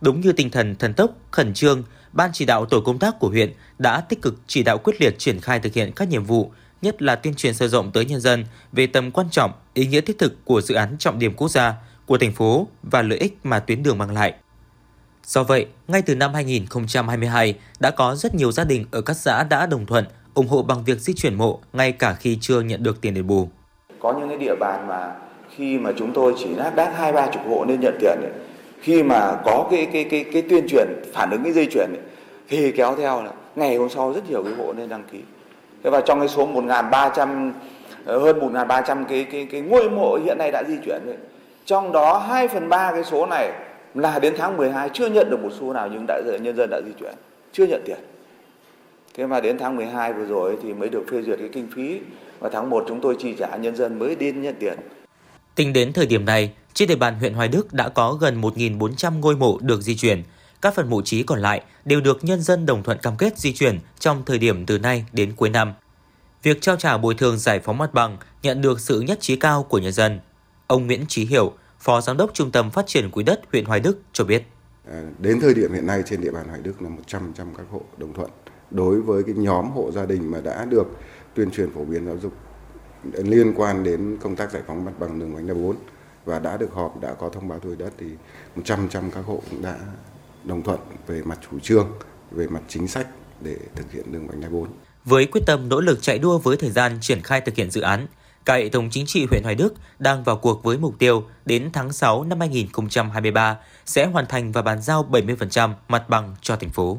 Đúng 0.00 0.20
như 0.20 0.32
tinh 0.32 0.50
thần 0.50 0.76
thần 0.76 0.94
tốc, 0.94 1.10
khẩn 1.30 1.54
trương, 1.54 1.82
Ban 2.16 2.30
chỉ 2.32 2.44
đạo 2.44 2.66
tổ 2.66 2.80
công 2.80 2.98
tác 2.98 3.18
của 3.18 3.28
huyện 3.28 3.52
đã 3.78 4.00
tích 4.00 4.22
cực 4.22 4.34
chỉ 4.46 4.62
đạo 4.62 4.78
quyết 4.78 5.00
liệt 5.00 5.18
triển 5.18 5.40
khai 5.40 5.60
thực 5.60 5.72
hiện 5.72 5.92
các 5.92 6.08
nhiệm 6.08 6.24
vụ, 6.24 6.52
nhất 6.82 7.02
là 7.02 7.16
tuyên 7.16 7.34
truyền 7.34 7.54
sâu 7.54 7.68
rộng 7.68 7.92
tới 7.92 8.04
nhân 8.04 8.20
dân 8.20 8.44
về 8.72 8.86
tầm 8.86 9.10
quan 9.10 9.30
trọng, 9.30 9.52
ý 9.74 9.86
nghĩa 9.86 10.00
thiết 10.00 10.18
thực 10.18 10.44
của 10.44 10.60
dự 10.60 10.74
án 10.74 10.96
trọng 10.98 11.18
điểm 11.18 11.34
quốc 11.34 11.48
gia 11.48 11.74
của 12.06 12.18
thành 12.18 12.32
phố 12.32 12.68
và 12.82 13.02
lợi 13.02 13.18
ích 13.18 13.38
mà 13.42 13.60
tuyến 13.60 13.82
đường 13.82 13.98
mang 13.98 14.14
lại. 14.14 14.34
Do 15.26 15.42
vậy, 15.42 15.66
ngay 15.88 16.02
từ 16.02 16.14
năm 16.14 16.34
2022 16.34 17.54
đã 17.80 17.90
có 17.90 18.16
rất 18.16 18.34
nhiều 18.34 18.52
gia 18.52 18.64
đình 18.64 18.86
ở 18.90 19.00
các 19.00 19.14
xã 19.14 19.44
đã 19.44 19.66
đồng 19.66 19.86
thuận 19.86 20.04
ủng 20.36 20.48
hộ 20.48 20.62
bằng 20.62 20.84
việc 20.84 20.98
di 20.98 21.14
chuyển 21.14 21.34
mộ 21.34 21.60
ngay 21.72 21.92
cả 21.92 22.16
khi 22.20 22.38
chưa 22.40 22.60
nhận 22.60 22.82
được 22.82 23.00
tiền 23.00 23.14
đền 23.14 23.26
bù. 23.26 23.48
Có 23.98 24.12
những 24.12 24.28
cái 24.28 24.38
địa 24.38 24.54
bàn 24.60 24.86
mà 24.88 25.12
khi 25.56 25.78
mà 25.78 25.92
chúng 25.96 26.12
tôi 26.12 26.34
chỉ 26.38 26.54
lác 26.54 26.74
đác 26.74 26.96
hai 26.96 27.12
ba 27.12 27.26
chục 27.26 27.42
hộ 27.48 27.64
nên 27.64 27.80
nhận 27.80 27.96
tiền 28.00 28.18
ấy, 28.22 28.32
khi 28.80 29.02
mà 29.02 29.36
có 29.44 29.68
cái 29.70 29.88
cái 29.92 30.04
cái 30.04 30.24
cái 30.32 30.42
tuyên 30.42 30.66
truyền 30.68 30.86
phản 31.12 31.30
ứng 31.30 31.44
cái 31.44 31.52
dây 31.52 31.66
chuyển 31.72 31.88
ấy, 31.92 32.02
thì 32.48 32.72
kéo 32.72 32.96
theo 32.96 33.22
là 33.22 33.32
ngày 33.56 33.76
hôm 33.76 33.88
sau 33.88 34.12
rất 34.12 34.30
nhiều 34.30 34.42
cái 34.42 34.52
hộ 34.58 34.72
nên 34.72 34.88
đăng 34.88 35.04
ký. 35.12 35.18
Thế 35.84 35.90
và 35.90 36.00
trong 36.00 36.18
cái 36.18 36.28
số 36.28 36.48
1.300 36.54 37.52
ờ, 38.04 38.18
hơn 38.18 38.38
1.300 38.38 39.04
cái 39.04 39.24
cái 39.24 39.46
cái 39.50 39.60
ngôi 39.60 39.90
mộ 39.90 40.18
hiện 40.24 40.38
nay 40.38 40.50
đã 40.52 40.62
di 40.68 40.74
chuyển 40.84 41.00
ấy, 41.06 41.16
trong 41.64 41.92
đó 41.92 42.18
2 42.18 42.48
phần 42.48 42.68
3 42.68 42.92
cái 42.92 43.04
số 43.04 43.26
này 43.26 43.52
là 43.94 44.18
đến 44.18 44.34
tháng 44.38 44.56
12 44.56 44.90
chưa 44.92 45.06
nhận 45.06 45.30
được 45.30 45.42
một 45.42 45.50
xu 45.60 45.72
nào 45.72 45.88
nhưng 45.92 46.04
đã 46.08 46.20
nhân 46.40 46.56
dân 46.56 46.70
đã 46.70 46.80
di 46.86 46.92
chuyển, 47.00 47.14
chưa 47.52 47.66
nhận 47.66 47.82
tiền. 47.84 47.98
Thế 49.16 49.26
mà 49.26 49.40
đến 49.40 49.58
tháng 49.58 49.76
12 49.76 50.12
vừa 50.12 50.24
rồi 50.24 50.56
thì 50.62 50.74
mới 50.74 50.88
được 50.88 51.04
phê 51.10 51.22
duyệt 51.22 51.38
cái 51.38 51.48
kinh 51.52 51.68
phí 51.74 52.00
và 52.38 52.50
tháng 52.52 52.70
1 52.70 52.84
chúng 52.88 53.00
tôi 53.00 53.16
chi 53.18 53.34
trả 53.38 53.56
nhân 53.56 53.76
dân 53.76 53.98
mới 53.98 54.14
đi 54.14 54.32
nhận 54.32 54.54
tiền. 54.60 54.78
Tính 55.54 55.72
đến 55.72 55.92
thời 55.92 56.06
điểm 56.06 56.24
này, 56.24 56.52
trên 56.74 56.88
địa 56.88 56.96
bàn 56.96 57.14
huyện 57.18 57.34
Hoài 57.34 57.48
Đức 57.48 57.72
đã 57.72 57.88
có 57.88 58.12
gần 58.12 58.40
1.400 58.40 59.18
ngôi 59.20 59.36
mộ 59.36 59.58
được 59.60 59.80
di 59.80 59.96
chuyển. 59.96 60.22
Các 60.62 60.74
phần 60.74 60.90
mộ 60.90 61.02
trí 61.02 61.22
còn 61.22 61.38
lại 61.38 61.62
đều 61.84 62.00
được 62.00 62.24
nhân 62.24 62.42
dân 62.42 62.66
đồng 62.66 62.82
thuận 62.82 62.98
cam 63.02 63.16
kết 63.16 63.38
di 63.38 63.52
chuyển 63.52 63.78
trong 63.98 64.22
thời 64.26 64.38
điểm 64.38 64.66
từ 64.66 64.78
nay 64.78 65.04
đến 65.12 65.32
cuối 65.36 65.50
năm. 65.50 65.74
Việc 66.42 66.60
trao 66.60 66.76
trả 66.76 66.98
bồi 66.98 67.14
thường 67.14 67.38
giải 67.38 67.60
phóng 67.60 67.78
mặt 67.78 67.94
bằng 67.94 68.16
nhận 68.42 68.62
được 68.62 68.80
sự 68.80 69.00
nhất 69.00 69.18
trí 69.20 69.36
cao 69.36 69.62
của 69.62 69.78
nhân 69.78 69.92
dân. 69.92 70.20
Ông 70.66 70.86
Nguyễn 70.86 71.04
Trí 71.08 71.24
Hiểu, 71.24 71.52
Phó 71.78 72.00
Giám 72.00 72.16
đốc 72.16 72.30
Trung 72.34 72.50
tâm 72.50 72.70
Phát 72.70 72.86
triển 72.86 73.10
Quỹ 73.10 73.24
đất 73.24 73.40
huyện 73.52 73.64
Hoài 73.64 73.80
Đức 73.80 73.98
cho 74.12 74.24
biết. 74.24 74.42
À, 74.90 75.02
đến 75.18 75.40
thời 75.40 75.54
điểm 75.54 75.72
hiện 75.72 75.86
nay 75.86 76.02
trên 76.06 76.20
địa 76.20 76.30
bàn 76.30 76.48
Hoài 76.48 76.60
Đức 76.62 76.82
là 76.82 76.90
100% 77.06 77.20
các 77.56 77.66
hộ 77.70 77.80
đồng 77.98 78.14
thuận 78.14 78.30
đối 78.70 79.00
với 79.00 79.22
cái 79.22 79.34
nhóm 79.34 79.70
hộ 79.70 79.90
gia 79.92 80.06
đình 80.06 80.30
mà 80.30 80.40
đã 80.40 80.64
được 80.64 80.86
tuyên 81.34 81.50
truyền 81.50 81.72
phổ 81.74 81.84
biến 81.84 82.06
giáo 82.06 82.16
dục 82.22 82.32
liên 83.12 83.54
quan 83.56 83.84
đến 83.84 84.16
công 84.20 84.36
tác 84.36 84.50
giải 84.50 84.62
phóng 84.66 84.84
mặt 84.84 84.92
bằng 84.98 85.18
đường 85.18 85.34
vành 85.34 85.46
đai 85.46 85.54
4 85.54 85.76
và 86.24 86.38
đã 86.38 86.56
được 86.56 86.72
họp 86.72 87.00
đã 87.00 87.14
có 87.14 87.28
thông 87.28 87.48
báo 87.48 87.58
thuê 87.58 87.74
đất 87.76 87.92
thì 87.98 88.06
100% 88.56 89.10
các 89.10 89.24
hộ 89.26 89.42
cũng 89.50 89.62
đã 89.62 89.76
đồng 90.44 90.62
thuận 90.62 90.80
về 91.06 91.22
mặt 91.24 91.38
chủ 91.50 91.58
trương, 91.60 91.88
về 92.30 92.46
mặt 92.46 92.62
chính 92.68 92.88
sách 92.88 93.06
để 93.40 93.56
thực 93.74 93.92
hiện 93.92 94.12
đường 94.12 94.26
vành 94.28 94.40
đai 94.40 94.50
4. 94.50 94.68
Với 95.04 95.26
quyết 95.26 95.40
tâm 95.46 95.68
nỗ 95.68 95.80
lực 95.80 96.02
chạy 96.02 96.18
đua 96.18 96.38
với 96.38 96.56
thời 96.56 96.70
gian 96.70 96.98
triển 97.00 97.22
khai 97.22 97.40
thực 97.40 97.54
hiện 97.54 97.70
dự 97.70 97.80
án, 97.80 98.06
cả 98.44 98.54
hệ 98.54 98.68
thống 98.68 98.88
chính 98.90 99.06
trị 99.06 99.26
huyện 99.30 99.42
Hoài 99.42 99.54
Đức 99.54 99.74
đang 99.98 100.24
vào 100.24 100.36
cuộc 100.36 100.62
với 100.62 100.78
mục 100.78 100.94
tiêu 100.98 101.24
đến 101.44 101.70
tháng 101.72 101.92
6 101.92 102.24
năm 102.24 102.40
2023 102.40 103.56
sẽ 103.86 104.06
hoàn 104.06 104.26
thành 104.26 104.52
và 104.52 104.62
bàn 104.62 104.82
giao 104.82 105.08
70% 105.10 105.70
mặt 105.88 106.08
bằng 106.08 106.34
cho 106.40 106.56
thành 106.56 106.70
phố. 106.70 106.98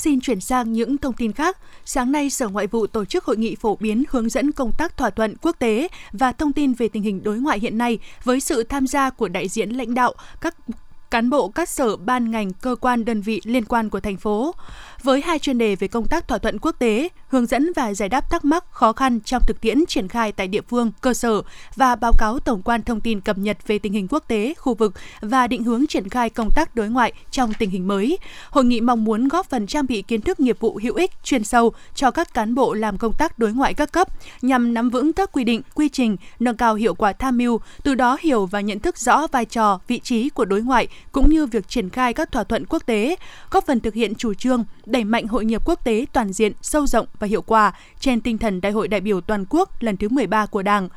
Xin 0.00 0.20
chuyển 0.20 0.40
sang 0.40 0.72
những 0.72 0.98
thông 0.98 1.14
tin 1.14 1.32
khác. 1.32 1.58
Sáng 1.84 2.12
nay, 2.12 2.30
Sở 2.30 2.48
Ngoại 2.48 2.66
vụ 2.66 2.86
tổ 2.86 3.04
chức 3.04 3.24
hội 3.24 3.36
nghị 3.36 3.54
phổ 3.54 3.76
biến 3.76 4.04
hướng 4.10 4.28
dẫn 4.28 4.52
công 4.52 4.72
tác 4.78 4.96
thỏa 4.96 5.10
thuận 5.10 5.34
quốc 5.42 5.56
tế 5.58 5.88
và 6.12 6.32
thông 6.32 6.52
tin 6.52 6.72
về 6.72 6.88
tình 6.88 7.02
hình 7.02 7.22
đối 7.22 7.38
ngoại 7.38 7.58
hiện 7.58 7.78
nay 7.78 7.98
với 8.24 8.40
sự 8.40 8.62
tham 8.62 8.86
gia 8.86 9.10
của 9.10 9.28
đại 9.28 9.48
diện 9.48 9.70
lãnh 9.70 9.94
đạo 9.94 10.14
các 10.40 10.56
cán 11.10 11.30
bộ 11.30 11.48
các 11.48 11.68
sở 11.68 11.96
ban 11.96 12.30
ngành 12.30 12.52
cơ 12.52 12.76
quan 12.80 13.04
đơn 13.04 13.20
vị 13.20 13.40
liên 13.44 13.64
quan 13.64 13.90
của 13.90 14.00
thành 14.00 14.16
phố 14.16 14.54
với 15.02 15.20
hai 15.20 15.38
chuyên 15.38 15.58
đề 15.58 15.76
về 15.76 15.88
công 15.88 16.08
tác 16.08 16.28
thỏa 16.28 16.38
thuận 16.38 16.58
quốc 16.58 16.76
tế, 16.78 17.08
hướng 17.30 17.46
dẫn 17.46 17.72
và 17.76 17.94
giải 17.94 18.08
đáp 18.08 18.30
thắc 18.30 18.44
mắc 18.44 18.64
khó 18.70 18.92
khăn 18.92 19.20
trong 19.20 19.42
thực 19.46 19.60
tiễn 19.60 19.86
triển 19.88 20.08
khai 20.08 20.32
tại 20.32 20.48
địa 20.48 20.60
phương, 20.68 20.92
cơ 21.00 21.14
sở 21.14 21.42
và 21.76 21.96
báo 21.96 22.12
cáo 22.18 22.38
tổng 22.38 22.62
quan 22.62 22.82
thông 22.82 23.00
tin 23.00 23.20
cập 23.20 23.38
nhật 23.38 23.56
về 23.66 23.78
tình 23.78 23.92
hình 23.92 24.08
quốc 24.10 24.24
tế, 24.28 24.54
khu 24.58 24.74
vực 24.74 24.94
và 25.20 25.46
định 25.46 25.64
hướng 25.64 25.86
triển 25.86 26.08
khai 26.08 26.30
công 26.30 26.50
tác 26.56 26.74
đối 26.74 26.88
ngoại 26.88 27.12
trong 27.30 27.52
tình 27.58 27.70
hình 27.70 27.88
mới. 27.88 28.18
Hội 28.50 28.64
nghị 28.64 28.80
mong 28.80 29.04
muốn 29.04 29.28
góp 29.28 29.50
phần 29.50 29.66
trang 29.66 29.86
bị 29.86 30.02
kiến 30.02 30.20
thức 30.20 30.40
nghiệp 30.40 30.56
vụ 30.60 30.80
hữu 30.82 30.94
ích, 30.94 31.10
chuyên 31.24 31.44
sâu 31.44 31.72
cho 31.94 32.10
các 32.10 32.34
cán 32.34 32.54
bộ 32.54 32.74
làm 32.74 32.98
công 32.98 33.12
tác 33.18 33.38
đối 33.38 33.52
ngoại 33.52 33.74
các 33.74 33.92
cấp 33.92 34.08
nhằm 34.42 34.74
nắm 34.74 34.90
vững 34.90 35.12
các 35.12 35.32
quy 35.32 35.44
định, 35.44 35.62
quy 35.74 35.88
trình, 35.88 36.16
nâng 36.40 36.56
cao 36.56 36.74
hiệu 36.74 36.94
quả 36.94 37.12
tham 37.12 37.38
mưu, 37.38 37.60
từ 37.82 37.94
đó 37.94 38.16
hiểu 38.20 38.46
và 38.46 38.60
nhận 38.60 38.80
thức 38.80 38.98
rõ 38.98 39.26
vai 39.26 39.44
trò, 39.44 39.80
vị 39.88 40.00
trí 40.04 40.28
của 40.28 40.44
đối 40.44 40.62
ngoại 40.62 40.88
cũng 41.12 41.30
như 41.30 41.46
việc 41.46 41.68
triển 41.68 41.90
khai 41.90 42.14
các 42.14 42.32
thỏa 42.32 42.44
thuận 42.44 42.66
quốc 42.66 42.86
tế, 42.86 43.16
góp 43.50 43.66
phần 43.66 43.80
thực 43.80 43.94
hiện 43.94 44.14
chủ 44.14 44.34
trương 44.34 44.64
đẩy 44.86 45.04
mạnh 45.04 45.26
hội 45.26 45.44
nhập 45.44 45.62
quốc 45.64 45.84
tế 45.84 46.06
toàn 46.12 46.32
diện, 46.32 46.52
sâu 46.62 46.86
rộng 46.86 47.06
và 47.20 47.26
hiệu 47.26 47.42
quả 47.42 47.72
trên 48.00 48.20
tinh 48.20 48.38
thần 48.38 48.60
Đại 48.60 48.72
hội 48.72 48.88
đại 48.88 49.00
biểu 49.00 49.20
toàn 49.20 49.44
quốc 49.50 49.82
lần 49.82 49.96
thứ 49.96 50.08
13 50.08 50.46
của 50.46 50.62
Đảng. 50.62 50.88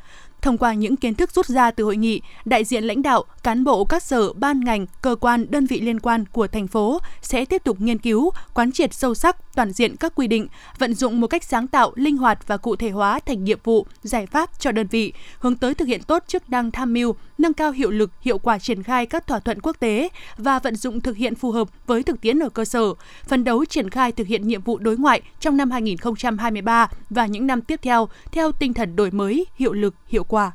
Thông 0.42 0.58
qua 0.58 0.74
những 0.74 0.96
kiến 0.96 1.14
thức 1.14 1.30
rút 1.32 1.46
ra 1.46 1.70
từ 1.70 1.84
hội 1.84 1.96
nghị, 1.96 2.20
đại 2.44 2.64
diện 2.64 2.84
lãnh 2.84 3.02
đạo, 3.02 3.24
cán 3.42 3.64
bộ 3.64 3.84
các 3.84 4.02
sở, 4.02 4.32
ban 4.32 4.60
ngành, 4.60 4.86
cơ 5.02 5.16
quan, 5.20 5.46
đơn 5.50 5.66
vị 5.66 5.80
liên 5.80 6.00
quan 6.00 6.24
của 6.32 6.46
thành 6.46 6.68
phố 6.68 6.98
sẽ 7.22 7.44
tiếp 7.44 7.64
tục 7.64 7.80
nghiên 7.80 7.98
cứu, 7.98 8.30
quán 8.54 8.72
triệt 8.72 8.94
sâu 8.94 9.14
sắc, 9.14 9.54
toàn 9.54 9.72
diện 9.72 9.96
các 9.96 10.12
quy 10.14 10.26
định, 10.26 10.48
vận 10.78 10.94
dụng 10.94 11.20
một 11.20 11.26
cách 11.26 11.44
sáng 11.44 11.66
tạo, 11.66 11.92
linh 11.94 12.16
hoạt 12.16 12.46
và 12.46 12.56
cụ 12.56 12.76
thể 12.76 12.90
hóa 12.90 13.20
thành 13.26 13.44
nhiệm 13.44 13.58
vụ, 13.64 13.86
giải 14.02 14.26
pháp 14.26 14.60
cho 14.60 14.72
đơn 14.72 14.86
vị, 14.86 15.12
hướng 15.38 15.56
tới 15.56 15.74
thực 15.74 15.88
hiện 15.88 16.02
tốt 16.02 16.24
chức 16.26 16.50
năng 16.50 16.70
tham 16.70 16.92
mưu, 16.92 17.14
nâng 17.38 17.54
cao 17.54 17.70
hiệu 17.70 17.90
lực, 17.90 18.10
hiệu 18.20 18.38
quả 18.38 18.58
triển 18.58 18.82
khai 18.82 19.06
các 19.06 19.26
thỏa 19.26 19.38
thuận 19.38 19.60
quốc 19.60 19.76
tế 19.80 20.08
và 20.36 20.58
vận 20.58 20.76
dụng 20.76 21.00
thực 21.00 21.16
hiện 21.16 21.34
phù 21.34 21.50
hợp 21.50 21.68
với 21.86 22.02
thực 22.02 22.20
tiễn 22.20 22.38
ở 22.38 22.48
cơ 22.48 22.64
sở, 22.64 22.94
phấn 23.24 23.44
đấu 23.44 23.64
triển 23.64 23.90
khai 23.90 24.12
thực 24.12 24.26
hiện 24.26 24.48
nhiệm 24.48 24.62
vụ 24.62 24.78
đối 24.78 24.96
ngoại 24.96 25.22
trong 25.40 25.56
năm 25.56 25.70
2023 25.70 26.88
và 27.10 27.26
những 27.26 27.46
năm 27.46 27.62
tiếp 27.62 27.80
theo 27.82 28.08
theo 28.32 28.52
tinh 28.52 28.74
thần 28.74 28.96
đổi 28.96 29.10
mới, 29.10 29.46
hiệu 29.56 29.72
lực, 29.72 29.94
hiệu 30.08 30.24
quả. 30.24 30.52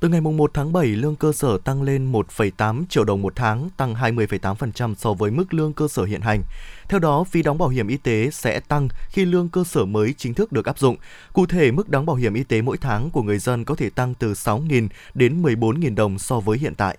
Từ 0.00 0.08
ngày 0.08 0.20
1 0.20 0.50
tháng 0.54 0.72
7, 0.72 0.86
lương 0.86 1.16
cơ 1.16 1.32
sở 1.32 1.58
tăng 1.64 1.82
lên 1.82 2.12
1,8 2.12 2.84
triệu 2.88 3.04
đồng 3.04 3.22
một 3.22 3.32
tháng, 3.36 3.70
tăng 3.76 3.94
20,8% 3.94 4.94
so 4.94 5.12
với 5.12 5.30
mức 5.30 5.54
lương 5.54 5.72
cơ 5.72 5.88
sở 5.88 6.04
hiện 6.04 6.20
hành. 6.20 6.42
Theo 6.88 7.00
đó, 7.00 7.24
phí 7.24 7.42
đóng 7.42 7.58
bảo 7.58 7.68
hiểm 7.68 7.88
y 7.88 7.96
tế 7.96 8.30
sẽ 8.30 8.60
tăng 8.60 8.88
khi 9.08 9.24
lương 9.24 9.48
cơ 9.48 9.64
sở 9.64 9.84
mới 9.84 10.12
chính 10.12 10.34
thức 10.34 10.52
được 10.52 10.66
áp 10.66 10.78
dụng. 10.78 10.96
Cụ 11.32 11.46
thể, 11.46 11.70
mức 11.70 11.88
đóng 11.88 12.06
bảo 12.06 12.16
hiểm 12.16 12.34
y 12.34 12.42
tế 12.42 12.62
mỗi 12.62 12.76
tháng 12.76 13.10
của 13.10 13.22
người 13.22 13.38
dân 13.38 13.64
có 13.64 13.74
thể 13.74 13.90
tăng 13.90 14.14
từ 14.14 14.32
6.000 14.32 14.88
đến 15.14 15.42
14.000 15.42 15.94
đồng 15.94 16.18
so 16.18 16.40
với 16.40 16.58
hiện 16.58 16.74
tại. 16.74 16.98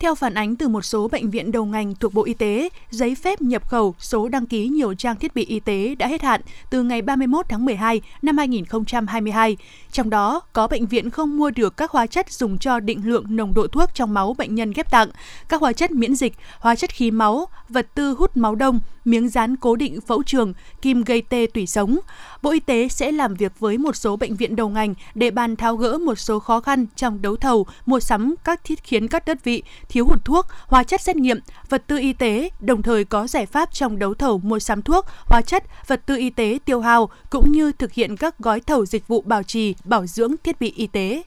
Theo 0.00 0.14
phản 0.14 0.34
ánh 0.34 0.56
từ 0.56 0.68
một 0.68 0.82
số 0.82 1.08
bệnh 1.08 1.30
viện 1.30 1.52
đầu 1.52 1.64
ngành 1.64 1.94
thuộc 1.94 2.14
Bộ 2.14 2.24
Y 2.24 2.34
tế, 2.34 2.68
giấy 2.90 3.14
phép 3.14 3.42
nhập 3.42 3.68
khẩu 3.68 3.94
số 3.98 4.28
đăng 4.28 4.46
ký 4.46 4.68
nhiều 4.68 4.94
trang 4.94 5.16
thiết 5.16 5.34
bị 5.34 5.44
y 5.44 5.60
tế 5.60 5.94
đã 5.94 6.06
hết 6.06 6.22
hạn 6.22 6.40
từ 6.70 6.82
ngày 6.82 7.02
31 7.02 7.46
tháng 7.48 7.64
12 7.64 8.00
năm 8.22 8.38
2022. 8.38 9.56
Trong 9.92 10.10
đó, 10.10 10.40
có 10.52 10.66
bệnh 10.66 10.86
viện 10.86 11.10
không 11.10 11.36
mua 11.36 11.50
được 11.50 11.76
các 11.76 11.90
hóa 11.90 12.06
chất 12.06 12.32
dùng 12.32 12.58
cho 12.58 12.80
định 12.80 13.00
lượng 13.04 13.24
nồng 13.28 13.54
độ 13.54 13.66
thuốc 13.66 13.90
trong 13.94 14.14
máu 14.14 14.34
bệnh 14.38 14.54
nhân 14.54 14.72
ghép 14.72 14.90
tạng, 14.90 15.08
các 15.48 15.60
hóa 15.60 15.72
chất 15.72 15.90
miễn 15.90 16.14
dịch, 16.14 16.32
hóa 16.58 16.74
chất 16.74 16.90
khí 16.90 17.10
máu, 17.10 17.48
vật 17.68 17.86
tư 17.94 18.14
hút 18.18 18.36
máu 18.36 18.54
đông, 18.54 18.80
miếng 19.04 19.28
dán 19.28 19.56
cố 19.56 19.76
định 19.76 20.00
phẫu 20.00 20.22
trường, 20.22 20.52
kim 20.82 21.02
gây 21.02 21.22
tê 21.22 21.46
tủy 21.54 21.66
sống. 21.66 21.98
Bộ 22.42 22.50
Y 22.50 22.60
tế 22.60 22.88
sẽ 22.88 23.12
làm 23.12 23.34
việc 23.34 23.52
với 23.58 23.78
một 23.78 23.96
số 23.96 24.16
bệnh 24.16 24.36
viện 24.36 24.56
đầu 24.56 24.68
ngành 24.68 24.94
để 25.14 25.30
bàn 25.30 25.56
tháo 25.56 25.76
gỡ 25.76 25.98
một 25.98 26.14
số 26.18 26.38
khó 26.38 26.60
khăn 26.60 26.86
trong 26.96 27.22
đấu 27.22 27.36
thầu, 27.36 27.66
mua 27.86 28.00
sắm 28.00 28.34
các 28.44 28.64
thiết 28.64 28.84
khiến 28.84 29.08
các 29.08 29.24
đơn 29.26 29.38
vị 29.44 29.62
thiếu 29.88 30.06
hụt 30.06 30.24
thuốc, 30.24 30.46
hóa 30.66 30.84
chất 30.84 31.00
xét 31.00 31.16
nghiệm, 31.16 31.40
vật 31.68 31.84
tư 31.86 31.98
y 31.98 32.12
tế, 32.12 32.50
đồng 32.60 32.82
thời 32.82 33.04
có 33.04 33.26
giải 33.26 33.46
pháp 33.46 33.72
trong 33.72 33.98
đấu 33.98 34.14
thầu 34.14 34.38
mua 34.38 34.58
sắm 34.58 34.82
thuốc, 34.82 35.06
hóa 35.26 35.42
chất, 35.42 35.64
vật 35.86 36.02
tư 36.06 36.16
y 36.16 36.30
tế 36.30 36.58
tiêu 36.64 36.80
hao 36.80 37.10
cũng 37.30 37.52
như 37.52 37.72
thực 37.72 37.92
hiện 37.92 38.16
các 38.16 38.38
gói 38.38 38.60
thầu 38.60 38.86
dịch 38.86 39.08
vụ 39.08 39.20
bảo 39.20 39.42
trì, 39.42 39.74
bảo 39.84 40.06
dưỡng 40.06 40.34
thiết 40.44 40.60
bị 40.60 40.72
y 40.76 40.86
tế. 40.86 41.22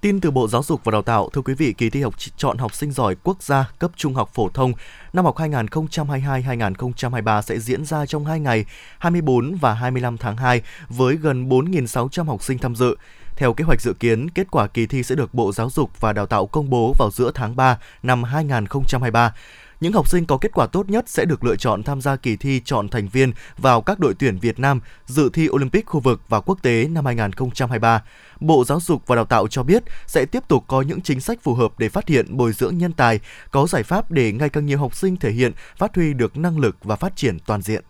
Tin 0.00 0.20
từ 0.20 0.30
Bộ 0.30 0.48
Giáo 0.48 0.62
dục 0.62 0.80
và 0.84 0.90
Đào 0.90 1.02
tạo, 1.02 1.28
thưa 1.32 1.42
quý 1.42 1.54
vị, 1.54 1.72
kỳ 1.72 1.90
thi 1.90 2.02
học 2.02 2.14
chọn 2.36 2.58
học 2.58 2.74
sinh 2.74 2.92
giỏi 2.92 3.16
quốc 3.22 3.42
gia 3.42 3.70
cấp 3.78 3.90
trung 3.96 4.14
học 4.14 4.30
phổ 4.34 4.48
thông 4.48 4.72
năm 5.12 5.24
học 5.24 5.36
2022-2023 5.36 7.42
sẽ 7.42 7.58
diễn 7.58 7.84
ra 7.84 8.06
trong 8.06 8.24
2 8.24 8.40
ngày 8.40 8.64
24 8.98 9.54
và 9.54 9.74
25 9.74 10.18
tháng 10.18 10.36
2 10.36 10.62
với 10.88 11.16
gần 11.16 11.48
4.600 11.48 12.24
học 12.24 12.42
sinh 12.42 12.58
tham 12.58 12.76
dự. 12.76 12.96
Theo 13.36 13.52
kế 13.52 13.64
hoạch 13.64 13.80
dự 13.80 13.92
kiến, 14.00 14.30
kết 14.30 14.46
quả 14.50 14.66
kỳ 14.66 14.86
thi 14.86 15.02
sẽ 15.02 15.14
được 15.14 15.34
Bộ 15.34 15.52
Giáo 15.52 15.70
dục 15.70 16.00
và 16.00 16.12
Đào 16.12 16.26
tạo 16.26 16.46
công 16.46 16.70
bố 16.70 16.94
vào 16.98 17.10
giữa 17.10 17.30
tháng 17.34 17.56
3 17.56 17.78
năm 18.02 18.24
2023. 18.24 19.34
Những 19.80 19.92
học 19.92 20.08
sinh 20.08 20.26
có 20.26 20.38
kết 20.38 20.52
quả 20.52 20.66
tốt 20.66 20.90
nhất 20.90 21.08
sẽ 21.08 21.24
được 21.24 21.44
lựa 21.44 21.56
chọn 21.56 21.82
tham 21.82 22.00
gia 22.00 22.16
kỳ 22.16 22.36
thi 22.36 22.62
chọn 22.64 22.88
thành 22.88 23.08
viên 23.08 23.32
vào 23.58 23.80
các 23.80 23.98
đội 23.98 24.14
tuyển 24.18 24.38
Việt 24.38 24.58
Nam 24.58 24.80
dự 25.06 25.30
thi 25.32 25.48
Olympic 25.48 25.86
khu 25.86 26.00
vực 26.00 26.20
và 26.28 26.40
quốc 26.40 26.58
tế 26.62 26.88
năm 26.90 27.06
2023. 27.06 28.02
Bộ 28.40 28.64
Giáo 28.64 28.80
dục 28.80 29.02
và 29.06 29.16
Đào 29.16 29.24
tạo 29.24 29.48
cho 29.48 29.62
biết 29.62 29.82
sẽ 30.06 30.24
tiếp 30.24 30.42
tục 30.48 30.64
có 30.66 30.82
những 30.82 31.00
chính 31.00 31.20
sách 31.20 31.42
phù 31.42 31.54
hợp 31.54 31.78
để 31.78 31.88
phát 31.88 32.08
hiện 32.08 32.36
bồi 32.36 32.52
dưỡng 32.52 32.78
nhân 32.78 32.92
tài, 32.92 33.20
có 33.50 33.66
giải 33.66 33.82
pháp 33.82 34.10
để 34.10 34.32
ngày 34.32 34.48
càng 34.48 34.66
nhiều 34.66 34.78
học 34.78 34.94
sinh 34.94 35.16
thể 35.16 35.30
hiện, 35.30 35.52
phát 35.76 35.96
huy 35.96 36.14
được 36.14 36.36
năng 36.36 36.58
lực 36.58 36.76
và 36.84 36.96
phát 36.96 37.16
triển 37.16 37.38
toàn 37.46 37.62
diện. 37.62 37.84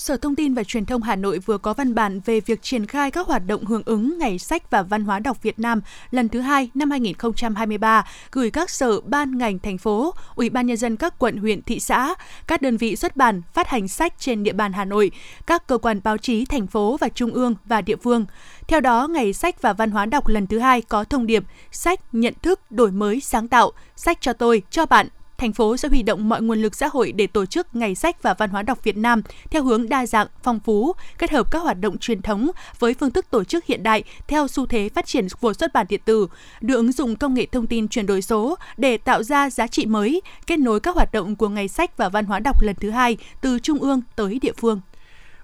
Sở 0.00 0.16
Thông 0.16 0.36
tin 0.36 0.54
và 0.54 0.64
Truyền 0.64 0.86
thông 0.86 1.02
Hà 1.02 1.16
Nội 1.16 1.38
vừa 1.38 1.58
có 1.58 1.74
văn 1.74 1.94
bản 1.94 2.20
về 2.20 2.40
việc 2.40 2.62
triển 2.62 2.86
khai 2.86 3.10
các 3.10 3.26
hoạt 3.26 3.46
động 3.46 3.64
hưởng 3.64 3.82
ứng 3.84 4.18
Ngày 4.18 4.38
sách 4.38 4.70
và 4.70 4.82
Văn 4.82 5.04
hóa 5.04 5.18
đọc 5.18 5.42
Việt 5.42 5.58
Nam 5.58 5.80
lần 6.10 6.28
thứ 6.28 6.40
hai 6.40 6.70
năm 6.74 6.90
2023, 6.90 8.06
gửi 8.32 8.50
các 8.50 8.70
sở, 8.70 9.00
ban, 9.00 9.38
ngành, 9.38 9.58
thành 9.58 9.78
phố, 9.78 10.14
Ủy 10.34 10.50
ban 10.50 10.66
Nhân 10.66 10.76
dân 10.76 10.96
các 10.96 11.18
quận, 11.18 11.36
huyện, 11.36 11.62
thị 11.62 11.80
xã, 11.80 12.14
các 12.46 12.62
đơn 12.62 12.76
vị 12.76 12.96
xuất 12.96 13.16
bản, 13.16 13.42
phát 13.52 13.68
hành 13.68 13.88
sách 13.88 14.14
trên 14.18 14.42
địa 14.42 14.52
bàn 14.52 14.72
Hà 14.72 14.84
Nội, 14.84 15.10
các 15.46 15.66
cơ 15.66 15.78
quan 15.78 16.00
báo 16.04 16.16
chí 16.18 16.44
thành 16.44 16.66
phố 16.66 16.96
và 17.00 17.08
trung 17.08 17.30
ương 17.30 17.54
và 17.64 17.80
địa 17.80 17.96
phương. 17.96 18.26
Theo 18.68 18.80
đó, 18.80 19.08
Ngày 19.08 19.32
sách 19.32 19.62
và 19.62 19.72
Văn 19.72 19.90
hóa 19.90 20.06
đọc 20.06 20.28
lần 20.28 20.46
thứ 20.46 20.58
hai 20.58 20.82
có 20.82 21.04
thông 21.04 21.26
điệp 21.26 21.44
sách, 21.70 22.00
nhận 22.12 22.34
thức, 22.42 22.60
đổi 22.70 22.90
mới, 22.90 23.20
sáng 23.20 23.48
tạo, 23.48 23.72
sách 23.96 24.18
cho 24.20 24.32
tôi, 24.32 24.62
cho 24.70 24.86
bạn, 24.86 25.08
thành 25.40 25.52
phố 25.52 25.76
sẽ 25.76 25.88
huy 25.88 26.02
động 26.02 26.28
mọi 26.28 26.42
nguồn 26.42 26.62
lực 26.62 26.74
xã 26.74 26.88
hội 26.92 27.12
để 27.12 27.26
tổ 27.26 27.46
chức 27.46 27.76
Ngày 27.76 27.94
sách 27.94 28.22
và 28.22 28.34
Văn 28.34 28.50
hóa 28.50 28.62
đọc 28.62 28.84
Việt 28.84 28.96
Nam 28.96 29.22
theo 29.50 29.62
hướng 29.62 29.88
đa 29.88 30.06
dạng, 30.06 30.26
phong 30.42 30.60
phú, 30.60 30.92
kết 31.18 31.30
hợp 31.30 31.50
các 31.50 31.58
hoạt 31.58 31.80
động 31.80 31.98
truyền 31.98 32.22
thống 32.22 32.50
với 32.78 32.94
phương 32.94 33.10
thức 33.10 33.26
tổ 33.30 33.44
chức 33.44 33.66
hiện 33.66 33.82
đại 33.82 34.02
theo 34.28 34.48
xu 34.48 34.66
thế 34.66 34.88
phát 34.88 35.06
triển 35.06 35.26
của 35.40 35.52
xuất 35.52 35.72
bản 35.72 35.86
điện 35.88 36.00
tử, 36.04 36.26
đưa 36.60 36.76
ứng 36.76 36.92
dụng 36.92 37.16
công 37.16 37.34
nghệ 37.34 37.46
thông 37.46 37.66
tin 37.66 37.88
chuyển 37.88 38.06
đổi 38.06 38.22
số 38.22 38.56
để 38.76 38.96
tạo 38.96 39.22
ra 39.22 39.50
giá 39.50 39.66
trị 39.66 39.86
mới, 39.86 40.20
kết 40.46 40.58
nối 40.58 40.80
các 40.80 40.94
hoạt 40.94 41.12
động 41.12 41.36
của 41.36 41.48
Ngày 41.48 41.68
sách 41.68 41.96
và 41.96 42.08
Văn 42.08 42.24
hóa 42.24 42.38
đọc 42.38 42.62
lần 42.62 42.76
thứ 42.80 42.90
hai 42.90 43.16
từ 43.40 43.58
trung 43.58 43.78
ương 43.78 44.02
tới 44.16 44.38
địa 44.42 44.52
phương. 44.56 44.80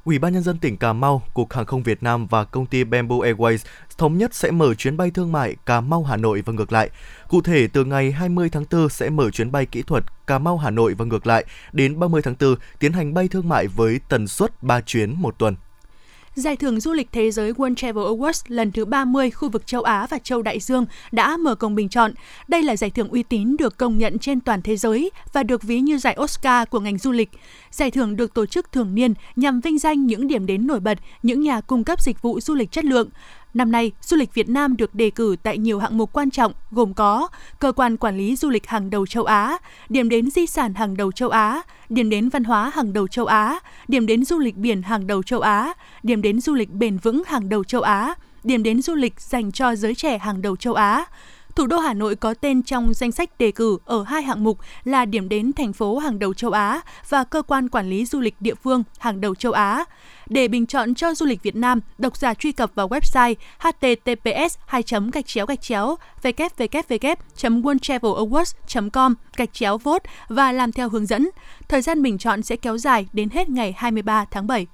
Ủy 0.07 0.19
ban 0.19 0.33
nhân 0.33 0.43
dân 0.43 0.59
tỉnh 0.59 0.77
Cà 0.77 0.93
Mau, 0.93 1.23
Cục 1.35 1.53
Hàng 1.53 1.67
không 1.67 1.83
Việt 1.83 2.03
Nam 2.03 2.27
và 2.27 2.45
công 2.45 2.67
ty 2.67 2.85
Bamboo 2.85 3.17
Airways 3.17 3.59
thống 3.99 4.19
nhất 4.19 4.35
sẽ 4.35 4.51
mở 4.51 4.75
chuyến 4.75 4.97
bay 4.97 5.11
thương 5.11 5.33
mại 5.33 5.57
Cà 5.67 5.81
Mau 5.81 6.05
Hà 6.05 6.17
Nội 6.17 6.43
và 6.47 6.53
ngược 6.53 6.73
lại. 6.73 6.91
Cụ 7.29 7.41
thể 7.41 7.67
từ 7.67 7.85
ngày 7.85 8.13
20 8.13 8.49
tháng 8.49 8.65
4 8.71 8.89
sẽ 8.89 9.11
mở 9.11 9.31
chuyến 9.31 9.53
bay 9.53 9.67
kỹ 9.67 9.83
thuật 9.83 10.05
Cà 10.27 10.39
Mau 10.39 10.59
Hà 10.59 10.71
Nội 10.71 10.95
và 10.99 11.05
ngược 11.05 11.27
lại, 11.27 11.45
đến 11.73 11.99
30 11.99 12.23
tháng 12.23 12.35
4 12.41 12.55
tiến 12.79 12.93
hành 12.93 13.15
bay 13.15 13.29
thương 13.29 13.49
mại 13.49 13.67
với 13.67 14.01
tần 14.09 14.29
suất 14.29 14.63
3 14.63 14.81
chuyến 14.81 15.15
một 15.23 15.39
tuần. 15.39 15.57
Giải 16.37 16.57
thưởng 16.57 16.81
du 16.81 16.93
lịch 16.93 17.09
thế 17.13 17.31
giới 17.31 17.53
World 17.53 17.75
Travel 17.75 18.05
Awards 18.05 18.43
lần 18.49 18.73
thứ 18.73 18.85
30 18.85 19.31
khu 19.31 19.49
vực 19.49 19.67
châu 19.67 19.83
Á 19.83 20.07
và 20.11 20.19
châu 20.19 20.43
Đại 20.43 20.61
Dương 20.61 20.87
đã 21.13 21.37
mở 21.37 21.55
công 21.55 21.75
bình 21.75 21.89
chọn. 21.89 22.13
Đây 22.49 22.63
là 22.63 22.77
giải 22.77 22.91
thưởng 22.91 23.09
uy 23.09 23.23
tín 23.23 23.57
được 23.59 23.77
công 23.77 23.99
nhận 23.99 24.19
trên 24.19 24.41
toàn 24.41 24.63
thế 24.63 24.77
giới 24.77 25.11
và 25.33 25.43
được 25.43 25.63
ví 25.63 25.81
như 25.81 25.99
giải 25.99 26.17
Oscar 26.23 26.69
của 26.69 26.81
ngành 26.81 26.99
du 26.99 27.13
lịch. 27.13 27.31
Giải 27.77 27.91
thưởng 27.91 28.17
được 28.17 28.35
tổ 28.35 28.47
chức 28.47 28.73
thường 28.73 28.95
niên 28.95 29.15
nhằm 29.37 29.61
vinh 29.61 29.79
danh 29.79 30.07
những 30.07 30.27
điểm 30.27 30.47
đến 30.47 30.67
nổi 30.67 30.81
bật, 30.81 30.99
những 31.23 31.41
nhà 31.41 31.61
cung 31.61 31.85
cấp 31.85 32.01
dịch 32.01 32.23
vụ 32.23 32.41
du 32.41 32.55
lịch 32.55 32.73
chất 32.73 32.85
lượng. 32.85 33.09
Năm 33.55 33.73
nay, 33.73 33.93
du 34.03 34.17
lịch 34.17 34.35
Việt 34.35 34.49
Nam 34.49 34.77
được 34.77 34.95
đề 34.95 35.11
cử 35.11 35.37
tại 35.43 35.59
nhiều 35.59 35.79
hạng 35.79 35.99
mục 35.99 36.13
quan 36.13 36.31
trọng 36.31 36.53
gồm 36.71 36.95
có 36.95 37.29
Cơ 37.59 37.73
quan 37.73 37.97
Quản 37.97 38.17
lý 38.17 38.37
Du 38.37 38.49
lịch 38.49 38.67
hàng 38.67 38.91
đầu 38.91 39.07
châu 39.07 39.25
Á, 39.25 39.59
Điểm 39.89 40.09
đến 40.09 40.31
di 40.31 40.47
sản 40.47 40.75
hàng 40.75 40.97
đầu 40.97 41.13
châu 41.13 41.29
Á, 41.29 41.63
Điểm 41.89 42.11
đến 42.11 42.29
văn 42.29 42.45
hóa 42.45 42.71
hàng 42.75 42.93
đầu 42.93 43.09
châu 43.09 43.27
Á, 43.27 43.61
Điểm 43.89 44.07
đến 44.07 44.25
du 44.25 44.39
lịch 44.39 44.57
biển 44.57 44.83
hàng 44.83 45.07
đầu 45.07 45.23
châu 45.23 45.41
Á, 45.41 45.73
Điểm 46.03 46.23
đến 46.23 46.41
du 46.41 46.55
lịch 46.55 46.71
bền 46.71 46.99
vững 46.99 47.23
hàng 47.27 47.49
đầu 47.49 47.65
châu 47.65 47.83
Á, 47.83 48.15
Điểm 48.45 48.63
đến 48.63 48.83
du 48.83 48.95
lịch 48.95 49.21
dành 49.21 49.53
cho 49.53 49.75
giới 49.75 49.95
trẻ 49.95 50.19
hàng 50.19 50.43
đầu 50.43 50.57
châu 50.57 50.75
Á. 50.75 51.05
Thủ 51.57 51.67
đô 51.67 51.79
Hà 51.79 51.95
Nội 51.95 52.17
có 52.17 52.35
tên 52.35 52.63
trong 52.63 52.95
danh 52.95 53.13
sách 53.13 53.39
đề 53.39 53.51
cử 53.51 53.79
ở 53.85 54.03
hai 54.03 54.23
hạng 54.23 54.45
mục 54.45 54.59
là 54.85 55.05
điểm 55.05 55.29
đến 55.29 55.53
thành 55.53 55.73
phố 55.73 55.99
hàng 55.99 56.19
đầu 56.19 56.35
châu 56.35 56.51
Á 56.51 56.81
và 57.09 57.25
cơ 57.25 57.43
quan 57.43 57.69
quản 57.69 57.91
lý 57.91 58.07
du 58.07 58.21
lịch 58.21 58.35
địa 58.41 58.55
phương 58.55 58.83
hàng 58.99 59.21
đầu 59.21 59.35
châu 59.35 59.53
Á. 59.53 59.85
Để 60.27 60.49
bình 60.49 60.67
chọn 60.67 60.95
cho 60.95 61.15
du 61.15 61.27
lịch 61.27 61.43
Việt 61.43 61.57
Nam, 61.57 61.81
độc 61.99 62.17
giả 62.17 62.35
truy 62.35 62.53
cập 62.53 62.71
vào 62.75 62.89
website 62.89 63.35
https 63.59 64.59
2 64.67 64.83
gạch 65.13 65.27
chéo 65.27 65.47
gạch 65.47 65.63
chéo 65.63 65.97
www.worldtravelawards.com 66.23 69.15
gạch 69.37 69.53
chéo 69.53 69.79
vote 69.79 70.11
và 70.29 70.53
làm 70.53 70.73
theo 70.73 70.89
hướng 70.89 71.07
dẫn. 71.07 71.31
Thời 71.69 71.83
gian 71.83 72.03
bình 72.03 72.19
chọn 72.19 72.43
sẽ 72.43 72.57
kéo 72.57 72.79
dài 72.79 73.07
đến 73.13 73.31
hết 73.31 73.49
ngày 73.49 73.75
23 73.77 74.25
tháng 74.31 74.47
7. 74.47 74.67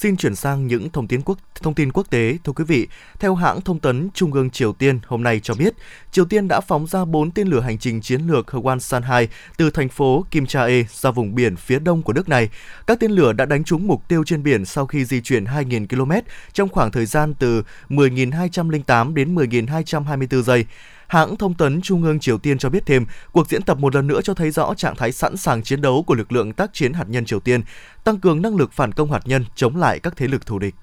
Xin 0.00 0.16
chuyển 0.16 0.34
sang 0.34 0.66
những 0.66 0.90
thông 0.90 1.08
tin 1.08 1.20
quốc 1.22 1.38
thông 1.54 1.74
tin 1.74 1.92
quốc 1.92 2.10
tế 2.10 2.38
thưa 2.44 2.52
quý 2.52 2.64
vị. 2.64 2.88
Theo 3.18 3.34
hãng 3.34 3.60
thông 3.60 3.78
tấn 3.78 4.08
Trung 4.14 4.32
ương 4.32 4.50
Triều 4.50 4.72
Tiên 4.72 5.00
hôm 5.06 5.22
nay 5.22 5.40
cho 5.42 5.54
biết, 5.54 5.74
Triều 6.12 6.24
Tiên 6.24 6.48
đã 6.48 6.60
phóng 6.60 6.86
ra 6.86 7.04
4 7.04 7.30
tên 7.30 7.48
lửa 7.48 7.60
hành 7.60 7.78
trình 7.78 8.00
chiến 8.00 8.20
lược 8.20 8.46
Hwassan 8.46 9.02
2 9.02 9.28
từ 9.56 9.70
thành 9.70 9.88
phố 9.88 10.24
Kim 10.30 10.46
Cha 10.46 10.64
E 10.64 10.82
ra 10.92 11.10
vùng 11.10 11.34
biển 11.34 11.56
phía 11.56 11.78
đông 11.78 12.02
của 12.02 12.12
nước 12.12 12.28
này. 12.28 12.48
Các 12.86 13.00
tên 13.00 13.10
lửa 13.10 13.32
đã 13.32 13.44
đánh 13.44 13.64
trúng 13.64 13.86
mục 13.86 14.08
tiêu 14.08 14.24
trên 14.24 14.42
biển 14.42 14.64
sau 14.64 14.86
khi 14.86 15.04
di 15.04 15.20
chuyển 15.20 15.44
2.000 15.44 15.86
km 15.86 16.12
trong 16.52 16.68
khoảng 16.68 16.90
thời 16.90 17.06
gian 17.06 17.34
từ 17.34 17.62
10.208 17.88 19.14
đến 19.14 19.34
10.224 19.34 20.42
giây. 20.42 20.66
Hãng 21.10 21.36
thông 21.36 21.54
tấn 21.54 21.80
Trung 21.80 22.02
ương 22.02 22.20
Triều 22.20 22.38
Tiên 22.38 22.58
cho 22.58 22.68
biết 22.68 22.86
thêm, 22.86 23.06
cuộc 23.32 23.48
diễn 23.48 23.62
tập 23.62 23.78
một 23.78 23.94
lần 23.94 24.06
nữa 24.06 24.20
cho 24.24 24.34
thấy 24.34 24.50
rõ 24.50 24.74
trạng 24.74 24.96
thái 24.96 25.12
sẵn 25.12 25.36
sàng 25.36 25.62
chiến 25.62 25.80
đấu 25.80 26.04
của 26.06 26.14
lực 26.14 26.32
lượng 26.32 26.52
tác 26.52 26.70
chiến 26.72 26.92
hạt 26.92 27.04
nhân 27.08 27.24
Triều 27.24 27.40
Tiên, 27.40 27.62
tăng 28.04 28.20
cường 28.20 28.42
năng 28.42 28.56
lực 28.56 28.72
phản 28.72 28.92
công 28.92 29.12
hạt 29.12 29.20
nhân 29.24 29.44
chống 29.54 29.76
lại 29.76 29.98
các 29.98 30.16
thế 30.16 30.28
lực 30.28 30.46
thù 30.46 30.58
địch. 30.58 30.74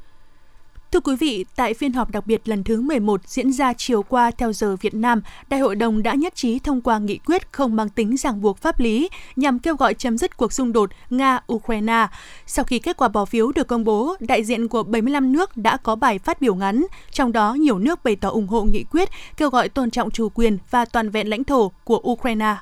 Thưa 0.97 1.12
quý 1.12 1.15
vị, 1.15 1.45
tại 1.55 1.73
phiên 1.73 1.93
họp 1.93 2.12
đặc 2.12 2.27
biệt 2.27 2.41
lần 2.49 2.63
thứ 2.63 2.81
11 2.81 3.21
diễn 3.27 3.51
ra 3.51 3.73
chiều 3.73 4.03
qua 4.03 4.31
theo 4.31 4.53
giờ 4.53 4.75
Việt 4.75 4.93
Nam, 4.93 5.21
Đại 5.49 5.60
hội 5.60 5.75
đồng 5.75 6.03
đã 6.03 6.13
nhất 6.13 6.36
trí 6.36 6.60
thông 6.60 6.81
qua 6.81 6.99
nghị 6.99 7.17
quyết 7.17 7.51
không 7.51 7.75
mang 7.75 7.89
tính 7.89 8.17
ràng 8.17 8.41
buộc 8.41 8.57
pháp 8.57 8.79
lý 8.79 9.10
nhằm 9.36 9.60
kêu 9.60 9.75
gọi 9.75 9.93
chấm 9.93 10.17
dứt 10.17 10.38
cuộc 10.38 10.53
xung 10.53 10.73
đột 10.73 10.89
Nga-Ukraine. 11.10 12.07
Sau 12.45 12.65
khi 12.65 12.79
kết 12.79 12.97
quả 12.97 13.07
bỏ 13.07 13.25
phiếu 13.25 13.51
được 13.51 13.67
công 13.67 13.83
bố, 13.83 14.15
đại 14.19 14.43
diện 14.43 14.67
của 14.67 14.83
75 14.83 15.31
nước 15.31 15.57
đã 15.57 15.77
có 15.77 15.95
bài 15.95 16.19
phát 16.19 16.41
biểu 16.41 16.55
ngắn, 16.55 16.86
trong 17.12 17.31
đó 17.31 17.53
nhiều 17.53 17.79
nước 17.79 18.03
bày 18.03 18.15
tỏ 18.15 18.29
ủng 18.29 18.47
hộ 18.47 18.63
nghị 18.63 18.83
quyết 18.83 19.10
kêu 19.38 19.49
gọi 19.49 19.69
tôn 19.69 19.91
trọng 19.91 20.12
chủ 20.12 20.29
quyền 20.29 20.57
và 20.71 20.86
toàn 20.86 21.10
vẹn 21.10 21.29
lãnh 21.29 21.43
thổ 21.43 21.71
của 21.83 22.01
Ukraine. 22.03 22.55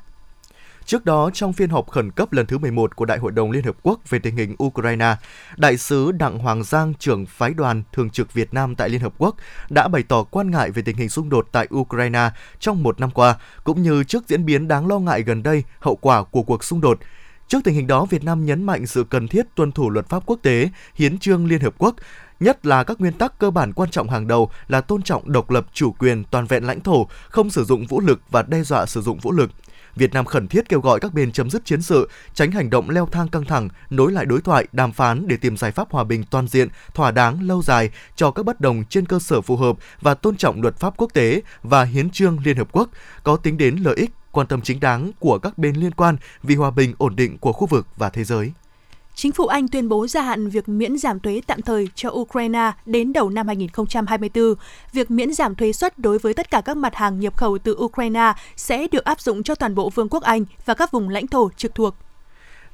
Trước 0.85 1.05
đó, 1.05 1.29
trong 1.33 1.53
phiên 1.53 1.69
họp 1.69 1.89
khẩn 1.89 2.11
cấp 2.11 2.33
lần 2.33 2.45
thứ 2.45 2.57
11 2.57 2.95
của 2.95 3.05
Đại 3.05 3.17
hội 3.17 3.31
đồng 3.31 3.51
Liên 3.51 3.63
Hợp 3.63 3.75
Quốc 3.83 4.09
về 4.09 4.19
tình 4.19 4.35
hình 4.35 4.55
Ukraine, 4.63 5.15
Đại 5.57 5.77
sứ 5.77 6.11
Đặng 6.11 6.39
Hoàng 6.39 6.63
Giang, 6.63 6.93
trưởng 6.99 7.25
phái 7.25 7.53
đoàn 7.53 7.83
thường 7.93 8.09
trực 8.09 8.33
Việt 8.33 8.53
Nam 8.53 8.75
tại 8.75 8.89
Liên 8.89 9.01
Hợp 9.01 9.13
Quốc, 9.17 9.35
đã 9.69 9.87
bày 9.87 10.03
tỏ 10.03 10.23
quan 10.23 10.51
ngại 10.51 10.71
về 10.71 10.81
tình 10.81 10.97
hình 10.97 11.09
xung 11.09 11.29
đột 11.29 11.47
tại 11.51 11.67
Ukraine 11.75 12.29
trong 12.59 12.83
một 12.83 12.99
năm 12.99 13.11
qua, 13.11 13.35
cũng 13.63 13.81
như 13.81 14.03
trước 14.03 14.27
diễn 14.27 14.45
biến 14.45 14.67
đáng 14.67 14.87
lo 14.87 14.99
ngại 14.99 15.21
gần 15.21 15.43
đây 15.43 15.63
hậu 15.79 15.95
quả 15.95 16.23
của 16.23 16.43
cuộc 16.43 16.63
xung 16.63 16.81
đột. 16.81 16.99
Trước 17.47 17.59
tình 17.63 17.75
hình 17.75 17.87
đó, 17.87 18.05
Việt 18.05 18.23
Nam 18.23 18.45
nhấn 18.45 18.63
mạnh 18.63 18.87
sự 18.87 19.05
cần 19.09 19.27
thiết 19.27 19.45
tuân 19.55 19.71
thủ 19.71 19.89
luật 19.89 20.09
pháp 20.09 20.23
quốc 20.25 20.39
tế, 20.41 20.69
hiến 20.95 21.17
trương 21.17 21.47
Liên 21.47 21.61
Hợp 21.61 21.73
Quốc, 21.77 21.95
nhất 22.39 22.65
là 22.65 22.83
các 22.83 23.01
nguyên 23.01 23.13
tắc 23.13 23.39
cơ 23.39 23.51
bản 23.51 23.73
quan 23.73 23.89
trọng 23.89 24.09
hàng 24.09 24.27
đầu 24.27 24.49
là 24.67 24.81
tôn 24.81 25.01
trọng 25.01 25.31
độc 25.31 25.49
lập 25.49 25.65
chủ 25.73 25.91
quyền 25.91 26.23
toàn 26.23 26.45
vẹn 26.45 26.63
lãnh 26.63 26.81
thổ, 26.81 27.07
không 27.29 27.49
sử 27.49 27.63
dụng 27.63 27.85
vũ 27.85 27.99
lực 27.99 28.21
và 28.29 28.41
đe 28.41 28.63
dọa 28.63 28.85
sử 28.85 29.01
dụng 29.01 29.19
vũ 29.19 29.31
lực. 29.31 29.51
Việt 29.95 30.13
Nam 30.13 30.25
khẩn 30.25 30.47
thiết 30.47 30.69
kêu 30.69 30.79
gọi 30.79 30.99
các 30.99 31.13
bên 31.13 31.31
chấm 31.31 31.49
dứt 31.49 31.65
chiến 31.65 31.81
sự, 31.81 32.09
tránh 32.33 32.51
hành 32.51 32.69
động 32.69 32.89
leo 32.89 33.05
thang 33.05 33.27
căng 33.27 33.45
thẳng, 33.45 33.69
nối 33.89 34.11
lại 34.11 34.25
đối 34.25 34.41
thoại, 34.41 34.67
đàm 34.71 34.91
phán 34.91 35.27
để 35.27 35.37
tìm 35.37 35.57
giải 35.57 35.71
pháp 35.71 35.91
hòa 35.91 36.03
bình 36.03 36.23
toàn 36.29 36.47
diện, 36.47 36.67
thỏa 36.93 37.11
đáng, 37.11 37.43
lâu 37.43 37.61
dài 37.61 37.89
cho 38.15 38.31
các 38.31 38.45
bất 38.45 38.61
đồng 38.61 38.83
trên 38.89 39.05
cơ 39.05 39.19
sở 39.19 39.41
phù 39.41 39.57
hợp 39.57 39.77
và 40.01 40.13
tôn 40.13 40.37
trọng 40.37 40.61
luật 40.61 40.77
pháp 40.77 40.93
quốc 40.97 41.13
tế 41.13 41.41
và 41.63 41.83
hiến 41.83 42.09
trương 42.09 42.39
Liên 42.43 42.57
Hợp 42.57 42.67
Quốc, 42.71 42.89
có 43.23 43.35
tính 43.35 43.57
đến 43.57 43.75
lợi 43.75 43.95
ích, 43.95 44.11
quan 44.31 44.47
tâm 44.47 44.61
chính 44.61 44.79
đáng 44.79 45.11
của 45.19 45.39
các 45.39 45.57
bên 45.57 45.75
liên 45.75 45.91
quan 45.91 46.17
vì 46.43 46.55
hòa 46.55 46.71
bình 46.71 46.93
ổn 46.97 47.15
định 47.15 47.37
của 47.37 47.53
khu 47.53 47.67
vực 47.67 47.87
và 47.97 48.09
thế 48.09 48.23
giới. 48.23 48.51
Chính 49.15 49.31
phủ 49.31 49.45
Anh 49.45 49.67
tuyên 49.67 49.89
bố 49.89 50.07
gia 50.07 50.21
hạn 50.21 50.49
việc 50.49 50.69
miễn 50.69 50.97
giảm 50.97 51.19
thuế 51.19 51.41
tạm 51.47 51.61
thời 51.61 51.89
cho 51.95 52.09
Ukraine 52.09 52.71
đến 52.85 53.13
đầu 53.13 53.29
năm 53.29 53.47
2024. 53.47 54.55
Việc 54.91 55.11
miễn 55.11 55.33
giảm 55.33 55.55
thuế 55.55 55.71
suất 55.71 55.99
đối 55.99 56.17
với 56.17 56.33
tất 56.33 56.51
cả 56.51 56.61
các 56.61 56.77
mặt 56.77 56.95
hàng 56.95 57.19
nhập 57.19 57.37
khẩu 57.37 57.57
từ 57.57 57.75
Ukraine 57.77 58.33
sẽ 58.55 58.87
được 58.91 59.03
áp 59.03 59.21
dụng 59.21 59.43
cho 59.43 59.55
toàn 59.55 59.75
bộ 59.75 59.89
Vương 59.89 60.09
quốc 60.09 60.23
Anh 60.23 60.45
và 60.65 60.73
các 60.73 60.91
vùng 60.91 61.09
lãnh 61.09 61.27
thổ 61.27 61.49
trực 61.57 61.75
thuộc. 61.75 61.95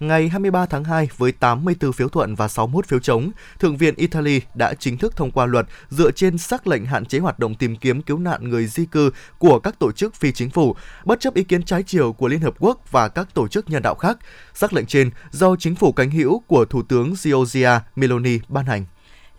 Ngày 0.01 0.29
23 0.29 0.65
tháng 0.65 0.83
2, 0.83 1.09
với 1.17 1.31
84 1.31 1.93
phiếu 1.93 2.09
thuận 2.09 2.35
và 2.35 2.47
61 2.47 2.85
phiếu 2.85 2.99
chống, 2.99 3.31
Thượng 3.59 3.77
viện 3.77 3.95
Italy 3.95 4.41
đã 4.55 4.73
chính 4.73 4.97
thức 4.97 5.15
thông 5.15 5.31
qua 5.31 5.45
luật 5.45 5.65
dựa 5.89 6.11
trên 6.11 6.37
sắc 6.37 6.67
lệnh 6.67 6.85
hạn 6.85 7.05
chế 7.05 7.19
hoạt 7.19 7.39
động 7.39 7.55
tìm 7.55 7.75
kiếm 7.75 8.01
cứu 8.01 8.19
nạn 8.19 8.49
người 8.49 8.67
di 8.67 8.85
cư 8.85 9.11
của 9.37 9.59
các 9.59 9.79
tổ 9.79 9.91
chức 9.91 10.15
phi 10.15 10.31
chính 10.31 10.49
phủ, 10.49 10.75
bất 11.05 11.19
chấp 11.19 11.33
ý 11.33 11.43
kiến 11.43 11.63
trái 11.63 11.83
chiều 11.83 12.13
của 12.13 12.27
Liên 12.27 12.39
Hợp 12.39 12.53
Quốc 12.59 12.91
và 12.91 13.07
các 13.07 13.33
tổ 13.33 13.47
chức 13.47 13.69
nhân 13.69 13.81
đạo 13.81 13.95
khác. 13.95 14.17
Sắc 14.53 14.73
lệnh 14.73 14.85
trên 14.85 15.09
do 15.31 15.55
chính 15.55 15.75
phủ 15.75 15.91
cánh 15.91 16.11
hữu 16.11 16.39
của 16.39 16.65
Thủ 16.65 16.81
tướng 16.83 17.15
Giorgia 17.15 17.79
Meloni 17.95 18.39
ban 18.47 18.65
hành. 18.65 18.85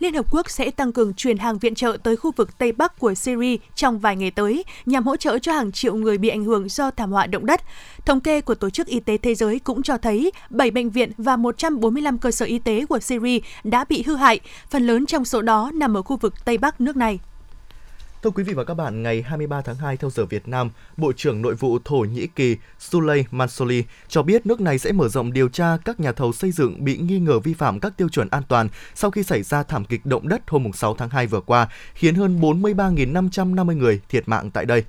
Liên 0.02 0.14
Hợp 0.14 0.26
Quốc 0.30 0.50
sẽ 0.50 0.70
tăng 0.70 0.92
cường 0.92 1.14
chuyển 1.14 1.38
hàng 1.38 1.58
viện 1.58 1.74
trợ 1.74 1.96
tới 2.02 2.16
khu 2.16 2.32
vực 2.36 2.58
Tây 2.58 2.72
Bắc 2.72 2.98
của 2.98 3.14
Syria 3.14 3.56
trong 3.74 3.98
vài 3.98 4.16
ngày 4.16 4.30
tới 4.30 4.64
nhằm 4.86 5.04
hỗ 5.04 5.16
trợ 5.16 5.38
cho 5.38 5.52
hàng 5.52 5.72
triệu 5.72 5.94
người 5.94 6.18
bị 6.18 6.28
ảnh 6.28 6.44
hưởng 6.44 6.68
do 6.68 6.90
thảm 6.90 7.12
họa 7.12 7.26
động 7.26 7.46
đất. 7.46 7.60
Thống 8.06 8.20
kê 8.20 8.40
của 8.40 8.54
Tổ 8.54 8.70
chức 8.70 8.86
Y 8.86 9.00
tế 9.00 9.16
Thế 9.16 9.34
giới 9.34 9.58
cũng 9.58 9.82
cho 9.82 9.96
thấy 9.96 10.32
7 10.50 10.70
bệnh 10.70 10.90
viện 10.90 11.10
và 11.18 11.36
145 11.36 12.18
cơ 12.18 12.30
sở 12.30 12.46
y 12.46 12.58
tế 12.58 12.86
của 12.86 12.98
Syria 12.98 13.38
đã 13.64 13.84
bị 13.88 14.02
hư 14.06 14.16
hại, 14.16 14.40
phần 14.70 14.86
lớn 14.86 15.06
trong 15.06 15.24
số 15.24 15.42
đó 15.42 15.70
nằm 15.74 15.96
ở 15.96 16.02
khu 16.02 16.16
vực 16.16 16.44
Tây 16.44 16.58
Bắc 16.58 16.80
nước 16.80 16.96
này. 16.96 17.18
Thưa 18.22 18.30
quý 18.30 18.42
vị 18.42 18.54
và 18.54 18.64
các 18.64 18.74
bạn, 18.74 19.02
ngày 19.02 19.22
23 19.22 19.60
tháng 19.60 19.76
2 19.76 19.96
theo 19.96 20.10
giờ 20.10 20.24
Việt 20.24 20.48
Nam, 20.48 20.70
Bộ 20.96 21.12
trưởng 21.12 21.42
Nội 21.42 21.54
vụ 21.54 21.78
Thổ 21.84 21.96
Nhĩ 21.96 22.26
Kỳ 22.26 22.56
Suley 22.78 23.24
Mansoli 23.30 23.84
cho 24.08 24.22
biết 24.22 24.46
nước 24.46 24.60
này 24.60 24.78
sẽ 24.78 24.92
mở 24.92 25.08
rộng 25.08 25.32
điều 25.32 25.48
tra 25.48 25.76
các 25.84 26.00
nhà 26.00 26.12
thầu 26.12 26.32
xây 26.32 26.52
dựng 26.52 26.84
bị 26.84 26.96
nghi 26.96 27.18
ngờ 27.18 27.38
vi 27.40 27.54
phạm 27.54 27.80
các 27.80 27.96
tiêu 27.96 28.08
chuẩn 28.08 28.28
an 28.30 28.42
toàn 28.48 28.68
sau 28.94 29.10
khi 29.10 29.22
xảy 29.22 29.42
ra 29.42 29.62
thảm 29.62 29.84
kịch 29.84 30.06
động 30.06 30.28
đất 30.28 30.42
hôm 30.46 30.72
6 30.72 30.94
tháng 30.94 31.08
2 31.08 31.26
vừa 31.26 31.40
qua, 31.40 31.68
khiến 31.94 32.14
hơn 32.14 32.40
43.550 32.40 33.76
người 33.76 34.00
thiệt 34.08 34.28
mạng 34.28 34.50
tại 34.50 34.64
đây 34.64 34.84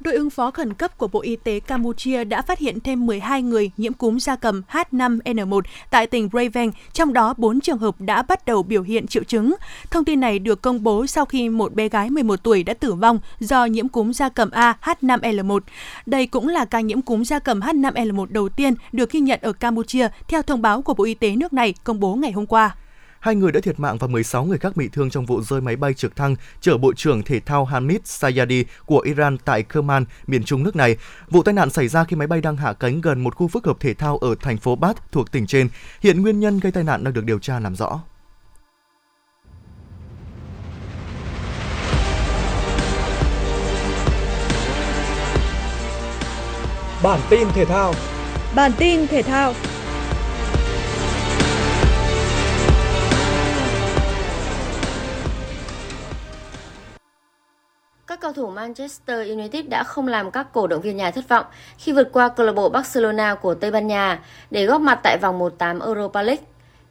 đội 0.00 0.14
ứng 0.14 0.30
phó 0.30 0.50
khẩn 0.50 0.74
cấp 0.74 0.98
của 0.98 1.08
Bộ 1.08 1.20
Y 1.20 1.36
tế 1.36 1.60
Campuchia 1.60 2.24
đã 2.24 2.42
phát 2.42 2.58
hiện 2.58 2.80
thêm 2.80 3.06
12 3.06 3.42
người 3.42 3.70
nhiễm 3.76 3.92
cúm 3.92 4.18
gia 4.18 4.36
cầm 4.36 4.62
H5N1 4.70 5.60
tại 5.90 6.06
tỉnh 6.06 6.28
Raven, 6.32 6.70
trong 6.92 7.12
đó 7.12 7.34
4 7.36 7.60
trường 7.60 7.78
hợp 7.78 8.00
đã 8.00 8.22
bắt 8.22 8.46
đầu 8.46 8.62
biểu 8.62 8.82
hiện 8.82 9.06
triệu 9.06 9.24
chứng. 9.24 9.54
Thông 9.90 10.04
tin 10.04 10.20
này 10.20 10.38
được 10.38 10.62
công 10.62 10.82
bố 10.82 11.06
sau 11.06 11.24
khi 11.24 11.48
một 11.48 11.74
bé 11.74 11.88
gái 11.88 12.10
11 12.10 12.42
tuổi 12.42 12.62
đã 12.62 12.74
tử 12.74 12.94
vong 12.94 13.18
do 13.40 13.64
nhiễm 13.64 13.88
cúm 13.88 14.12
gia 14.12 14.28
cầm 14.28 14.50
A 14.50 14.76
H5N1. 14.82 15.60
Đây 16.06 16.26
cũng 16.26 16.48
là 16.48 16.64
ca 16.64 16.80
nhiễm 16.80 17.02
cúm 17.02 17.22
gia 17.22 17.38
cầm 17.38 17.60
H5N1 17.60 18.26
đầu 18.30 18.48
tiên 18.48 18.74
được 18.92 19.10
ghi 19.10 19.20
nhận 19.20 19.40
ở 19.42 19.52
Campuchia 19.52 20.08
theo 20.28 20.42
thông 20.42 20.62
báo 20.62 20.82
của 20.82 20.94
Bộ 20.94 21.04
Y 21.04 21.14
tế 21.14 21.36
nước 21.36 21.52
này 21.52 21.74
công 21.84 22.00
bố 22.00 22.14
ngày 22.14 22.32
hôm 22.32 22.46
qua. 22.46 22.76
Hai 23.20 23.34
người 23.34 23.52
đã 23.52 23.60
thiệt 23.60 23.80
mạng 23.80 23.98
và 23.98 24.06
16 24.06 24.44
người 24.44 24.58
khác 24.58 24.76
bị 24.76 24.88
thương 24.88 25.10
trong 25.10 25.26
vụ 25.26 25.42
rơi 25.42 25.60
máy 25.60 25.76
bay 25.76 25.94
trực 25.94 26.16
thăng 26.16 26.36
chở 26.60 26.78
Bộ 26.78 26.92
trưởng 26.92 27.22
Thể 27.22 27.40
thao 27.40 27.64
Hamid 27.64 28.00
Sayadi 28.04 28.64
của 28.86 28.98
Iran 29.00 29.38
tại 29.38 29.62
Kerman, 29.62 30.04
miền 30.26 30.44
trung 30.44 30.62
nước 30.62 30.76
này. 30.76 30.96
Vụ 31.30 31.42
tai 31.42 31.54
nạn 31.54 31.70
xảy 31.70 31.88
ra 31.88 32.04
khi 32.04 32.16
máy 32.16 32.26
bay 32.26 32.40
đang 32.40 32.56
hạ 32.56 32.72
cánh 32.72 33.00
gần 33.00 33.20
một 33.20 33.34
khu 33.34 33.48
phức 33.48 33.66
hợp 33.66 33.76
thể 33.80 33.94
thao 33.94 34.18
ở 34.18 34.34
thành 34.40 34.58
phố 34.58 34.76
Bath 34.76 35.12
thuộc 35.12 35.32
tỉnh 35.32 35.46
trên. 35.46 35.68
Hiện 36.00 36.22
nguyên 36.22 36.40
nhân 36.40 36.60
gây 36.60 36.72
tai 36.72 36.84
nạn 36.84 37.04
đang 37.04 37.14
được 37.14 37.24
điều 37.24 37.38
tra 37.38 37.60
làm 37.60 37.76
rõ. 37.76 38.00
Bản 47.02 47.20
tin 47.30 47.48
thể 47.54 47.64
thao 47.64 47.94
Bản 48.54 48.72
tin 48.78 49.06
thể 49.06 49.22
thao 49.22 49.54
Các 58.08 58.20
cầu 58.20 58.32
thủ 58.32 58.46
Manchester 58.50 59.28
United 59.28 59.66
đã 59.68 59.84
không 59.84 60.08
làm 60.08 60.30
các 60.30 60.46
cổ 60.52 60.66
động 60.66 60.80
viên 60.80 60.96
nhà 60.96 61.10
thất 61.10 61.28
vọng 61.28 61.46
khi 61.78 61.92
vượt 61.92 62.08
qua 62.12 62.28
câu 62.28 62.46
lạc 62.46 62.52
bộ 62.52 62.68
Barcelona 62.68 63.34
của 63.34 63.54
Tây 63.54 63.70
Ban 63.70 63.86
Nha 63.86 64.20
để 64.50 64.66
góp 64.66 64.80
mặt 64.80 65.00
tại 65.02 65.18
vòng 65.22 65.38
1/8 65.38 65.80
Europa 65.80 66.22
League. 66.22 66.44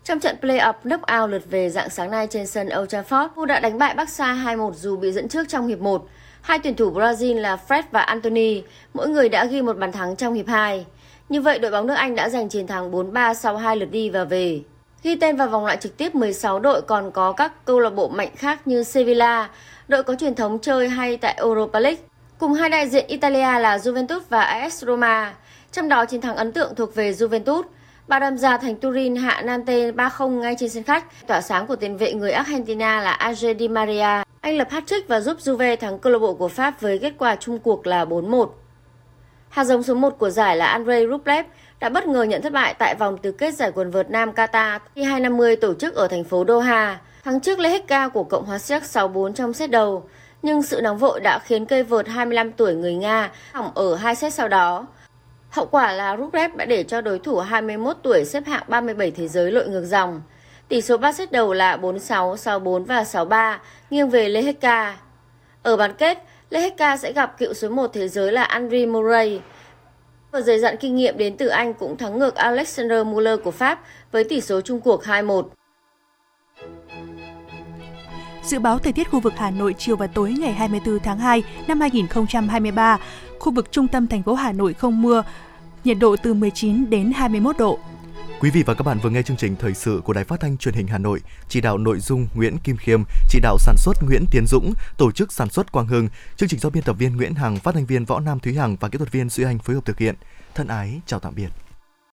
Trong 0.03 0.19
trận 0.19 0.35
play-off 0.41 0.73
knock-out 0.83 1.27
lượt 1.27 1.41
về 1.49 1.69
dạng 1.69 1.89
sáng 1.89 2.11
nay 2.11 2.27
trên 2.29 2.47
sân 2.47 2.69
Old 2.79 2.95
Trafford, 2.95 3.27
U 3.35 3.45
đã 3.45 3.59
đánh 3.59 3.77
bại 3.77 3.93
Barca 3.93 4.33
2-1 4.33 4.71
dù 4.75 4.97
bị 4.97 5.11
dẫn 5.11 5.27
trước 5.29 5.49
trong 5.49 5.67
hiệp 5.67 5.79
1. 5.79 6.07
Hai 6.41 6.59
tuyển 6.59 6.75
thủ 6.75 6.91
Brazil 6.91 7.39
là 7.39 7.57
Fred 7.67 7.83
và 7.91 8.01
Anthony, 8.01 8.63
mỗi 8.93 9.09
người 9.09 9.29
đã 9.29 9.45
ghi 9.45 9.61
một 9.61 9.77
bàn 9.77 9.91
thắng 9.91 10.15
trong 10.15 10.33
hiệp 10.33 10.47
2. 10.47 10.85
Như 11.29 11.41
vậy, 11.41 11.59
đội 11.59 11.71
bóng 11.71 11.87
nước 11.87 11.95
Anh 11.95 12.15
đã 12.15 12.29
giành 12.29 12.49
chiến 12.49 12.67
thắng 12.67 12.91
4-3 12.91 13.33
sau 13.33 13.57
hai 13.57 13.77
lượt 13.77 13.91
đi 13.91 14.09
và 14.09 14.23
về. 14.23 14.61
Ghi 15.03 15.15
tên 15.15 15.35
vào 15.35 15.47
vòng 15.47 15.65
loại 15.65 15.77
trực 15.77 15.97
tiếp 15.97 16.15
16 16.15 16.59
đội 16.59 16.81
còn 16.81 17.11
có 17.11 17.31
các 17.31 17.65
câu 17.65 17.79
lạc 17.79 17.89
bộ 17.89 18.07
mạnh 18.07 18.29
khác 18.35 18.67
như 18.67 18.83
Sevilla, 18.83 19.49
đội 19.87 20.03
có 20.03 20.15
truyền 20.15 20.35
thống 20.35 20.59
chơi 20.59 20.89
hay 20.89 21.17
tại 21.17 21.35
Europa 21.37 21.79
League. 21.79 22.01
Cùng 22.39 22.53
hai 22.53 22.69
đại 22.69 22.89
diện 22.89 23.07
Italia 23.07 23.59
là 23.59 23.77
Juventus 23.77 24.19
và 24.29 24.41
AS 24.41 24.85
Roma, 24.85 25.33
trong 25.71 25.89
đó 25.89 26.05
chiến 26.05 26.21
thắng 26.21 26.35
ấn 26.35 26.51
tượng 26.51 26.75
thuộc 26.75 26.95
về 26.95 27.11
Juventus. 27.11 27.63
Bà 28.07 28.19
đâm 28.19 28.37
ra 28.37 28.57
thành 28.57 28.75
Turin 28.75 29.15
hạ 29.15 29.41
Nantes 29.45 29.95
3-0 29.95 30.27
ngay 30.27 30.55
trên 30.59 30.69
sân 30.69 30.83
khách. 30.83 31.27
Tỏa 31.27 31.41
sáng 31.41 31.67
của 31.67 31.75
tiền 31.75 31.97
vệ 31.97 32.13
người 32.13 32.31
Argentina 32.31 33.01
là 33.01 33.11
Angel 33.11 33.57
Di 33.59 33.67
Maria. 33.67 34.23
Anh 34.41 34.57
lập 34.57 34.67
hat-trick 34.71 35.01
và 35.07 35.19
giúp 35.19 35.37
Juve 35.37 35.75
thắng 35.75 35.99
câu 35.99 36.13
lạc 36.13 36.19
bộ 36.19 36.33
của 36.33 36.47
Pháp 36.47 36.81
với 36.81 36.99
kết 36.99 37.13
quả 37.17 37.35
chung 37.35 37.59
cuộc 37.59 37.87
là 37.87 38.05
4-1. 38.05 38.47
Hạt 39.49 39.63
giống 39.63 39.83
số 39.83 39.93
1 39.93 40.17
của 40.19 40.29
giải 40.29 40.57
là 40.57 40.65
Andrei 40.65 41.07
Rublev 41.07 41.45
đã 41.79 41.89
bất 41.89 42.07
ngờ 42.07 42.23
nhận 42.23 42.41
thất 42.41 42.53
bại 42.53 42.73
tại 42.73 42.95
vòng 42.95 43.17
tứ 43.17 43.31
kết 43.31 43.53
giải 43.53 43.71
quần 43.71 43.91
vợt 43.91 44.09
Nam 44.09 44.31
Qatar 44.31 44.79
khi 44.95 45.03
250 45.03 45.55
tổ 45.55 45.73
chức 45.73 45.95
ở 45.95 46.07
thành 46.07 46.23
phố 46.23 46.45
Doha. 46.47 46.99
Thắng 47.23 47.39
trước 47.39 47.59
Lehecka 47.59 48.07
của 48.07 48.23
Cộng 48.23 48.45
hòa 48.45 48.57
Séc 48.57 48.83
6-4 48.83 49.33
trong 49.33 49.53
set 49.53 49.71
đầu, 49.71 50.09
nhưng 50.41 50.63
sự 50.63 50.81
nóng 50.81 50.97
vội 50.97 51.19
đã 51.19 51.39
khiến 51.39 51.65
cây 51.65 51.83
vợt 51.83 52.07
25 52.07 52.51
tuổi 52.51 52.73
người 52.73 52.95
Nga 52.95 53.31
hỏng 53.53 53.71
ở 53.75 53.95
hai 53.95 54.15
set 54.15 54.33
sau 54.33 54.47
đó. 54.47 54.87
Hậu 55.49 55.65
quả 55.65 55.91
là 55.91 56.17
Rublev 56.17 56.55
đã 56.55 56.65
để 56.65 56.83
cho 56.83 57.01
đối 57.01 57.19
thủ 57.19 57.39
21 57.39 57.97
tuổi 58.03 58.25
xếp 58.25 58.43
hạng 58.45 58.63
37 58.67 59.11
thế 59.11 59.27
giới 59.27 59.51
lội 59.51 59.67
ngược 59.67 59.85
dòng. 59.85 60.21
Tỷ 60.67 60.81
số 60.81 60.97
3 60.97 61.13
set 61.13 61.31
đầu 61.31 61.53
là 61.53 61.77
4-6, 61.77 62.35
6-4 62.35 62.85
và 62.85 63.03
6-3, 63.03 63.57
nghiêng 63.89 64.09
về 64.09 64.29
Lehecka. 64.29 64.97
Ở 65.63 65.77
bán 65.77 65.93
kết, 65.93 66.23
Lehecka 66.49 66.97
sẽ 66.97 67.13
gặp 67.13 67.37
cựu 67.37 67.53
số 67.53 67.69
1 67.69 67.93
thế 67.93 68.07
giới 68.07 68.31
là 68.31 68.43
Andri 68.43 68.85
Murray. 68.85 69.41
Và 70.31 70.41
dày 70.41 70.59
dặn 70.59 70.75
kinh 70.79 70.95
nghiệm 70.95 71.17
đến 71.17 71.37
từ 71.37 71.47
Anh 71.47 71.73
cũng 71.73 71.97
thắng 71.97 72.19
ngược 72.19 72.35
Alexander 72.35 73.05
Muller 73.05 73.39
của 73.43 73.51
Pháp 73.51 73.79
với 74.11 74.23
tỷ 74.23 74.41
số 74.41 74.61
chung 74.61 74.79
cuộc 74.79 75.03
2-1. 75.03 75.43
Dự 78.43 78.59
báo 78.59 78.79
thời 78.79 78.93
tiết 78.93 79.09
khu 79.11 79.19
vực 79.19 79.33
Hà 79.37 79.51
Nội 79.51 79.75
chiều 79.77 79.95
và 79.95 80.07
tối 80.07 80.35
ngày 80.39 80.53
24 80.53 80.99
tháng 80.99 81.19
2 81.19 81.43
năm 81.67 81.81
2023, 81.81 82.97
khu 83.39 83.51
vực 83.51 83.71
trung 83.71 83.87
tâm 83.87 84.07
thành 84.07 84.23
phố 84.23 84.33
Hà 84.33 84.51
Nội 84.51 84.73
không 84.73 85.01
mưa, 85.01 85.23
nhiệt 85.83 85.97
độ 85.99 86.15
từ 86.23 86.33
19 86.33 86.89
đến 86.89 87.11
21 87.15 87.57
độ. 87.57 87.79
Quý 88.39 88.49
vị 88.49 88.63
và 88.63 88.73
các 88.73 88.83
bạn 88.83 88.99
vừa 88.99 89.09
nghe 89.09 89.21
chương 89.21 89.37
trình 89.37 89.55
thời 89.55 89.73
sự 89.73 90.01
của 90.03 90.13
Đài 90.13 90.23
Phát 90.23 90.39
thanh 90.39 90.57
Truyền 90.57 90.73
hình 90.73 90.87
Hà 90.87 90.97
Nội, 90.97 91.21
chỉ 91.49 91.61
đạo 91.61 91.77
nội 91.77 91.99
dung 91.99 92.27
Nguyễn 92.33 92.57
Kim 92.57 92.77
Khiêm, 92.77 93.03
chỉ 93.29 93.39
đạo 93.39 93.57
sản 93.59 93.75
xuất 93.77 93.93
Nguyễn 94.03 94.25
Tiến 94.31 94.45
Dũng, 94.47 94.73
tổ 94.97 95.11
chức 95.11 95.31
sản 95.31 95.49
xuất 95.49 95.71
Quang 95.71 95.87
Hưng, 95.87 96.09
chương 96.35 96.49
trình 96.49 96.59
do 96.59 96.69
biên 96.69 96.83
tập 96.83 96.93
viên 96.93 97.17
Nguyễn 97.17 97.33
Hằng, 97.33 97.59
phát 97.59 97.73
thanh 97.75 97.85
viên 97.85 98.05
Võ 98.05 98.19
Nam 98.19 98.39
Thúy 98.39 98.53
Hằng 98.53 98.75
và 98.79 98.89
kỹ 98.89 98.97
thuật 98.97 99.11
viên 99.11 99.29
Duy 99.29 99.43
Anh 99.43 99.59
phối 99.59 99.75
hợp 99.75 99.85
thực 99.85 99.99
hiện. 99.99 100.15
Thân 100.55 100.67
ái 100.67 101.01
chào 101.05 101.19
tạm 101.19 101.35
biệt. 101.35 101.49